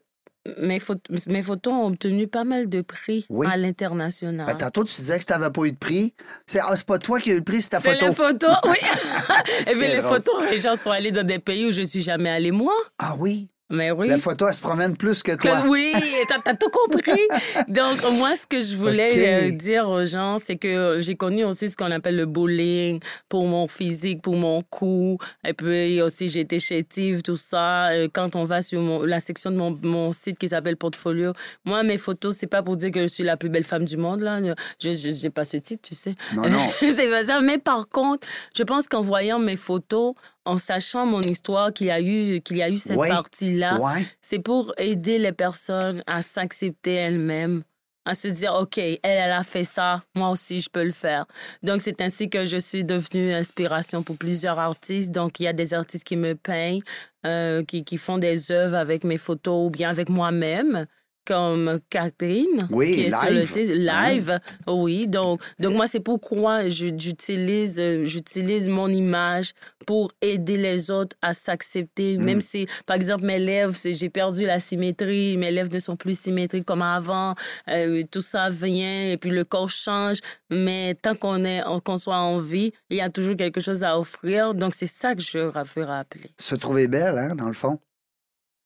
mes, 0.59 0.79
photos 0.79 1.25
mes 1.27 1.41
photos 1.41 1.73
ont 1.73 1.87
obtenu 1.87 2.27
pas 2.27 2.43
mal 2.43 2.69
de 2.69 2.81
prix 2.81 3.25
Oui. 3.29 3.47
à 3.51 3.57
l'international. 3.57 4.45
Ben, 4.47 4.55
tantôt, 4.55 4.83
tu 4.83 4.93
disais 4.95 5.17
que 5.19 5.25
tu 5.25 5.31
n'avais 5.33 5.49
pas 5.49 5.63
eu 5.63 5.71
de 5.71 5.77
prix. 5.77 6.13
C'est 6.45 6.59
ah, 6.59 6.75
c'est 6.75 6.85
pas 6.85 6.97
toi 6.99 7.19
qui 7.19 7.31
as 7.31 7.33
eu 7.33 7.37
le 7.37 7.43
prix, 7.43 7.61
c'est 7.61 7.69
ta 7.69 7.79
C'est 7.81 7.93
photo. 7.93 8.05
les 8.07 8.13
photos, 8.13 8.55
oui. 8.65 8.77
C'est 9.63 9.71
Et 9.71 9.75
puis 9.77 9.87
les 9.87 9.97
drôle. 10.01 10.13
photos, 10.15 10.49
les 10.51 10.59
gens 10.61 10.75
sont 10.75 10.91
allés 10.91 11.11
dans 11.11 11.25
des 11.25 11.39
pays 11.39 11.65
où 11.65 11.71
je 11.71 11.81
suis 11.81 12.01
jamais 12.01 12.29
allée 12.29 12.51
moi. 12.51 12.73
Ah 12.99 13.15
oui? 13.17 13.47
Mais 13.71 13.89
oui. 13.89 14.07
La 14.07 14.19
photo, 14.19 14.47
elle 14.47 14.53
se 14.53 14.61
promène 14.61 14.95
plus 14.95 15.23
que 15.23 15.31
Que- 15.31 15.47
toi. 15.47 15.63
oui, 15.67 15.91
t'as 16.29 16.39
t'as 16.39 16.53
tout 16.55 16.69
compris. 16.69 17.19
Donc, 17.67 17.97
moi, 18.19 18.35
ce 18.35 18.45
que 18.45 18.61
je 18.61 18.75
voulais 18.77 19.47
euh, 19.47 19.51
dire 19.51 19.89
aux 19.89 20.05
gens, 20.05 20.37
c'est 20.37 20.55
que 20.55 20.97
j'ai 21.01 21.15
connu 21.15 21.43
aussi 21.43 21.69
ce 21.69 21.75
qu'on 21.75 21.89
appelle 21.89 22.15
le 22.15 22.27
bullying 22.27 22.99
pour 23.27 23.47
mon 23.47 23.65
physique, 23.65 24.21
pour 24.21 24.35
mon 24.35 24.61
cou. 24.61 25.17
Et 25.43 25.53
puis 25.53 25.99
aussi, 26.01 26.29
j'ai 26.29 26.41
été 26.41 26.59
chétive, 26.59 27.23
tout 27.23 27.35
ça. 27.35 27.89
Euh, 27.89 28.07
Quand 28.13 28.35
on 28.35 28.43
va 28.43 28.61
sur 28.61 28.79
mon- 28.81 29.01
la 29.03 29.19
section 29.19 29.49
de 29.49 29.55
mon, 29.57 29.75
mon 29.81 30.13
site 30.13 30.37
qui 30.37 30.47
s'appelle 30.47 30.77
Portfolio, 30.77 31.33
moi, 31.65 31.81
mes 31.81 31.97
photos, 31.97 32.35
c'est 32.37 32.45
pas 32.47 32.61
pour 32.61 32.77
dire 32.77 32.91
que 32.91 33.01
je 33.01 33.07
suis 33.07 33.23
la 33.23 33.35
plus 33.35 33.49
belle 33.49 33.63
femme 33.63 33.85
du 33.85 33.97
monde, 33.97 34.21
là. 34.21 34.39
Je 34.79 35.23
n'ai 35.23 35.29
pas 35.31 35.43
ce 35.43 35.57
titre, 35.57 35.81
tu 35.87 35.95
sais. 35.95 36.13
Non, 36.35 36.47
non. 36.49 36.67
c'est 36.79 37.09
pas 37.09 37.23
ça. 37.23 37.41
Mais 37.41 37.57
par 37.57 37.87
contre, 37.89 38.27
je 38.55 38.61
pense 38.63 38.87
qu'en 38.87 39.01
voyant 39.01 39.39
mes 39.39 39.55
photos, 39.55 40.13
en 40.45 40.57
sachant 40.57 41.05
mon 41.05 41.21
histoire, 41.21 41.73
qu'il 41.73 41.87
y 41.87 41.91
a 41.91 42.01
eu, 42.01 42.39
qu'il 42.41 42.57
y 42.57 42.61
a 42.63 42.69
eu 42.69 42.77
cette 42.77 42.97
Ouais. 42.97 43.09
partie-là, 43.09 43.79
Ouais. 43.79 44.05
c'est 44.21 44.39
pour 44.39 44.73
aider 44.77 45.17
les 45.17 45.31
personnes 45.31 46.03
à 46.07 46.21
s'accepter 46.21 46.93
elles-mêmes, 46.93 47.63
à 48.05 48.13
se 48.13 48.27
dire, 48.27 48.53
OK, 48.53 48.77
elle, 48.77 48.99
elle 49.03 49.31
a 49.31 49.43
fait 49.43 49.63
ça, 49.63 50.03
moi 50.15 50.29
aussi, 50.29 50.59
je 50.59 50.69
peux 50.69 50.83
le 50.83 50.91
faire. 50.91 51.25
Donc, 51.63 51.81
c'est 51.81 51.99
ainsi 52.01 52.29
que 52.29 52.45
je 52.45 52.57
suis 52.57 52.83
devenue 52.83 53.33
inspiration 53.33 54.03
pour 54.03 54.15
plusieurs 54.17 54.59
artistes. 54.59 55.11
Donc, 55.11 55.39
il 55.39 55.43
y 55.43 55.47
a 55.47 55.53
des 55.53 55.73
artistes 55.73 56.03
qui 56.03 56.15
me 56.15 56.35
peignent, 56.35 56.81
euh, 57.25 57.63
qui, 57.63 57.83
qui 57.83 57.97
font 57.97 58.19
des 58.19 58.51
œuvres 58.51 58.75
avec 58.75 59.03
mes 59.03 59.17
photos 59.17 59.65
ou 59.67 59.69
bien 59.71 59.89
avec 59.89 60.09
moi-même 60.09 60.85
comme 61.25 61.79
Catherine, 61.89 62.67
Oui, 62.71 62.95
qui 62.95 63.01
est 63.05 63.09
sur 63.11 63.29
le 63.29 63.39
live. 63.39 63.45
site 63.51 63.69
live. 63.71 64.39
Oui, 64.67 65.07
donc, 65.07 65.41
donc 65.59 65.73
moi, 65.75 65.87
c'est 65.87 65.99
pourquoi 65.99 66.67
j'utilise 66.69 67.79
euh, 67.79 68.05
j'utilise 68.05 68.69
mon 68.69 68.87
image 68.89 69.53
pour 69.87 70.11
aider 70.21 70.57
les 70.57 70.91
autres 70.91 71.15
à 71.21 71.33
s'accepter, 71.33 72.17
Mm. 72.17 72.23
même 72.23 72.41
si, 72.41 72.67
par 72.85 72.95
exemple, 72.95 73.25
mes 73.25 73.39
lèvres, 73.39 73.75
j'ai 73.83 74.09
perdu 74.09 74.45
la 74.45 74.59
symétrie, 74.59 75.37
mes 75.37 75.51
lèvres 75.51 75.71
ne 75.73 75.79
sont 75.79 75.95
plus 75.95 76.19
symétriques 76.19 76.65
comme 76.65 76.81
avant, 76.81 77.35
euh, 77.69 78.01
tout 78.11 78.21
ça 78.21 78.49
vient 78.49 79.09
et 79.09 79.17
puis 79.17 79.29
le 79.31 79.43
corps 79.43 79.69
change, 79.69 80.17
mais 80.51 80.95
tant 81.01 81.15
qu'on 81.15 81.43
est, 81.43 81.61
qu'on 81.83 81.97
soit 81.97 82.17
en 82.17 82.39
vie, 82.39 82.71
il 82.89 82.97
y 82.97 83.01
a 83.01 83.09
toujours 83.09 83.35
quelque 83.35 83.61
chose 83.61 83.83
à 83.83 83.99
offrir, 83.99 84.53
donc 84.53 84.73
c'est 84.73 84.85
ça 84.85 85.15
que 85.15 85.21
je 85.21 85.39
veux 85.39 85.83
rappeler. 85.83 86.29
Se 86.39 86.55
trouver 86.55 86.87
belle, 86.87 87.17
hein, 87.17 87.35
dans 87.35 87.47
le 87.47 87.53
fond. 87.53 87.79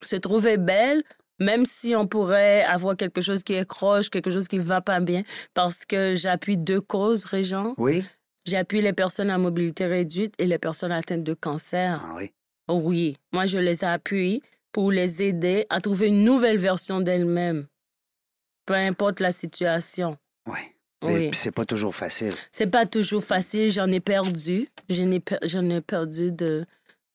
Se 0.02 0.16
trouver 0.16 0.58
belle, 0.58 1.04
même 1.40 1.66
si 1.66 1.96
on 1.96 2.08
pourrait 2.08 2.64
avoir 2.64 2.96
quelque 2.96 3.22
chose 3.22 3.44
qui 3.44 3.54
est 3.54 3.68
croche, 3.68 4.10
quelque 4.10 4.30
chose 4.32 4.48
qui 4.48 4.60
va 4.60 4.82
pas 4.82 5.00
bien, 5.00 5.24
parce 5.54 5.86
que 5.86 6.16
j'appuie 6.16 6.58
deux 6.58 6.82
causes, 6.82 7.26
Régent. 7.26 7.74
Oui. 7.78 8.04
J'appuie 8.46 8.82
les 8.82 8.94
personnes 8.94 9.30
à 9.30 9.38
mobilité 9.38 9.86
réduite 9.86 10.34
et 10.40 10.46
les 10.48 10.58
personnes 10.58 10.92
atteintes 10.92 11.24
de 11.24 11.34
cancer. 11.34 12.02
Ah 12.04 12.16
oui. 12.16 12.32
Oui, 12.70 13.18
moi 13.34 13.46
je 13.46 13.58
les 13.58 13.84
appuie 13.84 14.42
pour 14.72 14.92
les 14.92 15.24
aider 15.24 15.66
à 15.70 15.82
trouver 15.82 16.08
une 16.08 16.24
nouvelle 16.24 16.58
version 16.60 17.02
d'elles-mêmes, 17.02 17.66
peu 18.66 18.76
importe 18.76 19.20
la 19.20 19.32
situation. 19.32 20.18
Oui. 20.48 20.60
Oui. 21.02 21.30
C'est 21.34 21.52
pas 21.52 21.66
toujours 21.66 21.96
facile. 21.96 22.34
C'est 22.52 22.70
pas 22.70 22.86
toujours 22.86 23.24
facile, 23.24 23.72
j'en 23.72 23.88
ai 23.90 24.02
perdu. 24.02 24.68
J'en 24.90 25.10
ai, 25.12 25.20
per- 25.22 25.38
ai 25.42 25.82
perdu 25.82 26.32
de, 26.32 26.66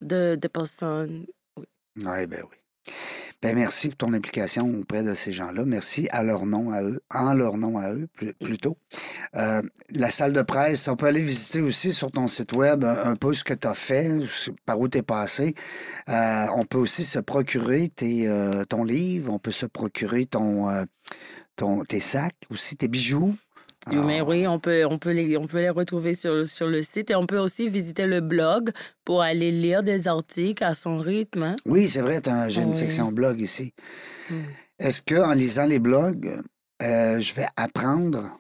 de, 0.00 0.37
de 0.40 0.48
personnes. 0.48 1.26
Oui, 1.98 2.26
ben 2.26 2.42
oui. 2.50 2.56
Ben 3.42 3.55
merci 3.55 3.88
pour 3.88 3.97
ton 3.99 4.12
implication 4.14 4.66
auprès 4.81 5.03
de 5.03 5.12
ces 5.12 5.31
gens-là. 5.33 5.64
Merci 5.66 6.09
à 6.12 6.23
leur 6.23 6.47
nom 6.47 6.73
à 6.73 6.83
eux, 6.83 7.03
en 7.11 7.35
leur 7.35 7.59
nom 7.59 7.77
à 7.79 7.92
eux, 7.92 8.09
plus- 8.14 8.33
plutôt. 8.35 8.79
Euh, 9.37 9.61
la 9.90 10.11
salle 10.11 10.33
de 10.33 10.40
presse, 10.40 10.88
on 10.88 10.97
peut 10.97 11.07
aller 11.07 11.20
visiter 11.20 11.61
aussi 11.61 11.92
sur 11.92 12.11
ton 12.11 12.27
site 12.27 12.53
web 12.55 12.85
un, 12.85 13.11
un 13.11 13.16
peu 13.16 13.35
ce 13.35 13.44
que 13.44 13.53
tu 13.53 13.68
as 13.68 13.75
fait, 13.75 14.09
par 14.64 14.81
où 14.81 14.88
tu 14.88 14.99
es 14.99 15.03
passé. 15.03 15.55
Euh, 16.09 16.47
on 16.57 16.64
peut 16.64 16.79
aussi 16.79 17.05
se 17.05 17.18
procurer 17.18 17.90
tes, 17.90 18.29
euh, 18.29 18.64
ton 18.64 18.83
livre, 18.85 19.31
on 19.33 19.38
peut 19.38 19.53
se 19.53 19.66
procurer 19.66 20.25
ton, 20.25 20.70
ton, 21.57 21.85
tes 21.85 22.01
sacs 22.01 22.35
aussi, 22.51 22.77
tes 22.77 22.88
bijoux. 22.88 23.35
Mais 23.92 24.20
oui, 24.20 24.47
on 24.47 24.59
peut, 24.59 24.85
on 24.87 24.99
peut, 24.99 25.11
les, 25.12 25.37
on 25.37 25.47
peut 25.47 25.59
les 25.59 25.70
retrouver 25.70 26.14
sur, 26.14 26.35
le- 26.35 26.47
sur 26.47 26.66
le 26.68 26.83
site 26.83 27.11
et 27.11 27.14
on 27.14 27.27
peut 27.27 27.38
aussi 27.38 27.68
visiter 27.68 28.07
le 28.07 28.20
blog 28.20 28.70
pour 29.05 29.23
aller 29.23 29.51
lire 29.53 29.83
des 29.83 30.09
articles 30.09 30.64
à 30.64 30.75
son 30.75 30.99
rythme. 30.99 31.42
hein. 31.42 31.57
Oui, 31.66 31.88
c'est 31.88 32.01
vrai, 32.01 32.20
j'ai 32.49 32.62
une 32.62 32.70
Oui. 32.70 32.75
section 32.77 33.12
blog 33.12 33.40
ici. 33.40 33.73
Est-ce 34.79 35.03
que 35.03 35.14
en 35.16 35.33
lisant 35.33 35.66
les 35.66 35.79
blogs, 35.79 36.31
euh, 36.83 37.20
je 37.20 37.35
vais 37.35 37.47
apprendre 37.57 38.38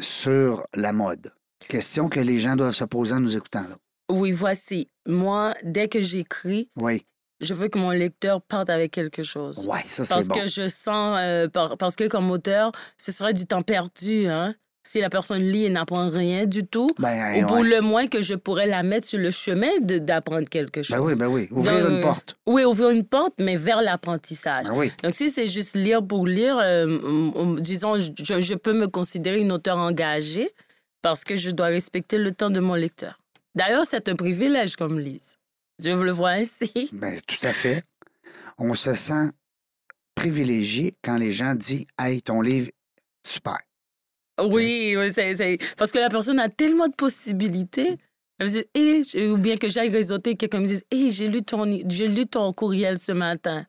sur 0.00 0.64
la 0.74 0.92
mode? 0.92 1.32
Question 1.68 2.08
que 2.08 2.20
les 2.20 2.38
gens 2.38 2.56
doivent 2.56 2.74
se 2.74 2.84
poser 2.84 3.14
en 3.14 3.20
nous 3.20 3.36
écoutant. 3.36 3.62
Là. 3.62 3.76
Oui, 4.10 4.32
voici. 4.32 4.88
Moi, 5.06 5.54
dès 5.64 5.88
que 5.88 6.00
j'écris, 6.00 6.70
Oui, 6.76 7.04
je 7.40 7.54
veux 7.54 7.68
que 7.68 7.78
mon 7.78 7.90
lecteur 7.90 8.40
parte 8.42 8.70
avec 8.70 8.92
quelque 8.92 9.22
chose. 9.22 9.66
ouais, 9.66 9.80
ça 9.86 10.04
c'est 10.04 10.14
Parce 10.14 10.28
que 10.28 10.46
je 10.46 10.68
sens, 10.68 11.18
euh, 11.20 11.48
par- 11.48 11.76
parce 11.76 11.96
que 11.96 12.06
comme 12.08 12.30
auteur, 12.30 12.72
ce 12.98 13.10
serait 13.12 13.34
du 13.34 13.46
temps 13.46 13.62
perdu. 13.62 14.26
Hein? 14.26 14.54
Si 14.86 15.00
la 15.00 15.10
personne 15.10 15.42
lit 15.42 15.64
et 15.64 15.68
n'apprend 15.68 16.08
rien 16.08 16.46
du 16.46 16.64
tout, 16.64 16.88
Ben, 16.98 17.42
ou 17.42 17.46
pour 17.48 17.56
ouais. 17.58 17.68
le 17.68 17.80
moins 17.80 18.06
que 18.06 18.22
je 18.22 18.34
pourrais 18.34 18.66
la 18.68 18.82
mettre 18.84 19.06
sur 19.08 19.18
le 19.18 19.30
chemin 19.32 19.68
d'apprendre 19.80 20.48
quelque 20.48 20.82
chose. 20.82 20.96
ben 20.96 21.02
oui, 21.02 21.14
ben 21.16 21.26
oui. 21.26 21.48
Ouvrir 21.50 21.82
Donc, 21.82 21.90
une 21.90 22.00
porte. 22.00 22.36
Oui, 22.46 22.64
ouvrir 22.64 22.90
une 22.90 23.04
porte, 23.04 23.34
mais 23.40 23.56
vers 23.56 23.82
l'apprentissage. 23.82 24.66
Ben 24.66 24.74
oui. 24.76 24.92
Donc, 25.02 25.12
si 25.12 25.30
c'est 25.30 25.48
juste 25.48 25.74
lire 25.74 26.06
pour 26.06 26.26
lire, 26.26 26.56
euh, 26.60 27.56
disons, 27.58 27.98
je, 27.98 28.10
je 28.40 28.54
peux 28.54 28.72
me 28.72 28.86
considérer 28.86 29.40
une 29.40 29.50
auteure 29.50 29.78
engagée 29.78 30.50
parce 31.02 31.24
que 31.24 31.34
je 31.36 31.50
dois 31.50 31.66
respecter 31.66 32.18
le 32.18 32.30
temps 32.32 32.50
de 32.50 32.60
mon 32.60 32.74
lecteur. 32.74 33.18
D'ailleurs, 33.56 33.84
c'est 33.88 34.08
un 34.08 34.14
privilège 34.14 34.76
comme 34.76 35.00
Lise. 35.00 35.34
Je 35.82 35.90
vous 35.90 36.04
le 36.04 36.12
vois 36.12 36.30
ainsi. 36.30 36.90
Ben, 36.92 37.18
tout 37.26 37.44
à 37.44 37.52
fait. 37.52 37.82
On 38.56 38.74
se 38.74 38.94
sent 38.94 39.30
privilégié 40.14 40.94
quand 41.02 41.16
les 41.16 41.32
gens 41.32 41.54
disent 41.54 41.86
Hey, 41.98 42.22
ton 42.22 42.40
livre, 42.40 42.70
Super. 43.26 43.58
Oui, 44.42 44.94
oui 44.96 45.12
c'est, 45.14 45.58
parce 45.76 45.90
que 45.92 45.98
la 45.98 46.08
personne 46.08 46.38
a 46.40 46.48
tellement 46.48 46.88
de 46.88 46.94
possibilités. 46.94 47.96
Elle 48.38 48.48
me 48.48 48.52
dit, 48.52 48.64
Eh, 49.14 49.26
ou 49.28 49.38
bien 49.38 49.56
que 49.56 49.68
j'aille 49.68 49.88
réseauter, 49.88 50.36
quelqu'un 50.36 50.60
me 50.60 50.66
dise, 50.66 50.82
hey, 50.90 51.10
j'ai 51.10 51.28
lu 51.28 51.42
ton, 51.42 51.64
j'ai 51.88 52.08
lu 52.08 52.26
ton 52.26 52.52
courriel 52.52 52.98
ce 52.98 53.12
matin. 53.12 53.64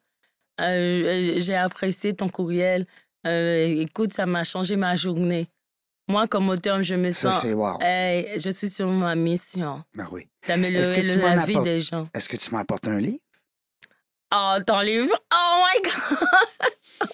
Euh, 0.60 1.36
j'ai 1.38 1.56
apprécié 1.56 2.14
ton 2.14 2.28
courriel. 2.28 2.86
Euh, 3.26 3.82
écoute, 3.82 4.12
ça 4.14 4.26
m'a 4.26 4.44
changé 4.44 4.76
ma 4.76 4.96
journée. 4.96 5.48
Moi, 6.10 6.28
comme 6.28 6.50
auteur, 6.50 6.82
je 6.84 6.96
me 6.96 7.12
Ça, 7.12 7.32
sens, 7.32 7.42
c'est 7.42 7.54
wow. 7.54 7.78
hey, 7.82 8.40
je 8.40 8.50
suis 8.50 8.70
sur 8.70 8.88
ma 8.90 9.14
mission 9.16 9.84
Ben 9.96 10.08
oui. 10.12 10.28
D'améliorer 10.48 11.04
la 11.04 11.46
vie 11.46 11.60
des 11.60 11.80
gens. 11.82 12.08
Est-ce 12.14 12.30
que 12.30 12.38
tu 12.38 12.52
m'apportes 12.52 12.88
un 12.88 13.00
livre? 13.00 13.20
Oh, 14.34 14.56
ton 14.66 14.80
livre? 14.82 15.14
Oh 15.34 15.64
my 15.66 15.82
God! 15.90 17.08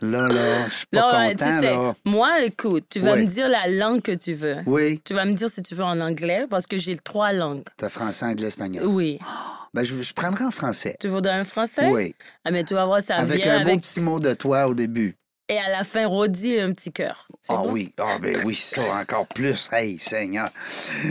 Là, 0.00 0.28
là, 0.28 0.68
je 0.68 0.74
suis 0.74 0.86
Non, 0.92 1.00
pas 1.00 1.18
ouais, 1.18 1.34
tu 1.34 1.44
content, 1.44 1.60
sais, 1.60 1.66
là. 1.74 1.94
moi, 2.04 2.40
écoute, 2.44 2.84
tu 2.90 3.00
vas 3.00 3.16
me 3.16 3.24
dire 3.26 3.48
la 3.48 3.66
langue 3.68 4.00
que 4.02 4.12
tu 4.12 4.32
veux. 4.34 4.58
Oui, 4.66 5.00
Tu 5.04 5.12
vas 5.14 5.24
me 5.24 5.32
dire 5.34 5.48
si 5.50 5.60
tu 5.62 5.74
veux 5.74 5.82
en 5.84 6.00
anglais, 6.00 6.46
parce 6.48 6.66
que 6.66 6.78
j'ai 6.78 6.96
trois 6.96 7.32
langues. 7.32 7.64
t'as 7.76 7.88
français, 7.88 8.24
anglais, 8.26 8.46
espagnol. 8.48 8.84
Oui. 8.86 9.18
Ben, 9.74 9.84
je, 9.84 10.00
je 10.00 10.14
prendrai 10.14 10.44
en 10.46 10.50
français. 10.50 10.96
Tu 10.98 11.08
voudrais 11.08 11.34
un 11.34 11.44
français? 11.44 11.90
Oui. 11.90 12.14
Ah, 12.42 12.50
mais 12.50 12.64
tu 12.64 12.72
vas 12.72 12.86
voir, 12.86 13.02
ça 13.02 13.16
Avec 13.16 13.42
vient 13.42 13.58
un 13.60 13.64
beau 13.64 13.76
petit 13.76 14.00
mot 14.00 14.18
de 14.18 14.32
toi 14.32 14.66
au 14.66 14.72
début. 14.72 15.14
Et 15.50 15.58
à 15.58 15.68
la 15.68 15.84
fin, 15.84 16.06
Rodi, 16.06 16.58
un 16.58 16.72
petit 16.72 16.90
cœur. 16.90 17.28
Ah 17.50 17.58
bon? 17.58 17.72
oui, 17.72 17.92
ah 17.98 18.16
ben 18.18 18.38
oui, 18.46 18.54
ça 18.54 18.80
encore 18.98 19.26
plus. 19.26 19.68
Hey, 19.70 19.98
Seigneur. 19.98 20.48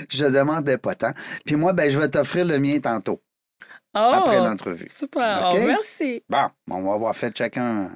Je 0.09 0.25
demandais 0.25 0.79
pas 0.79 0.95
tant. 0.95 1.11
Puis 1.45 1.55
moi, 1.55 1.73
ben, 1.73 1.89
je 1.91 1.99
vais 1.99 2.09
t'offrir 2.09 2.45
le 2.45 2.57
mien 2.57 2.79
tantôt, 2.79 3.21
Oh, 3.95 4.09
après 4.13 4.37
l'entrevue. 4.37 4.87
super. 4.91 5.49
Oh, 5.53 5.57
merci. 5.65 6.23
Bon, 6.27 6.49
on 6.71 6.81
va 6.81 6.93
avoir 6.95 7.15
fait 7.15 7.35
chacun 7.37 7.91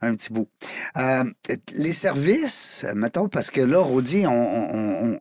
un 0.00 0.14
petit 0.14 0.32
bout. 0.32 0.48
Euh, 0.96 1.24
les 1.72 1.92
services, 1.92 2.86
mettons, 2.94 3.28
parce 3.28 3.50
que 3.50 3.60
là, 3.60 3.78
Rodi, 3.78 4.24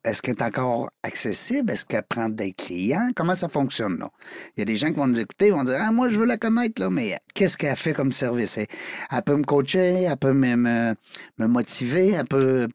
est-ce 0.04 0.22
qu'elle 0.22 0.36
est 0.36 0.44
encore 0.44 0.90
accessible? 1.04 1.72
Est-ce 1.72 1.86
qu'elle 1.86 2.04
prend 2.04 2.30
des 2.30 2.54
clients? 2.54 3.10
Comment 3.16 3.36
ça 3.36 3.50
fonctionne, 3.50 4.00
là? 4.00 4.10
Il 4.56 4.60
y 4.60 4.64
a 4.64 4.66
des 4.66 4.76
gens 4.76 4.88
qui 4.88 4.96
vont 4.96 5.08
nous 5.08 5.20
écouter, 5.20 5.48
ils 5.48 5.54
vont 5.54 5.64
dire 5.64 5.78
Ah, 5.80 5.92
moi, 5.92 6.10
je 6.10 6.20
veux 6.20 6.26
la 6.26 6.38
connaître, 6.38 6.82
là, 6.82 6.90
mais 6.90 7.18
qu'est-ce 7.34 7.58
qu'elle 7.58 7.76
fait 7.76 7.94
comme 7.94 8.12
service? 8.12 8.58
Elle, 8.58 9.22
peut 9.24 9.36
me 9.36 9.44
coacher, 9.44 10.04
elle 10.04 10.18
peut 10.18 10.34
me, 10.34 10.56
me 10.56 11.48
motiver, 11.48 12.12
elle 12.12 12.28
peut. 12.28 12.68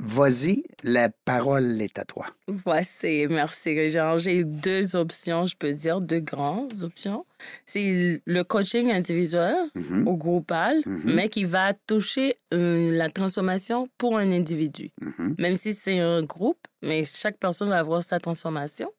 Vas-y, 0.00 0.64
la 0.82 1.10
parole 1.24 1.80
est 1.80 1.98
à 1.98 2.04
toi. 2.04 2.26
Voici, 2.48 3.26
merci, 3.28 3.74
Régent. 3.74 4.16
J'ai 4.16 4.42
deux 4.44 4.96
options, 4.96 5.46
je 5.46 5.54
peux 5.56 5.72
dire, 5.72 6.00
deux 6.00 6.20
grandes 6.20 6.82
options. 6.82 7.24
C'est 7.66 8.22
le 8.24 8.42
coaching 8.44 8.90
individuel 8.90 9.54
Mhm, 9.74 10.08
ou 10.08 10.16
groupal, 10.16 10.82
Mhm. 10.86 11.12
mais 11.14 11.28
qui 11.28 11.44
va 11.44 11.72
toucher 11.74 12.36
euh, 12.52 12.92
la 12.96 13.10
transformation 13.10 13.88
pour 13.98 14.16
un 14.18 14.30
individu. 14.32 14.90
mhm. 15.00 15.34
Même 15.38 15.56
si 15.56 15.72
c'est 15.74 15.98
un 15.98 16.22
groupe, 16.22 16.66
mais 16.82 17.04
chaque 17.04 17.38
personne 17.38 17.68
va 17.68 17.78
avoir 17.78 18.02
sa 18.02 18.18
transformation. 18.18 18.90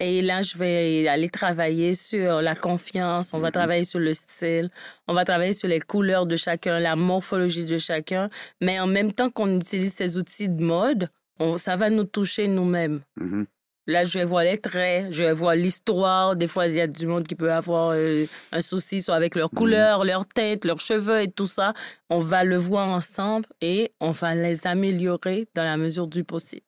Et 0.00 0.20
là, 0.22 0.42
je 0.42 0.56
vais 0.58 1.06
aller 1.08 1.28
travailler 1.28 1.94
sur 1.94 2.42
la 2.42 2.54
confiance, 2.56 3.32
on 3.32 3.38
va 3.38 3.52
travailler 3.52 3.84
sur 3.84 4.00
le 4.00 4.12
style, 4.12 4.68
on 5.06 5.14
va 5.14 5.24
travailler 5.24 5.52
sur 5.52 5.68
les 5.68 5.80
couleurs 5.80 6.26
de 6.26 6.34
chacun, 6.36 6.80
la 6.80 6.96
morphologie 6.96 7.64
de 7.64 7.78
chacun, 7.78 8.28
mais 8.60 8.80
en 8.80 8.88
même 8.88 9.12
temps 9.12 9.30
qu'on 9.30 9.56
utilise 9.56 9.94
ces 9.94 10.18
outils 10.18 10.48
de 10.48 10.62
mode, 10.62 11.08
on- 11.38 11.58
ça 11.58 11.76
va 11.76 11.90
nous 11.90 12.04
toucher 12.04 12.48
nous-mêmes. 12.48 13.02
Mhm. 13.20 13.46
Là, 13.86 14.02
je 14.04 14.18
vais 14.18 14.24
voir 14.24 14.44
les 14.44 14.56
traits, 14.56 15.12
je 15.12 15.24
vais 15.24 15.32
voir 15.34 15.54
l'histoire. 15.54 16.36
Des 16.36 16.46
fois, 16.46 16.66
il 16.66 16.74
y 16.74 16.80
a 16.80 16.86
du 16.86 17.06
monde 17.06 17.26
qui 17.26 17.34
peut 17.34 17.52
avoir 17.52 17.90
euh, 17.90 18.24
un 18.50 18.60
souci 18.62 19.02
soit 19.02 19.14
avec 19.14 19.34
leur 19.34 19.50
couleur, 19.50 20.04
leur 20.04 20.26
teinte, 20.26 20.64
leurs 20.64 20.80
cheveux 20.80 21.20
et 21.20 21.30
tout 21.30 21.46
ça. 21.46 21.74
On 22.08 22.18
va 22.20 22.44
le 22.44 22.56
voir 22.56 22.88
ensemble 22.88 23.46
et 23.60 23.92
on 24.00 24.10
va 24.10 24.34
les 24.34 24.66
améliorer 24.66 25.46
dans 25.54 25.64
la 25.64 25.76
mesure 25.76 26.06
du 26.06 26.24
possible. 26.24 26.64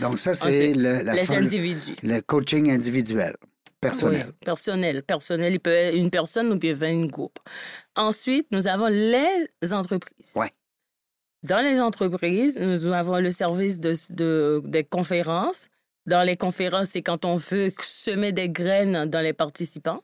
Donc, 0.00 0.18
ça, 0.18 0.34
c'est 0.34 0.48
Ensuite, 0.70 0.76
le, 0.76 1.02
la 1.02 1.14
les 1.14 1.24
fin- 1.24 1.36
individus. 1.38 1.94
le 2.02 2.20
coaching 2.20 2.70
individuel, 2.70 3.36
personnel. 3.80 4.26
Oui, 4.28 4.32
personnel. 4.44 5.02
Personnel, 5.02 5.52
il 5.54 5.60
peut 5.60 5.70
être 5.70 5.96
une 5.96 6.10
personne 6.10 6.52
ou 6.52 6.56
bien 6.56 6.80
un 6.82 7.06
groupe. 7.06 7.38
Ensuite, 7.96 8.46
nous 8.50 8.66
avons 8.68 8.86
les 8.88 9.46
entreprises. 9.72 10.32
Ouais. 10.36 10.50
Dans 11.42 11.60
les 11.60 11.80
entreprises, 11.80 12.58
nous 12.58 12.86
avons 12.88 13.18
le 13.18 13.30
service 13.30 13.80
de, 13.80 13.94
de- 14.10 14.62
des 14.64 14.84
conférences. 14.84 15.68
Dans 16.06 16.22
les 16.22 16.36
conférences, 16.36 16.88
c'est 16.92 17.02
quand 17.02 17.24
on 17.24 17.36
veut 17.36 17.72
semer 17.80 18.32
des 18.32 18.48
graines 18.48 19.06
dans 19.06 19.20
les 19.20 19.32
participants. 19.32 20.02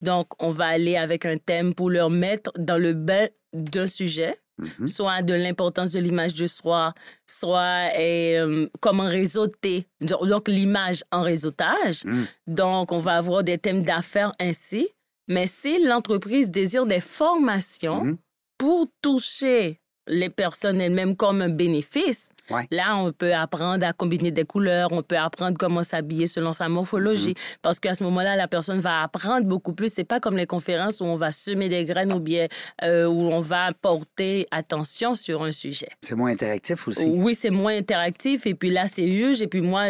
Donc, 0.00 0.26
on 0.42 0.50
va 0.50 0.66
aller 0.66 0.96
avec 0.96 1.24
un 1.26 1.36
thème 1.36 1.74
pour 1.74 1.88
leur 1.88 2.10
mettre 2.10 2.50
dans 2.58 2.76
le 2.78 2.92
bain 2.92 3.28
d'un 3.52 3.86
sujet 3.86 4.36
Mhm. 4.58 4.86
soit 4.86 5.22
de 5.22 5.34
l'importance 5.34 5.92
de 5.92 6.00
l'image 6.00 6.34
de 6.34 6.46
soi, 6.46 6.92
soit 7.26 7.90
euh, 7.98 8.68
comment 8.80 9.06
réseauter, 9.06 9.86
donc 10.00 10.46
l'image 10.48 11.02
en 11.10 11.22
réseautage. 11.22 12.04
Mm. 12.04 12.24
Donc, 12.46 12.92
on 12.92 12.98
va 12.98 13.16
avoir 13.16 13.42
des 13.42 13.58
thèmes 13.58 13.82
d'affaires 13.82 14.32
ainsi. 14.38 14.88
Mais 15.28 15.46
si 15.46 15.82
l'entreprise 15.84 16.50
désire 16.50 16.84
des 16.86 17.00
formations 17.00 18.04
Mhm. 18.04 18.16
pour 18.58 18.86
toucher 19.00 19.80
les 20.08 20.30
personnes 20.30 20.80
elles-mêmes 20.80 21.16
comme 21.16 21.42
un 21.42 21.48
bénéfice, 21.48 22.30
Ouais. 22.50 22.66
là, 22.72 22.96
on 22.96 23.12
peut 23.12 23.32
apprendre 23.34 23.86
à 23.86 23.92
combiner 23.92 24.30
des 24.32 24.44
couleurs, 24.44 24.88
on 24.92 25.02
peut 25.02 25.16
apprendre 25.16 25.56
comment 25.56 25.82
s'habiller 25.84 26.26
selon 26.26 26.52
sa 26.52 26.68
morphologie. 26.68 27.34
Parce 27.62 27.78
qu'à 27.78 27.94
ce 27.94 28.02
moment-là, 28.04 28.34
la 28.36 28.48
personne 28.48 28.80
va 28.80 29.02
apprendre 29.02 29.46
beaucoup 29.46 29.72
plus. 29.72 29.92
C'est 29.92 30.04
pas 30.04 30.18
comme 30.20 30.36
les 30.36 30.46
conférences 30.46 31.00
où 31.00 31.04
on 31.04 31.16
va 31.16 31.30
semer 31.30 31.68
des 31.68 31.84
graines 31.84 32.12
ou 32.12 32.18
bien 32.20 32.48
euh, 32.82 33.06
où 33.06 33.30
on 33.32 33.40
va 33.40 33.70
porter 33.80 34.48
attention 34.50 35.14
sur 35.14 35.42
un 35.44 35.52
sujet. 35.52 35.88
C'est 36.02 36.16
moins 36.16 36.30
interactif 36.32 36.88
aussi. 36.88 37.06
Oui, 37.06 37.34
c'est 37.40 37.50
moins 37.50 37.76
interactif. 37.76 38.44
Et 38.46 38.54
puis 38.54 38.70
là, 38.70 38.86
c'est 38.92 39.06
huge. 39.06 39.40
Et 39.40 39.46
puis 39.46 39.60
moi, 39.60 39.84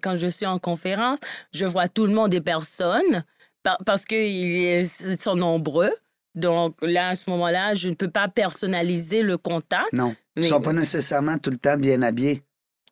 quand 0.00 0.14
je 0.16 0.28
suis 0.28 0.46
en 0.46 0.58
conférence, 0.58 1.18
je 1.52 1.64
vois 1.66 1.88
tout 1.88 2.06
le 2.06 2.12
monde 2.12 2.30
des 2.30 2.40
personnes 2.40 3.24
par- 3.62 3.78
parce 3.84 4.04
qu'ils 4.04 4.86
sont 5.20 5.34
nombreux. 5.34 5.90
Donc 6.36 6.76
là, 6.82 7.08
à 7.08 7.14
ce 7.14 7.28
moment-là, 7.30 7.74
je 7.74 7.88
ne 7.88 7.94
peux 7.94 8.10
pas 8.10 8.28
personnaliser 8.28 9.22
le 9.22 9.38
contact. 9.38 9.92
Non. 9.92 10.14
Ils 10.36 10.42
Mais- 10.42 10.48
sont 10.48 10.60
pas 10.60 10.72
nécessairement 10.72 11.38
tout 11.38 11.50
le 11.50 11.56
temps 11.56 11.76
bien 11.78 12.02
habillés. 12.02 12.42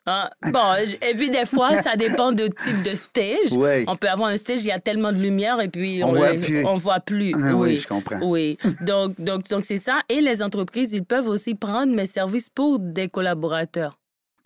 Ah, 0.07 0.29
bon, 0.51 0.59
et 1.01 1.15
puis 1.15 1.31
des 1.31 1.47
fois, 1.47 1.81
ça 1.81 1.95
dépend 1.95 2.31
du 2.31 2.43
type 2.63 2.83
de 2.83 2.93
stage. 2.95 3.53
Oui. 3.53 3.85
On 3.87 3.95
peut 3.95 4.07
avoir 4.07 4.29
un 4.29 4.37
stage, 4.37 4.59
il 4.59 4.67
y 4.67 4.71
a 4.71 4.77
tellement 4.79 5.11
de 5.11 5.17
lumière 5.17 5.59
et 5.59 5.67
puis 5.67 6.03
On 6.03 6.11
voit 6.11 6.33
les- 6.33 6.39
plus. 6.41 6.63
On 6.65 6.75
voit 6.75 6.99
plus. 6.99 7.31
Ah 7.35 7.55
oui, 7.55 7.69
oui. 7.71 7.75
je 7.77 7.87
comprends. 7.87 8.19
Oui. 8.21 8.55
Donc, 8.81 9.19
donc, 9.19 9.43
donc 9.49 9.63
c'est 9.63 9.77
ça. 9.79 10.01
Et 10.09 10.21
les 10.21 10.43
entreprises, 10.43 10.93
ils 10.93 11.03
peuvent 11.03 11.27
aussi 11.27 11.55
prendre 11.55 11.91
mes 11.95 12.05
services 12.05 12.49
pour 12.51 12.77
des 12.79 13.09
collaborateurs. 13.09 13.97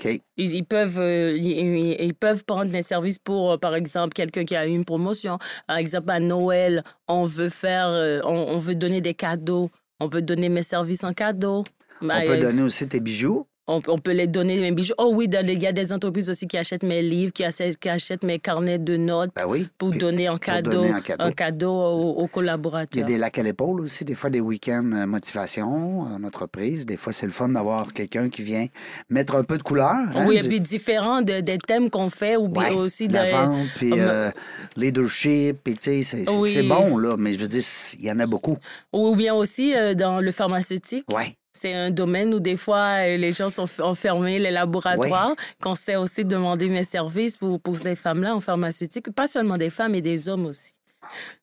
Ils, 0.06 0.54
ils 0.54 0.64
peuvent, 0.66 1.00
euh, 1.00 1.36
ils, 1.38 2.14
peuvent 2.14 2.46
prendre 2.46 2.72
mes 2.72 2.82
services 2.82 3.20
pour, 3.20 3.52
euh, 3.52 3.58
par 3.58 3.76
exemple, 3.76 4.14
quelqu'un 4.14 4.46
qui 4.46 4.56
a 4.56 4.66
eu 4.68 4.72
une 4.72 4.86
promotion. 4.86 5.38
Par 5.68 5.78
exemple, 5.78 6.10
à 6.12 6.20
Noël, 6.20 6.84
on 7.08 7.26
veut 7.26 7.50
faire, 7.50 7.88
euh, 7.90 8.22
on, 8.24 8.30
on 8.56 8.58
veut 8.58 8.76
donner 8.76 9.02
des 9.02 9.14
cadeaux. 9.14 9.70
On 10.00 10.10
peut 10.10 10.22
donner 10.22 10.48
mes 10.50 10.64
services 10.64 11.04
en 11.04 11.14
cadeau. 11.14 11.64
On 12.02 12.08
Ben, 12.08 12.26
peut 12.26 12.38
donner 12.38 12.62
aussi 12.62 12.88
tes 12.88 13.02
bijoux. 13.02 13.46
On, 13.70 13.82
on 13.88 13.98
peut 14.00 14.12
les 14.14 14.28
donner 14.28 14.60
mes 14.60 14.72
bijoux. 14.72 14.94
Oh 14.98 15.12
oui, 15.14 15.28
il 15.32 15.62
y 15.62 15.68
a 15.68 15.72
des 15.72 15.94
entreprises 15.94 16.30
aussi 16.30 16.48
qui 16.48 16.58
achètent 16.58 16.84
mes 16.84 17.02
livres, 17.02 17.32
qui 17.32 17.44
achètent, 17.44 17.78
qui 17.78 17.88
achètent 17.90 18.24
mes 18.24 18.40
carnets 18.40 18.80
de 18.80 18.98
notes 18.98 19.32
Ben 19.36 19.46
oui. 19.48 19.68
pour 19.78 19.92
donner 19.92 20.28
en 20.28 20.38
cadeau, 20.38 20.72
donner 20.72 20.94
en 20.94 21.02
cadeau. 21.02 21.24
un 21.24 21.32
cadeau 21.32 21.72
aux, 21.72 22.12
aux 22.14 22.18
Il 22.18 22.22
y 22.22 22.26
a 22.26 22.28
collaborateurs. 22.30 23.06
des 23.06 23.18
lacs 23.18 23.38
à 23.38 23.44
l'épaule 23.44 23.82
aussi, 23.82 24.04
des 24.06 24.16
fois 24.16 24.30
des 24.30 24.40
week-ends 24.42 24.90
euh, 24.94 25.06
motivation 25.06 26.02
en 26.02 26.24
entreprise. 26.24 26.86
Des 26.86 26.98
fois, 26.98 27.14
c'est 27.14 27.26
le 27.26 27.32
fun 27.32 27.50
d'avoir 27.50 27.94
quelqu'un 27.94 28.30
qui 28.30 28.42
vient 28.42 28.66
mettre 29.10 29.36
un 29.36 29.44
peu 29.44 29.58
de 29.58 29.64
couleur. 29.64 29.90
hein, 29.92 30.26
oui, 30.28 30.38
du- 30.40 30.46
et 30.46 30.50
puis 30.50 30.60
différents 30.62 31.22
de- 31.22 31.42
des 31.42 31.58
thèmes 31.60 31.90
qu'on 31.90 32.10
fait 32.10 32.38
ou 32.38 32.48
bien 32.48 32.70
Ouais, 32.70 32.74
aussi 32.74 33.08
la 33.08 33.26
des- 33.26 33.32
vente, 33.32 33.68
puis 33.76 33.90
comme- 33.92 34.00
euh, 34.02 34.32
leadership, 34.78 35.58
puis 35.64 35.76
tu 35.76 36.04
sais, 36.04 36.04
c'est- 36.04 36.30
Oui. 36.32 36.68
bon, 36.68 36.98
là, 36.98 37.16
mais 37.18 37.34
je 37.34 37.40
veux 37.40 37.48
dire, 37.48 37.64
il 38.00 38.06
y 38.06 38.12
en 38.12 38.20
a 38.20 38.26
beaucoup. 38.26 38.58
ou 38.94 39.16
bien 39.16 39.34
aussi 39.36 39.76
euh, 39.76 39.94
dans 39.94 40.20
le 40.22 40.32
pharmaceutique. 40.32 41.06
Ouais. 41.14 41.36
C'est 41.52 41.74
un 41.74 41.92
domaine 41.92 42.34
où 42.34 42.40
des 42.40 42.58
fois 42.58 43.06
euh, 43.06 43.18
les 43.18 43.32
gens 43.32 43.50
sont 43.50 43.68
enfermés, 43.82 44.40
les 44.40 44.52
laboratoires, 44.52 45.36
qu'on 45.62 45.76
sait 45.76 45.96
aussi 45.96 46.24
demander 46.24 46.70
mes 46.70 46.84
services 46.84 47.38
pour, 47.38 47.60
pour 47.60 47.76
ces 47.78 47.96
femmes-là 47.96 48.36
en 48.36 48.40
pharmaceutique, 48.40 49.12
pas 49.14 49.28
seulement 49.28 49.58
des 49.58 49.70
femmes, 49.70 49.94
mais 49.94 50.02
des 50.02 50.30
hommes 50.30 50.46
aussi. 50.46 50.74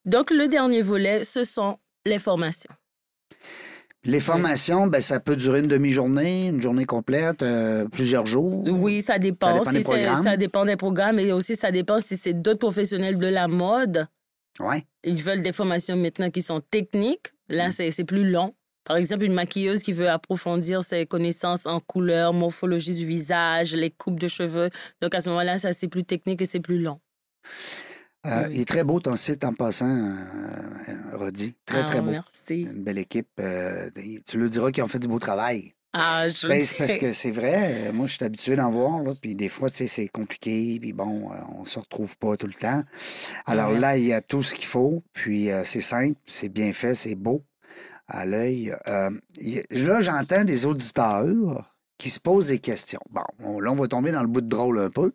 Donc 0.04 0.30
le 0.30 0.48
dernier 0.48 0.82
volet, 0.82 1.24
ce 1.24 1.42
sont 1.44 1.78
les 2.04 2.18
formations. 2.18 2.72
Les 4.04 4.20
formations, 4.20 4.86
ben, 4.86 5.00
ça 5.02 5.18
peut 5.18 5.34
durer 5.34 5.58
une 5.60 5.66
demi-journée, 5.66 6.46
une 6.46 6.62
journée 6.62 6.84
complète, 6.84 7.42
euh, 7.42 7.86
plusieurs 7.88 8.24
jours. 8.24 8.62
Oui, 8.64 9.02
ça 9.02 9.18
dépend. 9.18 9.64
Ça 9.64 9.72
dépend 9.72 9.72
des 9.72 9.78
Si 9.78 9.84
programmes. 9.84 10.22
ça 10.22 10.36
dépend 10.36 10.64
des 10.64 10.76
programmes 10.76 11.18
et 11.18 11.32
aussi 11.32 11.56
ça 11.56 11.72
dépend 11.72 11.98
si 11.98 12.16
c'est 12.16 12.34
d'autres 12.40 12.60
professionnels 12.60 13.18
de 13.18 13.26
la 13.26 13.48
mode. 13.48 14.06
Ouais. 14.60 14.84
Ils 15.02 15.20
veulent 15.20 15.42
des 15.42 15.52
formations 15.52 15.96
maintenant 15.96 16.30
qui 16.30 16.40
sont 16.40 16.60
techniques. 16.60 17.32
Mm. 17.50 17.54
Là, 17.56 17.70
c'est 17.72 17.90
c'est 17.90 18.04
plus 18.04 18.30
long. 18.30 18.54
Par 18.86 18.96
exemple, 18.96 19.24
une 19.24 19.34
maquilleuse 19.34 19.82
qui 19.82 19.92
veut 19.92 20.08
approfondir 20.08 20.82
ses 20.84 21.06
connaissances 21.06 21.66
en 21.66 21.80
couleur, 21.80 22.32
morphologie 22.32 22.92
du 22.94 23.04
visage, 23.04 23.74
les 23.74 23.90
coupes 23.90 24.18
de 24.20 24.28
cheveux. 24.28 24.70
Donc, 25.02 25.14
à 25.14 25.20
ce 25.20 25.28
moment-là, 25.28 25.58
ça, 25.58 25.72
c'est 25.72 25.88
plus 25.88 26.04
technique 26.04 26.40
et 26.40 26.46
c'est 26.46 26.60
plus 26.60 26.78
long. 26.80 27.00
Euh. 28.26 28.48
Il 28.50 28.60
est 28.60 28.64
très 28.64 28.84
beau 28.84 28.98
ton 29.00 29.16
site 29.16 29.44
en 29.44 29.52
passant, 29.52 29.88
euh, 29.88 30.14
euh, 30.88 31.16
Rodi. 31.16 31.54
Très, 31.64 31.80
Ah, 31.80 31.84
très 31.84 32.00
beau. 32.00 32.10
Merci. 32.12 32.62
Une 32.62 32.82
belle 32.84 32.98
équipe. 32.98 33.28
euh, 33.40 33.90
tu 34.26 34.38
le 34.38 34.48
diras 34.48 34.70
qu'ils 34.70 34.82
ont 34.84 34.88
fait 34.88 34.98
du 34.98 35.08
beau 35.08 35.18
travail. 35.18 35.72
Ah, 35.92 36.28
je 36.28 36.46
Ben, 36.46 36.64
c'est 36.64 36.76
parce 36.76 36.94
que 36.96 37.12
c'est 37.12 37.30
vrai. 37.30 37.90
Moi, 37.92 38.06
je 38.06 38.14
suis 38.14 38.24
habitué 38.24 38.54
d'en 38.54 38.70
voir, 38.70 39.00
là. 39.02 39.14
Puis 39.20 39.34
des 39.34 39.48
fois, 39.48 39.68
c'est 39.68 40.08
compliqué. 40.08 40.78
Puis 40.80 40.92
bon, 40.92 41.30
on 41.56 41.64
se 41.64 41.78
retrouve 41.78 42.16
pas 42.18 42.36
tout 42.36 42.46
le 42.46 42.52
temps. 42.52 42.82
Alors 43.46 43.70
là, 43.70 43.96
il 43.96 44.04
y 44.04 44.12
a 44.12 44.20
tout 44.20 44.42
ce 44.42 44.54
qu'il 44.54 44.66
faut. 44.66 45.02
Puis 45.12 45.48
c'est 45.64 45.80
simple, 45.80 46.18
c'est 46.26 46.50
bien 46.50 46.72
fait, 46.74 46.94
c'est 46.94 47.14
beau 47.14 47.42
à 48.08 48.24
l'œil. 48.26 48.74
Euh, 48.88 49.10
là, 49.70 50.00
j'entends 50.00 50.44
des 50.44 50.66
auditeurs 50.66 51.72
qui 51.98 52.10
se 52.10 52.20
posent 52.20 52.48
des 52.48 52.58
questions. 52.58 53.00
Bon, 53.10 53.22
on- 53.42 53.60
là, 53.60 53.70
on 53.72 53.76
va 53.76 53.88
tomber 53.88 54.12
dans 54.12 54.22
le 54.22 54.28
bout 54.28 54.40
de 54.42 54.48
drôle 54.48 54.78
un 54.78 54.90
peu. 54.90 55.12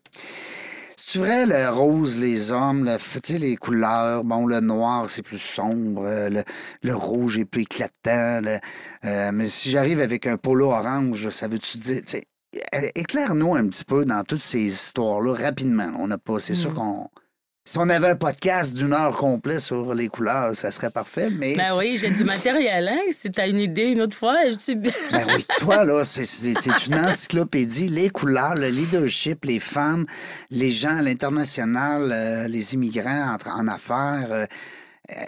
C'est 1.04 1.20
vrai, 1.20 1.46
le 1.46 1.70
rose, 1.70 2.20
les 2.20 2.52
hommes, 2.52 2.86
le, 2.86 3.38
les 3.38 3.56
couleurs, 3.58 4.24
bon, 4.24 4.46
le 4.46 4.60
noir, 4.60 5.10
c'est 5.10 5.24
plus 5.24 5.40
sombre, 5.40 6.06
euh, 6.06 6.30
le, 6.30 6.44
le 6.84 6.96
rouge 6.96 7.38
est 7.40 7.46
plus 7.46 7.64
éclatant, 7.64 8.40
le- 8.42 8.60
euh, 9.06 9.32
mais 9.34 9.48
si 9.48 9.72
j'arrive 9.72 10.00
avec 10.00 10.28
un 10.28 10.38
polo 10.38 10.68
orange, 10.72 11.30
ça 11.30 11.48
veut-tu 11.48 11.80
dire, 11.80 12.02
éclaire-nous 12.96 13.56
un 13.56 13.68
petit 13.68 13.84
peu 13.86 14.06
dans 14.06 14.24
toutes 14.24 14.42
ces 14.42 14.60
histoires-là 14.62 15.34
rapidement. 15.34 15.90
On 16.00 16.08
n'a 16.08 16.18
pas, 16.18 16.40
c'est 16.40 16.56
sûr 16.56 16.70
Mhm. 16.72 16.76
qu'on, 16.76 17.10
si 17.64 17.78
on 17.78 17.88
avait 17.90 18.10
un 18.10 18.16
podcast 18.16 18.76
d'une 18.76 18.92
heure 18.92 19.16
complète 19.16 19.60
sur 19.60 19.94
les 19.94 20.08
couleurs, 20.08 20.56
ça 20.56 20.72
serait 20.72 20.90
parfait, 20.90 21.30
mais... 21.30 21.56
Ben 21.56 21.78
oui, 21.78 21.96
j'ai 21.96 22.10
du 22.10 22.24
matériel, 22.24 22.88
hein. 22.90 23.00
Si 23.14 23.30
t'as 23.30 23.48
une 23.48 23.60
idée 23.60 23.84
une 23.84 24.02
autre 24.02 24.18
fois, 24.18 24.36
je 24.50 24.58
suis 24.58 24.76
bien. 24.76 24.92
Ben 25.12 25.26
oui, 25.28 25.46
toi, 25.58 25.84
là, 25.84 26.04
c'est 26.04 26.88
une 26.88 26.96
encyclopédie. 26.96 27.88
Les 27.88 28.10
couleurs, 28.10 28.56
le 28.56 28.70
leadership, 28.70 29.46
les 29.46 29.60
femmes, 29.60 30.06
les 30.50 30.72
gens 30.72 30.98
à 30.98 31.02
l'international, 31.04 32.12
euh, 32.12 32.48
les 32.48 32.74
immigrants 32.74 33.38
en, 33.46 33.60
en 33.60 33.68
affaires. 33.68 34.28
euh, 34.32 34.46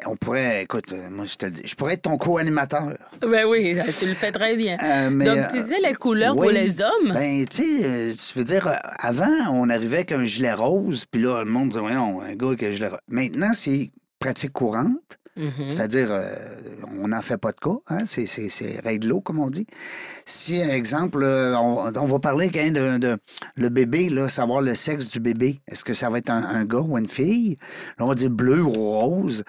on 0.05 0.15
pourrait, 0.15 0.63
écoute, 0.63 0.91
euh, 0.93 1.09
moi, 1.09 1.25
je 1.25 1.35
te 1.35 1.45
le 1.45 1.51
dis, 1.51 1.61
je 1.65 1.75
pourrais 1.75 1.93
être 1.93 2.03
ton 2.03 2.17
co-animateur. 2.17 2.93
Ben 3.21 3.45
oui, 3.45 3.73
tu 3.99 4.05
le 4.07 4.13
fais 4.13 4.31
très 4.31 4.55
bien. 4.55 4.77
Euh, 4.83 5.09
mais, 5.11 5.25
Donc, 5.25 5.37
euh, 5.37 5.47
tu 5.51 5.61
disais 5.61 5.79
les 5.81 5.93
couleurs 5.93 6.35
pour 6.35 6.45
les 6.45 6.81
hommes? 6.81 7.13
Ben, 7.13 7.45
tu 7.45 7.63
sais, 7.63 7.85
euh, 7.85 8.11
tu 8.11 8.37
veux 8.39 8.45
dire, 8.45 8.67
euh, 8.67 8.75
avant, 8.99 9.29
on 9.51 9.69
arrivait 9.69 9.97
avec 9.97 10.11
un 10.11 10.23
gilet 10.25 10.53
rose, 10.53 11.05
puis 11.05 11.21
là, 11.21 11.43
le 11.43 11.49
monde 11.49 11.69
disait, 11.69 11.81
voyons, 11.81 12.21
un 12.21 12.35
gars 12.35 12.47
avec 12.47 12.63
un 12.63 12.71
gilet 12.71 12.87
rose. 12.87 12.99
Maintenant, 13.07 13.51
c'est 13.53 13.91
pratique 14.19 14.53
courante. 14.53 15.17
Mhm. 15.35 15.69
C'est-à-dire, 15.71 16.07
euh, 16.11 16.35
on 16.99 17.07
n'en 17.07 17.21
fait 17.21 17.37
pas 17.37 17.51
de 17.51 17.59
cas, 17.59 17.77
hein? 17.87 18.05
c'est, 18.05 18.27
c'est, 18.27 18.49
c'est 18.49 18.79
réglo, 18.83 19.19
comme 19.21 19.39
on 19.39 19.49
dit. 19.49 19.65
Si, 20.25 20.57
exemple, 20.59 21.23
euh, 21.23 21.55
on, 21.57 21.91
on 21.95 22.05
va 22.05 22.19
parler 22.19 22.49
quand 22.49 22.59
même 22.63 22.73
de, 22.73 22.97
de- 22.99 23.17
le 23.55 23.69
bébé, 23.69 24.09
là, 24.09 24.29
savoir 24.29 24.61
le 24.61 24.75
sexe 24.75 25.09
du 25.09 25.19
bébé. 25.19 25.61
Est-ce 25.67 25.83
que 25.83 25.93
ça 25.93 26.09
va 26.09 26.19
être 26.19 26.29
un, 26.29 26.43
un 26.43 26.65
gars 26.65 26.79
ou 26.81 26.97
une 26.97 27.07
fille? 27.07 27.57
Là, 27.97 28.05
on 28.05 28.07
va 28.07 28.15
dire 28.15 28.29
bleu 28.29 28.61
ou 28.61 28.71
rose. 28.71 29.43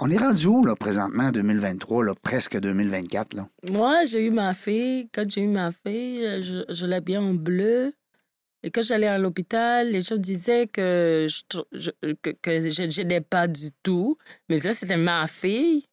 On 0.00 0.10
est 0.10 0.18
rendu 0.18 0.46
où, 0.46 0.64
là, 0.64 0.74
présentement, 0.76 1.24
en 1.24 1.32
2023, 1.32 2.04
là, 2.04 2.12
presque 2.22 2.58
2024, 2.60 3.34
là? 3.34 3.46
Moi, 3.70 4.04
j'ai 4.04 4.26
eu 4.26 4.30
ma 4.30 4.52
fille. 4.54 5.08
Quand 5.14 5.24
j'ai 5.28 5.42
eu 5.42 5.48
ma 5.48 5.70
fille, 5.72 6.24
euh, 6.26 6.42
je, 6.42 6.72
je 6.74 6.86
l'ai 6.86 7.00
bien 7.00 7.22
en 7.22 7.34
bleu. 7.34 7.92
Et 8.62 8.70
quand 8.70 8.82
j'allais 8.82 9.06
à 9.06 9.16
l'hôpital, 9.18 9.90
les 9.90 10.02
gens 10.02 10.16
disaient 10.16 10.66
que 10.66 11.26
je, 11.28 11.58
je- 11.72 12.12
que, 12.22 12.30
que 12.42 12.68
je 12.68 12.82
n'aidais 13.00 13.20
pas 13.22 13.46
du 13.48 13.70
tout. 13.82 14.18
Mais 14.48 14.58
là, 14.58 14.72
c'était 14.72 14.96
ma 14.98 15.26
fille. 15.26 15.84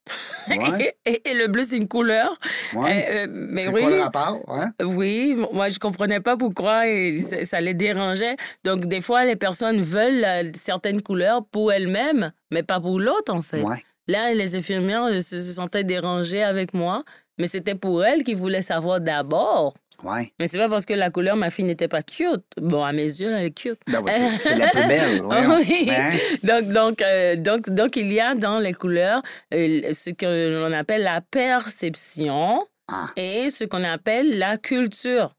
Ouais. 0.49 0.95
et, 1.05 1.30
et 1.30 1.34
le 1.34 1.47
bleu, 1.47 1.63
c'est 1.63 1.78
une 1.78 1.88
couleur. 1.88 2.38
Ouais. 2.74 3.07
Euh, 3.09 3.24
euh, 3.24 3.28
mais 3.30 3.61
c'est 3.63 3.70
oui. 3.70 3.82
quoi 3.82 3.89
le 3.89 4.01
rapport? 4.01 4.41
Oui, 4.84 5.36
moi 5.53 5.70
je 5.70 5.80
comprenais 5.80 6.20
pas 6.20 6.36
pourquoi 6.38 6.88
et 6.88 7.20
ça, 7.20 7.45
ça 7.45 7.59
les 7.59 7.74
dérangeait. 7.74 8.36
Donc 8.63 8.86
des 8.86 9.01
fois 9.01 9.24
les 9.26 9.36
personnes 9.36 9.82
veulent 9.82 10.24
euh, 10.26 10.51
certaines 10.59 11.01
couleurs 11.01 11.45
pour 11.45 11.72
elles-mêmes, 11.72 12.30
mais 12.51 12.63
pas 12.63 12.80
pour 12.82 12.99
l'autre 12.99 13.34
en 13.34 13.41
fait. 13.41 13.61
Ouais. 13.61 13.84
Là, 14.07 14.34
les 14.34 14.55
infirmières 14.55 15.07
se, 15.15 15.22
se 15.22 15.53
sentaient 15.53 15.84
dérangées 15.84 16.43
avec 16.43 16.74
moi, 16.74 17.03
mais 17.38 17.47
c'était 17.47 17.76
pour 17.76 18.03
elles 18.03 18.24
qui 18.24 18.34
voulaient 18.34 18.61
savoir 18.61 19.01
d'abord. 19.01 19.74
Ouais. 20.04 20.32
Mais 20.39 20.48
c'est 20.48 20.60
pas 20.60 20.70
parce 20.70 20.86
que 20.86 20.93
la 20.93 21.10
couleur 21.10 21.36
ma 21.36 21.50
fille 21.50 21.66
n'était 21.66 21.88
pas 21.88 22.04
cute. 22.04 22.43
Bon, 22.58 22.84
à 22.84 22.91
mes 22.93 23.04
yeux, 23.04 23.32
elle 23.36 23.45
est 23.45 23.52
cute. 23.52 23.80
Ben 23.88 24.02
oui, 24.04 24.12
c'est, 24.38 24.56
la 24.56 24.68
plus 24.70 24.88
belle. 24.88 25.22
Oui. 25.26 25.89
Hein? 25.89 26.12
Donc, 26.43 26.72
donc, 26.72 27.02
euh, 27.02 27.36
donc, 27.36 27.70
donc, 27.70 27.95
il 27.95 28.14
y 28.14 28.20
a 28.20 28.36
dans 28.36 28.60
les 28.60 28.74
couleurs 28.74 29.22
euh, 29.54 29.91
ce 29.93 30.12
que 30.12 30.60
l'on 30.60 30.72
appelle 30.72 31.02
la 31.04 31.22
perception 31.22 32.66
Ah. 32.88 33.10
et 33.16 33.50
ce 33.50 33.64
qu'on 33.64 33.84
appelle 33.84 34.38
la 34.38 34.58
culture. 34.58 35.34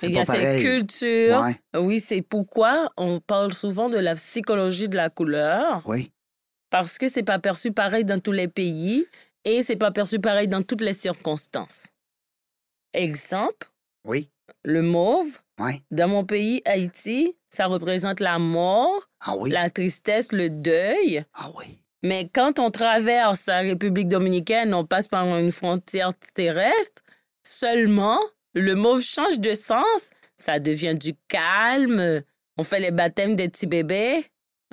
C'est 0.00 0.08
Il 0.08 0.14
y 0.14 0.18
a 0.18 0.24
cette 0.24 0.60
culture. 0.62 1.40
Ouais. 1.42 1.56
Oui, 1.80 1.98
c'est 2.00 2.22
pourquoi 2.22 2.88
on 2.96 3.18
parle 3.20 3.52
souvent 3.52 3.88
de 3.88 3.98
la 3.98 4.14
psychologie 4.14 4.88
de 4.88 4.96
la 4.96 5.10
couleur, 5.10 5.82
Oui. 5.86 6.10
parce 6.70 6.98
que 6.98 7.08
c'est 7.08 7.22
pas 7.24 7.38
perçu 7.38 7.72
pareil 7.72 8.04
dans 8.04 8.20
tous 8.20 8.32
les 8.32 8.48
pays 8.48 9.06
et 9.44 9.62
c'est 9.62 9.76
pas 9.76 9.90
perçu 9.90 10.20
pareil 10.20 10.46
dans 10.48 10.62
toutes 10.62 10.82
les 10.82 10.92
circonstances. 10.92 11.86
Exemple, 12.98 13.68
Oui. 14.04 14.28
le 14.64 14.82
mauve, 14.82 15.38
Ouais. 15.60 15.80
dans 15.92 16.08
mon 16.08 16.24
pays, 16.24 16.62
Haïti, 16.64 17.36
ça 17.48 17.66
représente 17.66 18.18
la 18.20 18.38
mort, 18.40 19.08
Ah 19.20 19.36
oui. 19.36 19.50
la 19.50 19.70
tristesse, 19.70 20.32
le 20.32 20.50
deuil. 20.50 21.24
Ah 21.34 21.50
oui. 21.56 21.78
Mais 22.02 22.28
quand 22.32 22.58
on 22.58 22.70
traverse 22.72 23.46
la 23.46 23.58
République 23.60 24.08
dominicaine, 24.08 24.74
on 24.74 24.84
passe 24.84 25.06
par 25.08 25.24
une 25.38 25.52
frontière 25.52 26.12
terrestre, 26.34 27.02
seulement 27.44 28.18
le 28.54 28.74
mauve 28.74 29.00
change 29.02 29.38
de 29.38 29.54
sens. 29.54 30.10
Ça 30.36 30.58
devient 30.60 30.96
du 30.96 31.14
calme. 31.28 32.22
On 32.56 32.64
fait 32.64 32.80
les 32.80 32.90
baptêmes 32.90 33.36
des 33.36 33.48
petits 33.48 33.66
bébés. 33.68 34.24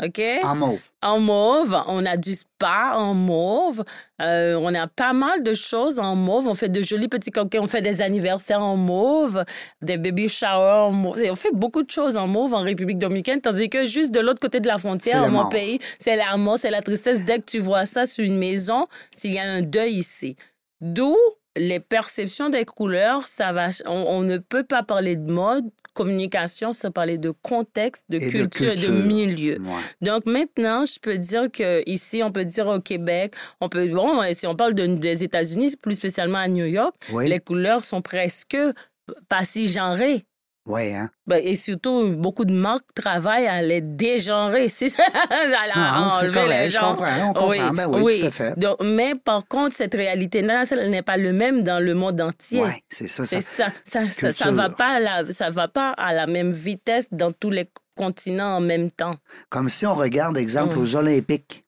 OK? 0.03 0.21
En 0.43 0.55
mauve. 0.55 0.81
En 1.01 1.19
mauve, 1.19 1.83
on 1.87 2.05
a 2.05 2.17
du 2.17 2.33
spa 2.33 2.95
en 2.97 3.13
mauve. 3.13 3.83
Euh, 4.21 4.59
on 4.61 4.73
a 4.75 4.87
pas 4.87 5.13
mal 5.13 5.41
de 5.41 5.53
choses 5.53 5.99
en 5.99 6.15
mauve. 6.15 6.47
On 6.47 6.55
fait 6.55 6.67
de 6.67 6.81
jolis 6.81 7.07
petits 7.07 7.31
coquets. 7.31 7.59
On 7.59 7.67
fait 7.67 7.81
des 7.81 8.01
anniversaires 8.01 8.61
en 8.61 8.75
mauve, 8.75 9.45
des 9.81 9.97
baby 9.97 10.27
showers 10.27 10.87
en 10.87 10.91
mauve. 10.91 11.21
On 11.29 11.35
fait 11.35 11.53
beaucoup 11.53 11.81
de 11.81 11.89
choses 11.89 12.17
en 12.17 12.27
mauve 12.27 12.53
en 12.53 12.61
République 12.61 12.97
dominicaine, 12.97 13.39
tandis 13.39 13.69
que 13.69 13.85
juste 13.85 14.11
de 14.11 14.19
l'autre 14.19 14.41
côté 14.41 14.59
de 14.59 14.67
la 14.67 14.77
frontière, 14.77 15.21
dans 15.21 15.29
mon 15.29 15.47
pays, 15.47 15.79
c'est 15.97 16.17
la 16.17 16.35
mort, 16.35 16.57
c'est 16.57 16.71
la 16.71 16.81
tristesse. 16.81 17.23
Dès 17.23 17.39
que 17.39 17.45
tu 17.45 17.59
vois 17.59 17.85
ça 17.85 18.05
sur 18.05 18.25
une 18.25 18.37
maison, 18.37 18.87
s'il 19.15 19.33
y 19.33 19.39
a 19.39 19.43
un 19.43 19.61
deuil 19.61 19.93
ici. 19.93 20.35
D'où 20.81 21.15
les 21.55 21.79
perceptions 21.79 22.49
des 22.49 22.65
couleurs, 22.65 23.25
ça 23.27 23.53
va, 23.53 23.67
on, 23.85 23.91
on 23.91 24.21
ne 24.23 24.37
peut 24.39 24.63
pas 24.63 24.83
parler 24.83 25.15
de 25.15 25.31
mode, 25.31 25.63
communication, 25.95 26.71
sans 26.71 26.91
parler 26.91 27.17
de 27.17 27.31
contexte, 27.31 28.03
de, 28.09 28.17
Et 28.17 28.25
de 28.27 28.31
culture, 28.31 28.65
de 28.71 28.75
culture. 28.75 28.91
milieu. 28.93 29.57
Ouais. 29.59 29.81
Donc 30.01 30.27
maintenant, 30.27 30.85
je 30.85 30.99
peux 30.99 31.17
dire 31.17 31.49
que 31.51 31.81
ici, 31.89 32.21
on 32.23 32.31
peut 32.31 32.45
dire 32.45 32.67
au 32.67 32.79
Québec, 32.79 33.33
on 33.61 33.69
peut 33.69 33.87
bon, 33.87 34.21
si 34.33 34.45
on 34.45 34.55
parle 34.55 34.75
de- 34.75 34.85
des 34.85 35.23
États-Unis, 35.23 35.75
plus 35.81 35.95
spécialement 35.95 36.37
à 36.39 36.47
New 36.47 36.65
York, 36.65 36.93
Oui. 37.11 37.27
les 37.29 37.39
couleurs 37.39 37.83
sont 37.83 38.01
presque 38.03 38.57
pas 39.29 39.43
si 39.45 39.67
genrées. 39.67 40.25
Oui, 40.67 40.93
hein? 40.95 41.09
Ben, 41.27 41.39
et 41.43 41.53
surtout, 41.53 42.11
beaucoup 42.13 42.43
de 42.43 42.53
marques 42.53 42.91
travaillent 42.95 43.45
à 43.45 43.61
les 43.61 43.81
dégenrer. 43.81 44.67
C'est 44.69 44.89
ça, 44.89 45.03
à 45.13 45.75
Non, 45.75 46.07
enlever 46.11 46.27
les 46.27 46.33
correct, 46.33 46.69
je 46.71 46.79
comprends, 46.79 47.29
on 47.29 47.33
comprend. 47.33 47.73
Ben 47.73 47.87
oui, 48.01 48.19
tout 48.21 48.25
à 48.25 48.31
fait. 48.31 48.59
Donc, 48.59 48.77
mais 48.83 49.13
par 49.13 49.47
contre, 49.47 49.75
cette 49.75 49.93
réalité-là, 49.93 50.63
elle 50.71 50.89
n'est 50.89 51.03
pas 51.03 51.17
le 51.17 51.33
même 51.33 51.63
dans 51.63 51.83
le 51.83 51.93
monde 51.93 52.19
entier. 52.19 52.63
Oui, 52.63 52.69
c'est 52.89 53.07
ça. 53.07 53.25
ça. 53.25 53.39
C'est 53.39 53.41
ça. 53.41 53.67
Ça, 53.85 54.09
ça, 54.09 54.33
ça 54.33 54.51
va 54.51 54.69
pas 54.69 54.95
à 54.95 54.99
la, 54.99 55.31
ça 55.31 55.51
va 55.51 55.67
pas 55.67 55.91
à 55.91 56.13
la 56.13 56.25
même 56.25 56.51
vitesse 56.51 57.09
dans 57.11 57.31
tous 57.31 57.51
les 57.51 57.69
continents 57.95 58.57
en 58.57 58.61
même 58.61 58.89
temps. 58.89 59.15
Comme 59.49 59.69
si 59.69 59.85
on 59.85 59.93
regarde, 59.93 60.35
exemple, 60.37 60.75
Ouais. 60.77 60.81
aux 60.81 60.95
Olympiques. 60.95 61.63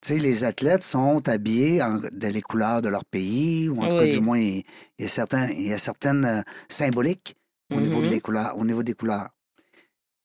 Tu 0.00 0.14
sais, 0.14 0.18
les 0.20 0.44
athlètes 0.44 0.84
sont 0.84 1.28
habillés 1.28 1.82
en, 1.82 1.94
de 1.96 2.28
les 2.28 2.40
couleurs 2.40 2.82
de 2.82 2.88
leur 2.88 3.04
pays, 3.04 3.68
ou 3.68 3.82
en 3.82 3.88
tout 3.88 3.96
cas, 3.96 4.02
Oui. 4.04 4.10
du 4.10 4.20
moins, 4.20 4.38
il 4.38 4.64
y 4.98 5.04
a, 5.04 5.08
certains, 5.08 5.48
il 5.50 5.66
y 5.66 5.72
a 5.72 5.78
certaines 5.78 6.24
euh, 6.24 6.40
symboliques 6.68 7.34
au, 7.74 7.80
niveau 7.80 8.00
de 8.00 8.06
Mhm. 8.06 8.10
les 8.12 8.20
couleurs, 8.20 8.56
au 8.58 8.64
niveau 8.64 8.82
des 8.82 8.94
couleurs. 8.94 9.28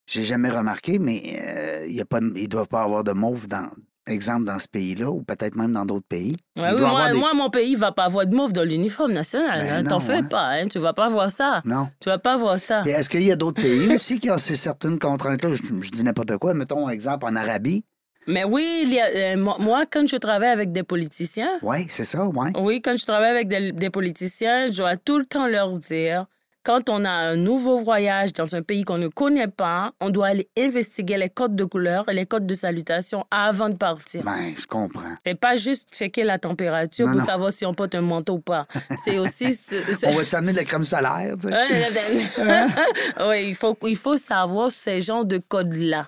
J'ai 0.05 0.23
jamais 0.23 0.49
remarqué, 0.49 0.99
mais 0.99 1.21
euh, 1.41 1.85
il 1.87 1.93
y 1.95 2.01
a 2.01 2.05
pas, 2.05 2.19
de- 2.19 2.33
il 2.35 2.43
ne 2.43 2.47
doit 2.47 2.65
pas 2.65 2.83
avoir 2.83 3.03
de 3.05 3.13
mauve, 3.13 3.47
dans, 3.47 3.69
exemple, 4.05 4.43
dans 4.43 4.59
ce 4.59 4.67
pays-là, 4.67 5.09
ou 5.09 5.23
peut-être 5.23 5.55
même 5.55 5.71
dans 5.71 5.85
d'autres 5.85 6.05
pays. 6.07 6.35
Ouais, 6.57 6.73
oui, 6.73 6.81
moi, 6.81 7.09
des- 7.11 7.17
mon 7.37 7.49
pays 7.49 7.75
va 7.75 7.93
pas 7.93 8.03
avoir 8.05 8.25
de 8.27 8.35
mauve 8.35 8.51
dans 8.51 8.63
l'uniforme 8.67 9.13
national. 9.13 9.59
Ben 9.61 9.85
hein. 9.85 9.89
T'en 9.89 10.01
fais 10.01 10.17
hein. 10.17 10.23
pas, 10.23 10.49
hein. 10.49 10.67
Tu 10.67 10.77
vas 10.79 10.91
pas 10.93 11.07
voir 11.07 11.31
ça. 11.31 11.61
Non. 11.63 11.87
Tu 12.01 12.09
vas 12.09 12.19
pas 12.19 12.35
voir 12.35 12.59
ça. 12.59 12.83
Est-ce 12.85 13.09
qu'il 13.09 13.23
y 13.23 13.31
a 13.31 13.37
d'autres 13.37 13.61
pays 13.61 13.93
aussi 13.93 14.19
qui 14.19 14.29
ont 14.29 14.37
ces 14.37 14.57
certaines 14.57 14.99
contraintes-là? 14.99 15.55
Je, 15.55 15.63
je 15.81 15.89
dis 15.89 16.03
n'importe 16.03 16.37
quoi. 16.37 16.53
Mettons, 16.53 16.89
exemple, 16.89 17.25
en 17.25 17.35
Arabie. 17.37 17.85
Mais 18.27 18.43
oui, 18.43 18.81
il 18.83 18.93
y 18.93 18.99
a, 18.99 19.05
euh, 19.07 19.37
moi, 19.37 19.55
moi, 19.59 19.85
quand 19.85 20.07
je 20.07 20.15
travaille 20.17 20.49
avec 20.49 20.71
des 20.73 20.83
politiciens, 20.83 21.49
Oui, 21.61 21.85
c'est 21.89 22.05
ça, 22.05 22.25
oui. 22.25 22.49
oui, 22.57 22.81
quand 22.81 22.95
je 22.97 23.05
travaille 23.05 23.31
avec 23.31 23.47
des, 23.49 23.71
des 23.73 23.89
politiciens, 23.89 24.67
je 24.67 24.77
dois 24.77 24.95
tout 24.97 25.17
le 25.17 25.25
temps 25.25 25.47
leur 25.47 25.77
dire, 25.79 26.25
quand 26.63 26.89
on 26.89 27.03
a 27.03 27.09
un 27.09 27.35
nouveau 27.35 27.77
voyage 27.79 28.31
dans 28.33 28.55
un 28.55 28.61
pays 28.61 28.83
qu'on 28.83 28.97
ne 28.97 29.09
connaît 29.09 29.47
pas, 29.49 29.91
on 29.99 30.09
doit 30.09 30.27
aller 30.27 30.47
investiguer 30.57 31.17
les 31.17 31.29
codes 31.29 31.55
de 31.55 31.65
couleur 31.65 32.07
et 32.09 32.13
les 32.13 32.25
codes 32.25 32.47
de 32.47 32.53
salutation 32.53 33.25
avant 33.31 33.69
de 33.69 33.75
partir. 33.75 34.23
Ben, 34.23 34.53
je 34.57 34.65
comprends. 34.65 35.15
C'est 35.25 35.35
pas 35.39 35.57
juste 35.57 35.93
checker 35.93 36.23
la 36.23 36.39
température 36.39 37.05
Non, 37.07 37.13
pour 37.13 37.19
non. 37.21 37.25
savoir 37.27 37.51
si 37.51 37.65
on 37.65 37.73
porte 37.73 37.95
un 37.95 38.01
manteau 38.01 38.35
ou 38.35 38.39
pas. 38.39 38.65
C'est 39.03 39.17
aussi... 39.19 39.53
ce- 39.53 39.75
ce- 39.93 40.05
On 40.07 40.15
va 40.15 40.23
t'amener 40.23 40.53
de 40.53 40.57
la 40.57 40.63
crème 40.63 40.85
solaire, 40.85 41.35
tu 41.41 41.49
sais? 41.49 42.65
oui, 43.27 43.47
il 43.49 43.55
faut, 43.55 43.77
il 43.85 43.97
faut 43.97 44.17
savoir 44.17 44.71
ces 44.71 45.01
genres 45.01 45.25
de 45.25 45.37
codes-là. 45.39 46.07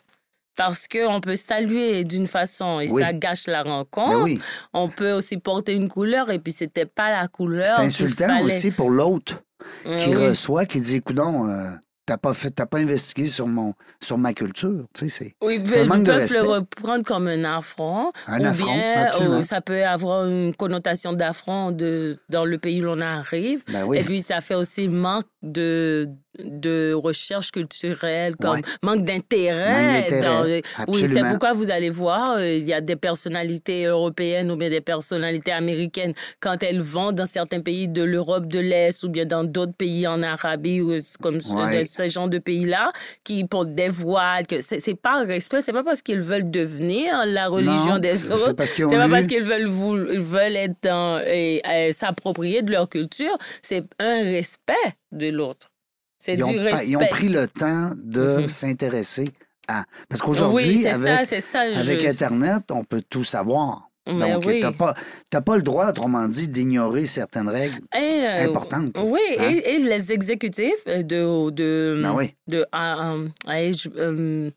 Parce 0.58 0.88
qu'on 0.88 1.20
peut 1.20 1.36
saluer 1.36 2.06
d'une 2.06 2.28
façon 2.28 2.80
et 2.80 2.90
Oui. 2.90 3.02
ça 3.02 3.12
gâche 3.12 3.48
la 3.48 3.66
Ben 3.66 3.72
rencontre. 3.72 4.22
oui. 4.24 4.40
On 4.74 4.88
peut 4.88 5.12
aussi 5.12 5.36
porter 5.38 5.74
une 5.74 5.90
couleur 5.90 6.32
et 6.32 6.40
puis 6.40 6.54
c'était 6.54 6.86
pas 6.86 7.12
la 7.12 7.28
couleur. 7.28 7.66
C'est 7.66 7.84
insultant 7.84 8.28
fallait. 8.28 8.44
aussi 8.46 8.72
pour 8.72 8.90
l'autre 8.90 9.42
Euh, 9.86 9.98
qui 9.98 10.16
reçoit, 10.16 10.66
qui 10.66 10.82
dit 10.82 11.02
Coudon, 11.02 11.48
euh, 11.50 11.70
t'as 12.06 12.18
pas 12.18 12.34
fait, 12.34 12.52
t'as 12.52 12.66
pas 12.66 12.78
investigué 12.80 13.28
sur 13.28 13.48
mon 13.48 13.74
sur 14.02 14.18
ma 14.18 14.34
culture. 14.34 14.86
Tu 14.94 15.10
sais, 15.10 15.10
c'est. 15.10 15.36
Oui, 15.42 15.64
ils 15.64 15.88
manque 15.88 16.04
de 16.04 16.12
peuvent 16.12 16.22
respect. 16.22 16.38
le 16.38 16.44
reprendre 16.44 17.04
comme 17.04 17.28
un 17.28 17.44
affront. 17.58 18.12
Un 18.28 18.42
ou 18.42 18.46
affront, 18.46 18.66
bien 18.74 19.06
absolument. 19.08 19.36
euh, 19.38 19.42
ça 19.44 19.62
peut 19.62 19.84
avoir 19.84 20.28
une 20.28 20.54
connotation 20.56 21.14
d'affront 21.14 21.72
de, 21.72 22.20
dans 22.30 22.46
le 22.46 22.58
pays 22.58 22.82
où 22.82 22.86
l'on 22.86 23.02
arrive. 23.02 23.64
Ben 23.72 23.86
oui. 23.86 23.98
Et 24.00 24.04
puis, 24.04 24.22
ça 24.22 24.42
fait 24.42 24.56
aussi 24.56 24.88
manque 24.88 25.26
de, 25.46 26.10
de 26.44 26.94
recherche 26.94 27.52
culturelle, 27.52 28.36
comme 28.36 28.56
Ouais. 28.56 28.62
manque 28.82 29.04
d'intérêt. 29.06 30.06
le- 30.10 30.62
Oui, 30.88 31.04
c'est 31.06 31.22
pourquoi 31.30 31.54
vous 31.54 31.72
allez 31.72 31.90
voir, 31.90 32.38
euh, 32.38 32.56
il 32.56 32.66
y 32.66 32.74
a 32.74 32.82
des 32.82 32.96
personnalités 32.96 33.86
européennes 33.86 34.52
ou 34.52 34.56
bien 34.58 34.70
des 34.70 34.82
personnalités 34.82 35.52
américaines, 35.52 36.14
quand 36.40 36.62
elles 36.64 36.82
vont 36.82 37.12
dans 37.12 37.26
certains 37.26 37.62
pays 37.62 37.88
de 37.88 38.04
l'Europe 38.04 38.48
de 38.48 38.60
l'Est 38.60 39.04
ou 39.04 39.10
bien 39.10 39.26
dans 39.26 39.44
d'autres 39.44 39.74
pays 39.78 40.08
en 40.08 40.22
Arabie 40.24 40.82
ou 40.82 40.96
comme 41.22 41.40
ce- 41.42 41.54
Ouais. 41.54 41.80
de 41.80 41.84
ce 41.88 42.08
genre 42.08 42.28
de 42.28 42.40
pays-là, 42.40 42.92
qui 43.24 43.44
portent 43.46 43.74
des 43.76 43.90
voiles, 43.90 44.46
que 44.48 44.60
c'est 44.62 45.00
pas 45.00 45.24
respect, 45.24 45.62
c'est 45.62 45.74
pas 45.74 45.84
parce 45.84 46.02
qu'ils 46.02 46.22
veulent 46.22 46.50
devenir 46.52 47.24
la 47.26 47.48
religion 47.48 47.94
Non, 47.94 48.00
des 48.00 48.32
autres. 48.32 48.40
c'est 48.40 48.54
pas 48.56 49.06
lu- 49.06 49.12
parce 49.12 49.28
qu'ils 49.28 49.44
veulent, 49.44 49.68
vous, 49.68 49.96
ils 50.12 50.20
veulent 50.20 50.56
être 50.58 50.76
dans, 50.82 51.22
et, 51.26 51.62
et 51.72 51.92
s'approprier 51.94 52.62
de 52.64 52.72
leur 52.72 52.90
culture. 52.90 53.38
C'est 53.62 53.84
un 54.00 54.24
respect 54.24 54.74
de 55.12 55.30
l'autre. 55.36 55.70
C'est 56.20 56.34
Ils 56.36 56.44
ont, 56.44 56.50
du 56.52 56.60
respect. 56.60 56.88
ils 56.88 56.98
ont 56.98 57.08
pris 57.08 57.30
le 57.30 57.48
temps 57.48 57.90
de 57.98 58.38
Mhm. 58.42 58.48
s'intéresser 58.48 59.30
à. 59.68 59.84
Parce 60.10 60.22
qu'aujourd'hui, 60.22 60.78
oui, 60.80 60.88
avec, 60.88 61.08
ça, 61.08 61.26
c'est 61.26 61.42
ça. 61.42 61.60
avec 61.62 62.02
je- 62.02 62.08
Internet, 62.08 62.64
on 62.72 62.84
peut 62.84 63.04
tout 63.10 63.24
savoir. 63.24 63.90
Mais 64.08 64.34
Donc, 64.34 64.46
oui. 64.46 64.62
pas, 64.78 64.94
t'as 65.32 65.42
pas 65.42 65.56
le 65.56 65.64
droit, 65.64 65.88
autrement 65.90 66.28
dit, 66.28 66.48
d'ignorer 66.48 67.08
certaines 67.08 67.50
règles. 67.50 67.80
Et, 67.96 68.24
euh, 68.24 68.48
importante, 68.50 68.96
Oui, 69.04 69.20
hein? 69.40 69.50
et, 69.50 69.72
et 69.76 69.80
les 69.80 70.12
exécutifs 70.12 70.86
de. 70.86 71.50
de, 71.50 72.00
Ben 72.04 72.14
oui. 72.14 72.36
de 72.48 72.66
ah, 72.72 73.14
euh, 73.16 73.72
euh, 73.98 74.52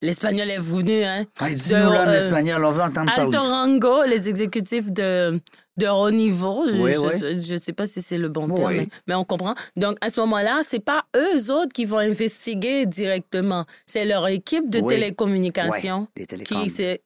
L'espagnol 0.00 0.48
est 0.48 0.58
venu, 0.60 1.02
hein? 1.04 1.24
Hey, 1.40 1.56
Dis-nous 1.56 1.76
en 1.90 2.08
euh, 2.08 2.12
espagnol, 2.16 2.64
on 2.64 2.70
veut 2.70 2.82
entendre 2.82 3.10
Alto 3.16 3.30
parler. 3.32 3.48
Rango, 3.48 4.04
les 4.04 4.28
exécutifs 4.28 4.90
de, 4.92 5.40
de 5.78 5.86
haut 5.86 6.10
niveau. 6.10 6.64
Je- 6.66 6.72
Oui, 6.78 6.92
je, 6.92 7.52
oui. 7.52 7.58
sais 7.58 7.72
pas 7.72 7.86
si 7.86 8.02
c'est 8.02 8.18
le 8.18 8.28
bon 8.28 8.46
terme, 8.48 8.72
mais, 8.78 8.88
mais 9.06 9.14
on 9.14 9.24
comprend. 9.24 9.54
Donc, 9.76 9.96
à 10.00 10.10
ce 10.10 10.20
moment-là, 10.20 10.60
c'est 10.66 10.84
pas 10.84 11.04
eux 11.16 11.52
autres 11.52 11.72
qui 11.72 11.84
vont 11.84 11.98
investiguer 11.98 12.84
directement. 12.86 13.64
C'est 13.86 14.04
leur 14.04 14.26
équipe 14.28 14.68
de 14.68 14.80
télécommunications 14.88 16.08
qui, 16.44 16.54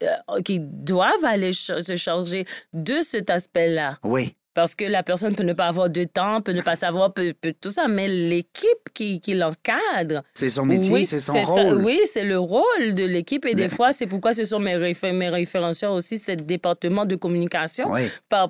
euh, 0.03 0.41
qui 0.45 0.59
doivent 0.61 1.25
aller 1.25 1.53
ch- 1.53 1.81
se 1.81 1.97
charger 1.97 2.47
de 2.73 3.01
cet 3.03 3.31
aspect-là. 3.31 3.99
Oui, 4.05 4.35
Parce 4.55 4.75
que 4.75 4.85
la 4.85 5.03
personne 5.03 5.35
peut 5.35 5.43
ne 5.45 5.53
pas 5.55 5.67
avoir 5.67 5.89
de 5.89 6.05
temps, 6.05 6.41
peut 6.43 6.53
ne 6.53 6.61
pas 6.63 6.77
savoir, 6.77 7.13
peut, 7.13 7.33
peut 7.41 7.55
tout 7.59 7.71
ça, 7.71 7.89
mais 7.89 8.07
l'équipe 8.09 8.69
qui, 8.93 9.21
qui 9.21 9.35
l'encadre. 9.35 10.23
c'est 10.35 10.49
son 10.51 10.67
métier, 10.67 10.93
oui, 10.93 11.07
c'est 11.07 11.19
son 11.19 11.33
ça. 11.33 11.41
rôle. 11.43 11.83
Oui, 11.83 12.01
c'est 12.13 12.25
le 12.25 12.39
rôle 12.39 12.95
de 12.95 13.05
l'équipe. 13.05 13.45
Et 13.47 13.55
des 13.55 13.69
fois, 13.69 13.93
c'est 13.93 14.07
pourquoi 14.07 14.35
ce 14.35 14.45
sont 14.45 14.59
mes, 14.59 14.77
réfé- 14.77 15.13
mes 15.13 15.29
référenceurs 15.31 15.93
aussi, 15.93 16.19
c'est 16.19 16.37
le 16.37 16.43
département 16.43 17.07
de 17.07 17.17
communication, 17.17 17.91
Oui. 17.91 18.03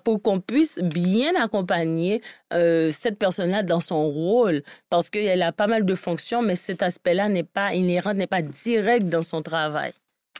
pour 0.05 0.21
qu'on 0.23 0.41
puisse 0.41 0.79
bien 0.81 1.33
accompagner 1.41 2.21
euh, 2.53 2.91
cette 2.91 3.19
personne-là 3.19 3.63
dans 3.63 3.81
son 3.81 4.09
rôle. 4.09 4.63
Parce 4.91 5.09
qu'elle 5.09 5.43
a 5.43 5.53
pas 5.53 5.67
mal 5.69 5.85
de 5.85 5.95
fonctions, 5.95 6.43
mais 6.43 6.55
cet 6.57 6.83
aspect-là 6.83 7.29
n'est 7.29 7.45
pas 7.45 7.75
inhérent, 7.75 8.15
n'est 8.15 8.27
pas 8.27 8.43
direct 8.43 9.09
dans 9.09 9.23
son 9.23 9.43
travail. 9.43 9.93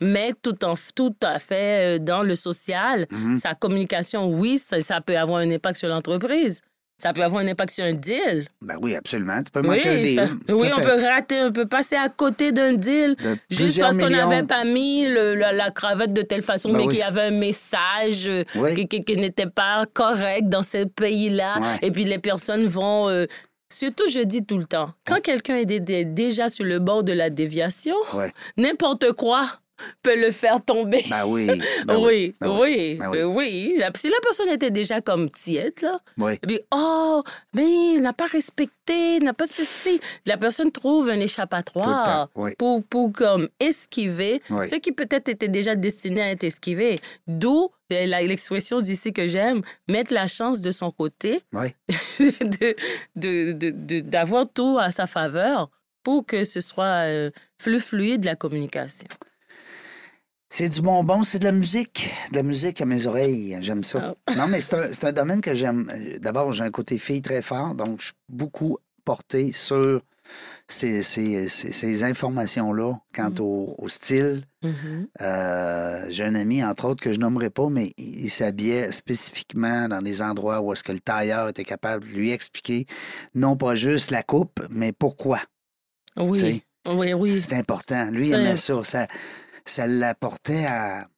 Mais 0.03 0.33
tout, 0.43 0.65
en, 0.65 0.75
tout 0.95 1.15
à 1.23 1.39
fait 1.39 1.97
euh, 1.97 1.99
dans 1.99 2.23
le 2.23 2.35
social, 2.35 3.07
Mhm. 3.11 3.37
sa 3.39 3.55
communication, 3.55 4.27
oui, 4.29 4.59
ça, 4.59 4.81
ça 4.81 5.01
peut 5.01 5.17
avoir 5.17 5.39
un 5.39 5.51
impact 5.51 5.77
sur 5.79 5.89
l'entreprise. 5.89 6.61
Ça 7.03 7.13
peut 7.13 7.23
avoir 7.25 7.43
un 7.43 7.49
impact 7.49 7.71
sur 7.73 7.85
un 7.85 7.95
deal. 7.95 8.47
Ben 8.61 8.77
oui, 8.81 8.95
absolument. 8.95 9.43
Tu 9.43 9.51
peux 9.51 9.63
manquer 9.63 9.89
un 9.89 9.93
Oui, 9.97 10.03
deal. 10.03 10.15
ça- 10.17 10.27
Tout 10.47 10.61
oui 10.61 10.69
on 10.77 10.81
peut 10.81 11.03
rater, 11.05 11.41
on 11.43 11.51
peut 11.51 11.67
passer 11.67 11.97
à 11.97 12.09
côté 12.09 12.53
d'un 12.53 12.75
deal 12.75 13.17
De 13.17 13.37
juste 13.51 13.81
parce 13.81 13.99
qu'on 13.99 14.09
n'avait 14.11 14.45
pas 14.47 14.65
mis 14.65 15.09
le- 15.09 15.35
la, 15.35 15.53
la 15.53 15.71
cravate 15.73 16.13
de 16.13 16.23
telle 16.23 16.43
façon, 16.43 16.69
Ben 16.71 16.77
mais 16.79 16.83
oui. 16.85 16.89
qu'il 16.91 16.99
y 17.01 17.03
avait 17.03 17.23
un 17.23 17.31
message 17.33 18.29
euh, 18.29 18.45
Oui. 18.55 18.75
qui, 18.77 18.87
qui- 18.89 19.01
qui 19.05 19.17
n'était 19.17 19.49
pas 19.49 19.85
correct 19.93 20.49
dans 20.49 20.63
ce 20.63 20.85
pays-là. 20.85 21.59
Ouais. 21.61 21.79
Et 21.89 21.91
puis 21.91 22.05
les 22.05 22.19
personnes 22.19 22.67
vont... 22.67 23.09
euh, 23.09 23.27
Surtout, 23.73 24.05
je 24.11 24.21
dis 24.21 24.45
tout 24.45 24.59
le 24.59 24.67
temps, 24.67 24.91
quand 25.07 25.21
quelqu'un 25.23 25.57
est 25.57 25.65
dé- 25.65 25.81
dé- 25.81 26.05
déjà 26.05 26.51
sur 26.51 26.65
le 26.67 26.79
bord 26.79 27.03
de 27.05 27.13
la 27.13 27.31
déviation, 27.31 27.97
Ouais. 28.13 28.31
n'importe 28.59 29.13
quoi 29.13 29.47
peut 30.03 30.19
le 30.21 30.31
faire 30.31 30.65
tomber. 30.65 31.05
Ben 31.11 31.25
oui. 31.27 31.47
ben 31.87 31.99
oui, 31.99 32.35
ben 32.41 32.59
oui, 32.61 32.95
ben 32.97 33.09
oui. 33.11 33.23
oui. 33.23 33.75
La- 33.79 33.91
Si 33.95 34.09
la 34.09 34.17
personne 34.23 34.49
était 34.49 34.71
déjà 34.71 35.01
comme 35.01 35.31
tiède, 35.31 35.75
là, 35.83 35.99
Oui. 36.19 36.39
puis, 36.43 36.61
oh, 36.73 37.23
mais 37.55 37.95
il 37.95 38.01
n'a 38.03 38.13
pas 38.13 38.27
respecté, 38.27 39.17
il 39.17 39.25
n'a 39.25 39.35
pas 39.35 39.47
ceci. 39.47 40.01
La 40.27 40.37
personne 40.37 40.71
trouve 40.73 41.09
un 41.09 41.21
échappatoire 41.21 42.29
oui. 42.37 42.53
pour, 42.59 42.83
pour 42.85 43.13
comme 43.13 43.49
esquiver 43.61 44.43
ce 44.49 44.77
qui 44.77 44.93
peut-être 44.93 45.29
était 45.29 45.49
déjà 45.49 45.75
destiné 45.77 46.23
à 46.23 46.31
être 46.31 46.45
esquivé. 46.45 47.01
D'où 47.27 47.71
euh, 47.93 48.07
l'expression 48.07 48.81
d'ici 48.81 49.13
que 49.13 49.27
j'aime, 49.27 49.61
mettre 49.89 50.13
la 50.15 50.27
chance 50.27 50.61
de 50.63 50.71
son 50.71 50.91
côté, 50.91 51.41
d'avoir 53.15 54.47
tout 54.53 54.79
à 54.81 54.91
sa 54.91 55.07
faveur 55.07 55.71
pour 56.03 56.27
que 56.27 56.45
ce 56.45 56.61
soit 56.61 57.07
euh, 57.07 57.31
fluide 57.59 58.25
la 58.25 58.35
communication. 58.37 59.07
C'est 60.55 60.69
du 60.69 60.83
bonbon, 60.83 61.23
c'est 61.25 61.39
de 61.39 61.45
la 61.45 61.53
musique. 61.53 62.11
De 62.31 62.37
la 62.37 62.43
musique 62.43 62.83
à 62.83 62.85
mes 62.85 63.07
oreilles. 63.07 63.57
J'aime 63.63 63.83
ça. 63.83 64.15
Ah. 64.27 64.35
Non, 64.35 64.47
mais 64.49 64.61
c'est 64.61 65.05
un, 65.05 65.13
domaine 65.13 65.41
que 65.41 65.55
j'aime. 65.55 65.91
Euh, 65.95 66.19
D'abord, 66.19 66.53
j'ai 66.53 66.63
un 66.63 66.71
côté 66.71 66.99
fille 66.99 67.23
très 67.23 67.41
fort, 67.41 67.75
donc 67.75 68.01
je 68.01 68.07
suis 68.07 68.15
beaucoup 68.29 68.77
porté 69.07 69.51
sur 69.53 70.03
ces, 70.69 71.03
ces- 71.03 71.49
ces- 71.49 71.73
ces 71.73 72.05
informations-là 72.05 72.93
quant 73.15 73.31
Mm. 73.31 73.41
au, 73.41 73.75
au 73.79 73.89
style. 73.89 74.45
Mhm. 74.63 75.09
Euh, 75.23 76.07
j'ai 76.11 76.25
un 76.25 76.35
ami, 76.35 76.63
entre 76.63 76.85
autres, 76.87 77.03
que 77.03 77.15
je 77.15 77.19
nommerai 77.19 77.49
pas, 77.49 77.71
mais 77.71 77.95
il, 77.97 78.27
il 78.27 78.31
s'habillait 78.31 78.93
spécifiquement 78.93 79.89
dans 79.89 80.03
des 80.03 80.21
endroits 80.21 80.61
où 80.61 80.71
est-ce 80.75 80.85
que 80.85 80.93
le 80.93 81.01
tailleur 81.01 81.49
était 81.49 81.65
capable 81.65 82.05
de 82.05 82.11
lui 82.11 82.31
expliquer 82.31 82.85
non 83.35 83.57
pas 83.57 83.75
juste 83.75 84.11
la 84.11 84.23
coupe, 84.23 84.61
mais 84.69 84.93
pourquoi. 84.93 85.41
Oui, 86.19 86.63
oui, 86.87 87.15
oui. 87.15 87.31
C'est 87.31 87.55
important. 87.57 88.11
Lui, 88.11 88.29
il 88.29 88.35
aimait 88.35 88.57
ça. 88.57 88.83
Ça, 88.85 89.07
ça 89.65 89.87
l'apportait 89.87 90.67
à, 90.67 91.09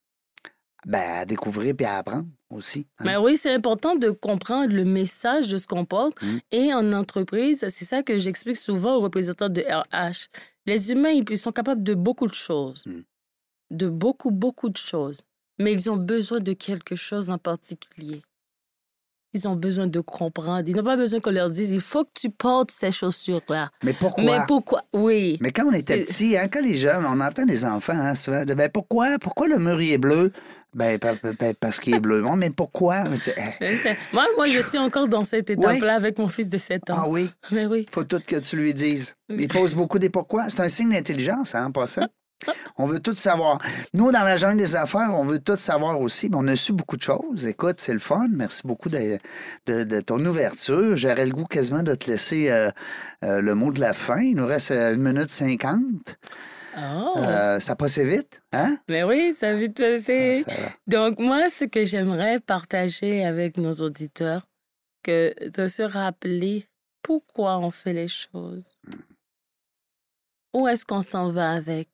ben, 0.86 1.20
à 1.20 1.24
découvrir 1.24 1.74
puis 1.74 1.86
à 1.86 1.98
apprendre 1.98 2.26
aussi. 2.50 2.86
hein. 2.98 3.04
Mais 3.04 3.16
oui, 3.16 3.36
c'est 3.36 3.52
important 3.52 3.96
de 3.96 4.10
comprendre 4.10 4.72
le 4.72 4.84
message 4.84 5.48
de 5.48 5.58
ce 5.58 5.66
qu'on 5.66 5.84
porte. 5.84 6.20
Mm. 6.22 6.38
Et 6.52 6.74
en 6.74 6.92
entreprise, 6.92 7.66
c'est 7.68 7.84
ça 7.84 8.02
que 8.02 8.18
j'explique 8.18 8.56
souvent 8.56 8.96
aux 8.96 9.00
représentants 9.00 9.48
de 9.48 9.62
RH. 9.62 10.28
Les 10.66 10.90
humains, 10.90 11.10
ils 11.10 11.38
sont 11.38 11.50
capables 11.50 11.82
de 11.82 11.94
beaucoup 11.94 12.26
de 12.26 12.34
choses. 12.34 12.86
Mm. 12.86 13.02
De 13.70 13.88
beaucoup, 13.88 14.30
beaucoup 14.30 14.68
de 14.68 14.76
choses. 14.76 15.20
Mais 15.58 15.72
ils 15.72 15.90
ont 15.90 15.96
besoin 15.96 16.40
de 16.40 16.52
quelque 16.52 16.94
chose 16.96 17.30
en 17.30 17.38
particulier. 17.38 18.22
Ils 19.34 19.48
ont 19.48 19.56
besoin 19.56 19.88
de 19.88 20.00
comprendre. 20.00 20.62
Ils 20.68 20.76
n'ont 20.76 20.84
pas 20.84 20.96
besoin 20.96 21.18
qu'on 21.20 21.32
leur 21.32 21.50
dise, 21.50 21.72
il 21.72 21.80
faut 21.80 22.04
que 22.04 22.10
tu 22.14 22.30
portes 22.30 22.70
ces 22.70 22.92
chaussures-là. 22.92 23.68
Mais 23.84 23.92
pourquoi? 23.92 24.24
Mais 24.24 24.38
pourquoi? 24.46 24.82
Oui. 24.92 25.36
Mais 25.40 25.50
quand 25.50 25.66
on 25.66 25.72
était 25.72 26.04
petit, 26.04 26.36
hein, 26.36 26.46
quand 26.48 26.62
les 26.62 26.76
jeunes, 26.76 27.04
on 27.04 27.20
entend 27.20 27.44
les 27.44 27.64
enfants 27.64 27.94
hein, 27.98 28.14
souvent, 28.14 28.44
ben 28.44 28.70
pourquoi? 28.72 29.18
Pourquoi 29.20 29.48
le 29.48 29.58
mur 29.58 29.80
est 29.80 29.98
bleu? 29.98 30.32
Ben, 30.72 30.98
pa- 30.98 31.14
pa- 31.14 31.32
pa- 31.34 31.54
parce 31.54 31.78
qu'il 31.78 31.94
est 31.94 32.00
bleu. 32.00 32.22
Mais 32.36 32.50
pourquoi? 32.50 33.04
Eh, 33.60 33.76
Moi, 34.12 34.24
moi, 34.36 34.48
je 34.48 34.60
suis 34.60 34.78
encore 34.78 35.06
dans 35.08 35.22
cette 35.24 35.50
étape-là 35.50 35.94
avec 35.94 36.18
mon 36.18 36.26
fils 36.28 36.48
de 36.48 36.58
7 36.58 36.90
ans. 36.90 37.02
ah 37.04 37.08
oui, 37.08 37.30
Mais 37.52 37.66
oui. 37.66 37.86
faut 37.92 38.02
tout 38.04 38.20
que 38.26 38.36
tu 38.36 38.56
lui 38.56 38.74
dises. 38.74 39.14
Il 39.28 39.46
pose 39.48 39.74
beaucoup 39.74 39.98
des 40.00 40.10
pourquoi. 40.10 40.48
C'est 40.48 40.60
un 40.62 40.68
signe 40.68 40.90
d'intelligence, 40.90 41.54
hein, 41.54 41.66
en 41.66 41.72
passant. 41.72 42.02
On 42.76 42.84
veut 42.84 43.00
tout 43.00 43.14
savoir. 43.14 43.58
Nous, 43.94 44.12
dans 44.12 44.22
la 44.22 44.36
jungle 44.36 44.58
des 44.58 44.76
affaires, 44.76 45.10
on 45.14 45.24
veut 45.24 45.38
tout 45.38 45.56
savoir 45.56 46.00
aussi. 46.00 46.28
mais 46.28 46.36
on 46.38 46.46
a 46.48 46.56
su 46.56 46.72
beaucoup 46.72 46.96
de 46.96 47.02
choses. 47.02 47.46
Écoute, 47.46 47.76
c'est 47.80 47.92
le 47.94 47.98
fun. 47.98 48.26
Merci 48.30 48.66
beaucoup 48.66 48.88
de, 48.90 49.18
de- 49.66 49.84
de 49.84 50.00
ton 50.00 50.18
ouverture. 50.24 50.96
J'aurais 50.96 51.24
le 51.26 51.32
goût 51.32 51.46
quasiment 51.46 51.82
de 51.82 51.94
te 51.94 52.10
laisser 52.10 52.50
euh, 52.50 52.70
euh, 53.22 53.40
le 53.40 53.54
mot 53.54 53.72
de 53.72 53.80
la 53.80 53.92
fin. 53.92 54.20
Il 54.20 54.36
nous 54.36 54.46
reste 54.46 54.72
euh, 54.72 54.94
une 54.94 55.02
minute 55.02 55.30
cinquante. 55.30 56.16
Oh. 56.76 57.12
Euh, 57.16 57.60
ça 57.60 57.76
passe 57.76 57.98
vite, 57.98 58.42
hein? 58.52 58.78
Mais 58.88 59.04
oui, 59.04 59.32
ça 59.38 59.50
a 59.50 59.54
vite 59.54 59.76
passé. 59.76 60.42
Ça. 60.44 60.52
Donc, 60.88 61.20
moi, 61.20 61.48
ce 61.48 61.64
que 61.66 61.84
j'aimerais 61.84 62.40
partager 62.40 63.24
avec 63.24 63.56
nos 63.56 63.72
auditeurs, 63.74 64.44
que 65.04 65.32
de 65.50 65.68
se 65.68 65.82
rappeler 65.82 66.66
pourquoi 67.00 67.58
on 67.58 67.70
fait 67.70 67.92
les 67.92 68.08
choses. 68.08 68.76
Où 70.52 70.66
est-ce 70.68 70.84
qu'on 70.84 71.00
s'en 71.02 71.30
va 71.30 71.50
avec? 71.52 71.88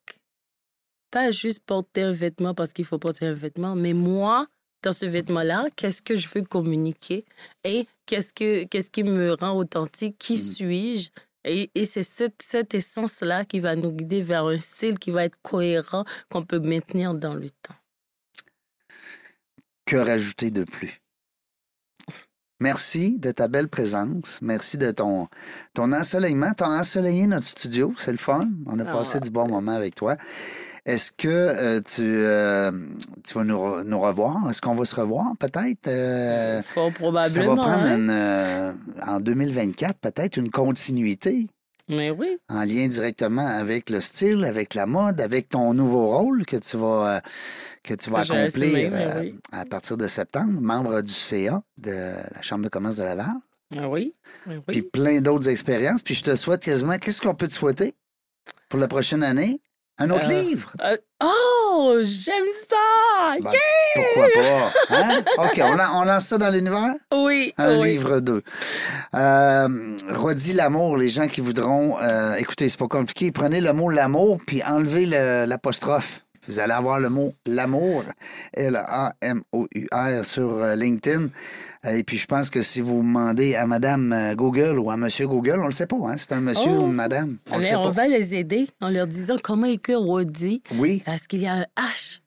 Pas 1.11 1.31
juste 1.31 1.61
porter 1.65 2.03
un 2.03 2.13
vêtement 2.13 2.55
parce 2.55 2.73
qu'il 2.73 2.85
faut 2.85 2.99
porter 2.99 3.27
un 3.27 3.35
vêtement, 3.35 3.75
mais 3.75 3.93
moi, 3.93 4.47
dans 4.83 4.93
ce 4.93 5.07
vêtement-là, 5.07 5.67
qu'est-ce 5.77 6.03
que 6.03 6.15
je 6.15 6.29
veux 6.29 6.43
communiquer 6.43 7.25
et 7.65 7.87
qu'est-ce, 8.07 8.33
que, 8.33 8.65
qu'est-ce 8.65 8.91
qui 8.91 9.03
me 9.03 9.35
rend 9.35 9.57
authentique? 9.57 10.17
Qui 10.19 10.35
Mhm. 10.35 10.39
suis-je? 10.39 11.11
Et, 11.45 11.71
et 11.75 11.85
c'est 11.87 12.03
cette, 12.03 12.43
cette 12.43 12.75
essence-là 12.75 13.45
qui 13.45 13.61
va 13.61 13.75
nous 13.75 13.93
guider 13.93 14.23
vers 14.23 14.45
un 14.45 14.57
style 14.59 14.99
qui 14.99 15.11
va 15.11 15.25
être 15.25 15.39
cohérent, 15.43 16.05
qu'on 16.31 16.45
peut 16.45 16.61
maintenir 16.61 17.15
dans 17.15 17.35
le 17.35 17.49
temps. 17.51 17.75
Que 19.87 19.97
rajouter 19.97 20.51
de 20.51 20.65
plus? 20.65 21.01
Merci 22.61 23.19
de 23.19 23.31
ta 23.33 23.49
belle 23.49 23.69
présence. 23.69 24.39
Merci 24.43 24.77
de 24.77 24.91
ton, 24.91 25.29
ton 25.73 25.93
ensoleillement. 25.93 26.53
Tu 26.53 26.63
as 26.63 26.69
ensoleillé 26.69 27.27
notre 27.27 27.47
studio. 27.47 27.95
C'est 27.97 28.13
le 28.13 28.19
fun. 28.19 28.49
On 28.67 28.79
a 28.79 28.85
Ah 28.87 28.93
passé 28.93 29.19
du 29.19 29.31
bon 29.31 29.49
moment 29.49 29.73
avec 29.73 29.95
toi. 29.95 30.17
Est-ce 30.87 31.13
que 31.13 31.29
euh, 31.29 31.81
tu, 31.81 32.03
euh, 32.03 32.71
tu 33.23 33.35
vas 33.35 33.45
nous, 33.45 33.57
re- 33.59 33.83
nous 33.85 34.01
revoir? 34.01 34.49
Est-ce 34.49 34.61
qu'on 34.63 34.75
va 34.75 34.85
se 34.85 34.95
revoir 34.95 35.27
peut-être? 35.39 35.87
Euh, 35.89 36.63
Fort 36.63 36.91
ça 36.91 36.99
probablement. 36.99 37.55
va 37.57 37.63
prendre 37.63 37.85
hein? 37.87 37.97
une, 37.99 38.11
euh, 38.11 38.73
en 39.07 39.21
2024 39.21 39.99
peut-être 39.99 40.37
une 40.39 40.51
continuité 40.51 41.47
Mais 41.89 42.11
oui. 42.11 42.39
en 42.49 42.63
lien 42.65 42.87
directement 42.89 43.47
avec 43.47 43.91
le 43.91 44.01
style, 44.01 44.45
avec 44.45 44.75
la 44.75 44.87
mode, 44.87 45.21
avec 45.21 45.51
ton 45.51 45.75
nouveau 45.75 46.09
rôle 46.19 46.47
que 46.47 46.57
tu 46.57 46.77
vas, 46.79 47.17
euh, 47.17 47.21
que 47.83 47.95
tu 47.95 48.09
vas 48.11 48.21
assumé, 48.21 48.87
accomplir 48.87 48.91
euh, 48.95 49.21
oui. 49.21 49.35
à 49.53 49.65
partir 49.67 49.97
de 49.99 50.07
septembre, 50.07 50.61
membre 50.61 51.03
du 51.03 51.13
CA 51.13 51.63
de 51.77 51.91
la 52.35 52.43
Chambre 52.43 52.65
de 52.65 52.69
commerce 52.71 52.97
de 52.97 53.03
Laval, 53.03 53.27
Ah 53.77 53.89
oui. 53.89 54.15
Oui. 54.47 54.57
puis 54.67 54.83
plein 54.83 55.21
d'autres 55.21 55.49
expériences. 55.51 56.03
Puis 56.03 56.15
je 56.15 56.23
te 56.25 56.35
souhaite 56.37 56.63
quasiment, 56.63 56.97
qu'est-ce 56.99 57.21
qu'on 57.21 57.35
peut 57.35 57.49
te 57.49 57.53
souhaiter 57.53 57.95
pour 58.71 58.79
la 58.81 58.89
prochaine 58.89 59.23
année? 59.23 59.61
Un 60.01 60.11
autre 60.11 60.29
Euh, 60.31 60.33
livre? 60.43 60.73
Euh, 60.83 60.97
oh, 61.23 61.97
j'aime 62.03 62.45
ça! 62.69 63.37
Ben, 63.43 63.51
Pourquoi 63.95 64.27
pas? 64.35 64.97
Hein? 64.97 65.23
OK, 65.39 65.61
on, 65.63 65.75
lan- 65.75 65.91
on 66.01 66.05
lance 66.05 66.27
ça 66.27 66.39
dans 66.39 66.49
l'univers? 66.51 66.95
Oui. 67.13 67.53
Un 67.59 67.79
oui. 67.79 67.91
livre 67.93 68.21
2. 68.21 68.43
Euh, 69.15 69.69
redis 70.15 70.53
l'amour, 70.55 70.97
les 70.97 71.09
gens 71.09 71.27
qui 71.29 71.41
voudront. 71.41 71.99
euh, 72.01 72.35
écoutez, 72.35 72.69
c'est 72.69 72.79
pas 72.79 72.89
compliqué. 72.89 73.31
Prenez 73.33 73.61
le 73.61 73.73
mot 73.73 73.89
l'amour, 73.89 74.39
puis 74.47 74.63
enlevez 74.65 75.07
le- 75.07 75.45
l'apostrophe. 75.47 76.25
Vous 76.49 76.59
allez 76.59 76.73
avoir 76.73 76.99
le 77.01 77.09
mot 77.11 77.33
l'amour, 77.47 78.03
L-A-M-O-U-R, 78.55 80.25
sur 80.25 80.51
euh, 80.59 80.75
LinkedIn. 80.75 81.29
Euh, 81.87 81.97
Et 81.97 82.03
puis, 82.05 82.19
je 82.19 82.27
pense 82.27 82.49
que 82.51 82.63
si 82.63 82.81
vous 82.81 82.99
demandez 83.03 83.55
à 83.57 83.67
Madame 83.67 84.13
euh, 84.13 84.35
Google 84.35 84.79
ou 84.79 84.91
à 84.91 84.97
Monsieur 84.97 85.27
Google, 85.29 85.61
on 85.63 85.67
le 85.67 85.73
sait 85.73 85.87
pas, 85.87 85.97
hein? 85.97 86.15
C'est 86.17 86.33
un 86.33 86.41
monsieur 86.41 86.71
Oh. 86.73 86.83
ou 86.85 86.87
une 86.87 86.95
madame. 86.95 87.37
On 87.51 87.59
le 87.59 87.63
sait 87.63 87.77
on 87.77 87.85
pas. 87.85 87.91
va 87.91 88.09
les 88.09 88.35
aider 88.35 88.69
en 88.81 88.89
leur 88.89 89.07
disant 89.07 89.37
comment 89.43 89.67
écrire 89.67 90.01
Rodi 90.01 90.63
Oui, 90.77 91.03
parce 91.05 91.27
qu'il 91.27 91.43
y 91.43 91.47
a 91.47 91.55
un 91.55 91.67
H. 91.79 92.21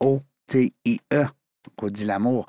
R-H-O-T-I-E. 0.00 1.26
Redis 1.78 2.04
l'amour. 2.04 2.44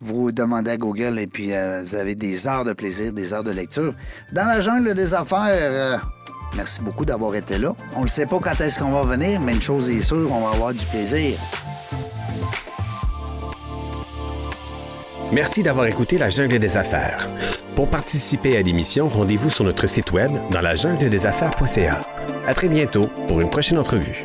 Vous 0.00 0.32
demandez 0.32 0.72
à 0.72 0.76
Google 0.76 1.18
et 1.20 1.26
puis 1.28 1.52
euh, 1.54 1.82
vous 1.84 1.94
avez 1.94 2.14
des 2.16 2.48
heures 2.48 2.64
de 2.64 2.72
plaisir, 2.72 3.12
des 3.12 3.32
heures 3.32 3.44
de 3.44 3.52
lecture. 3.52 3.94
Dans 4.32 4.46
la 4.48 4.60
jungle 4.60 4.94
des 4.94 5.14
affaires, 5.14 5.46
euh, 5.48 5.96
merci 6.56 6.82
beaucoup 6.82 7.04
d'avoir 7.04 7.34
été 7.34 7.58
là. 7.58 7.72
On 7.96 8.02
ne 8.02 8.08
sait 8.08 8.26
pas 8.26 8.38
quand 8.38 8.60
est-ce 8.60 8.78
qu'on 8.78 8.90
va 8.90 9.02
venir, 9.04 9.40
mais 9.40 9.52
une 9.52 9.60
chose 9.60 9.90
est 9.90 10.00
sûre, 10.00 10.32
on 10.32 10.40
va 10.40 10.54
avoir 10.54 10.74
du 10.74 10.86
plaisir. 10.86 11.38
Merci 15.32 15.62
d'avoir 15.62 15.86
écouté 15.86 16.18
La 16.18 16.28
Jungle 16.28 16.58
des 16.58 16.76
Affaires. 16.76 17.26
Pour 17.74 17.88
participer 17.88 18.56
à 18.56 18.62
l'émission, 18.62 19.08
rendez-vous 19.08 19.50
sur 19.50 19.64
notre 19.64 19.86
site 19.88 20.12
web 20.12 20.30
dans 20.50 20.60
la 20.60 20.74
des 20.74 21.26
affaires.ca. 21.26 22.00
À 22.46 22.54
très 22.54 22.68
bientôt 22.68 23.08
pour 23.26 23.40
une 23.40 23.50
prochaine 23.50 23.78
entrevue. 23.78 24.24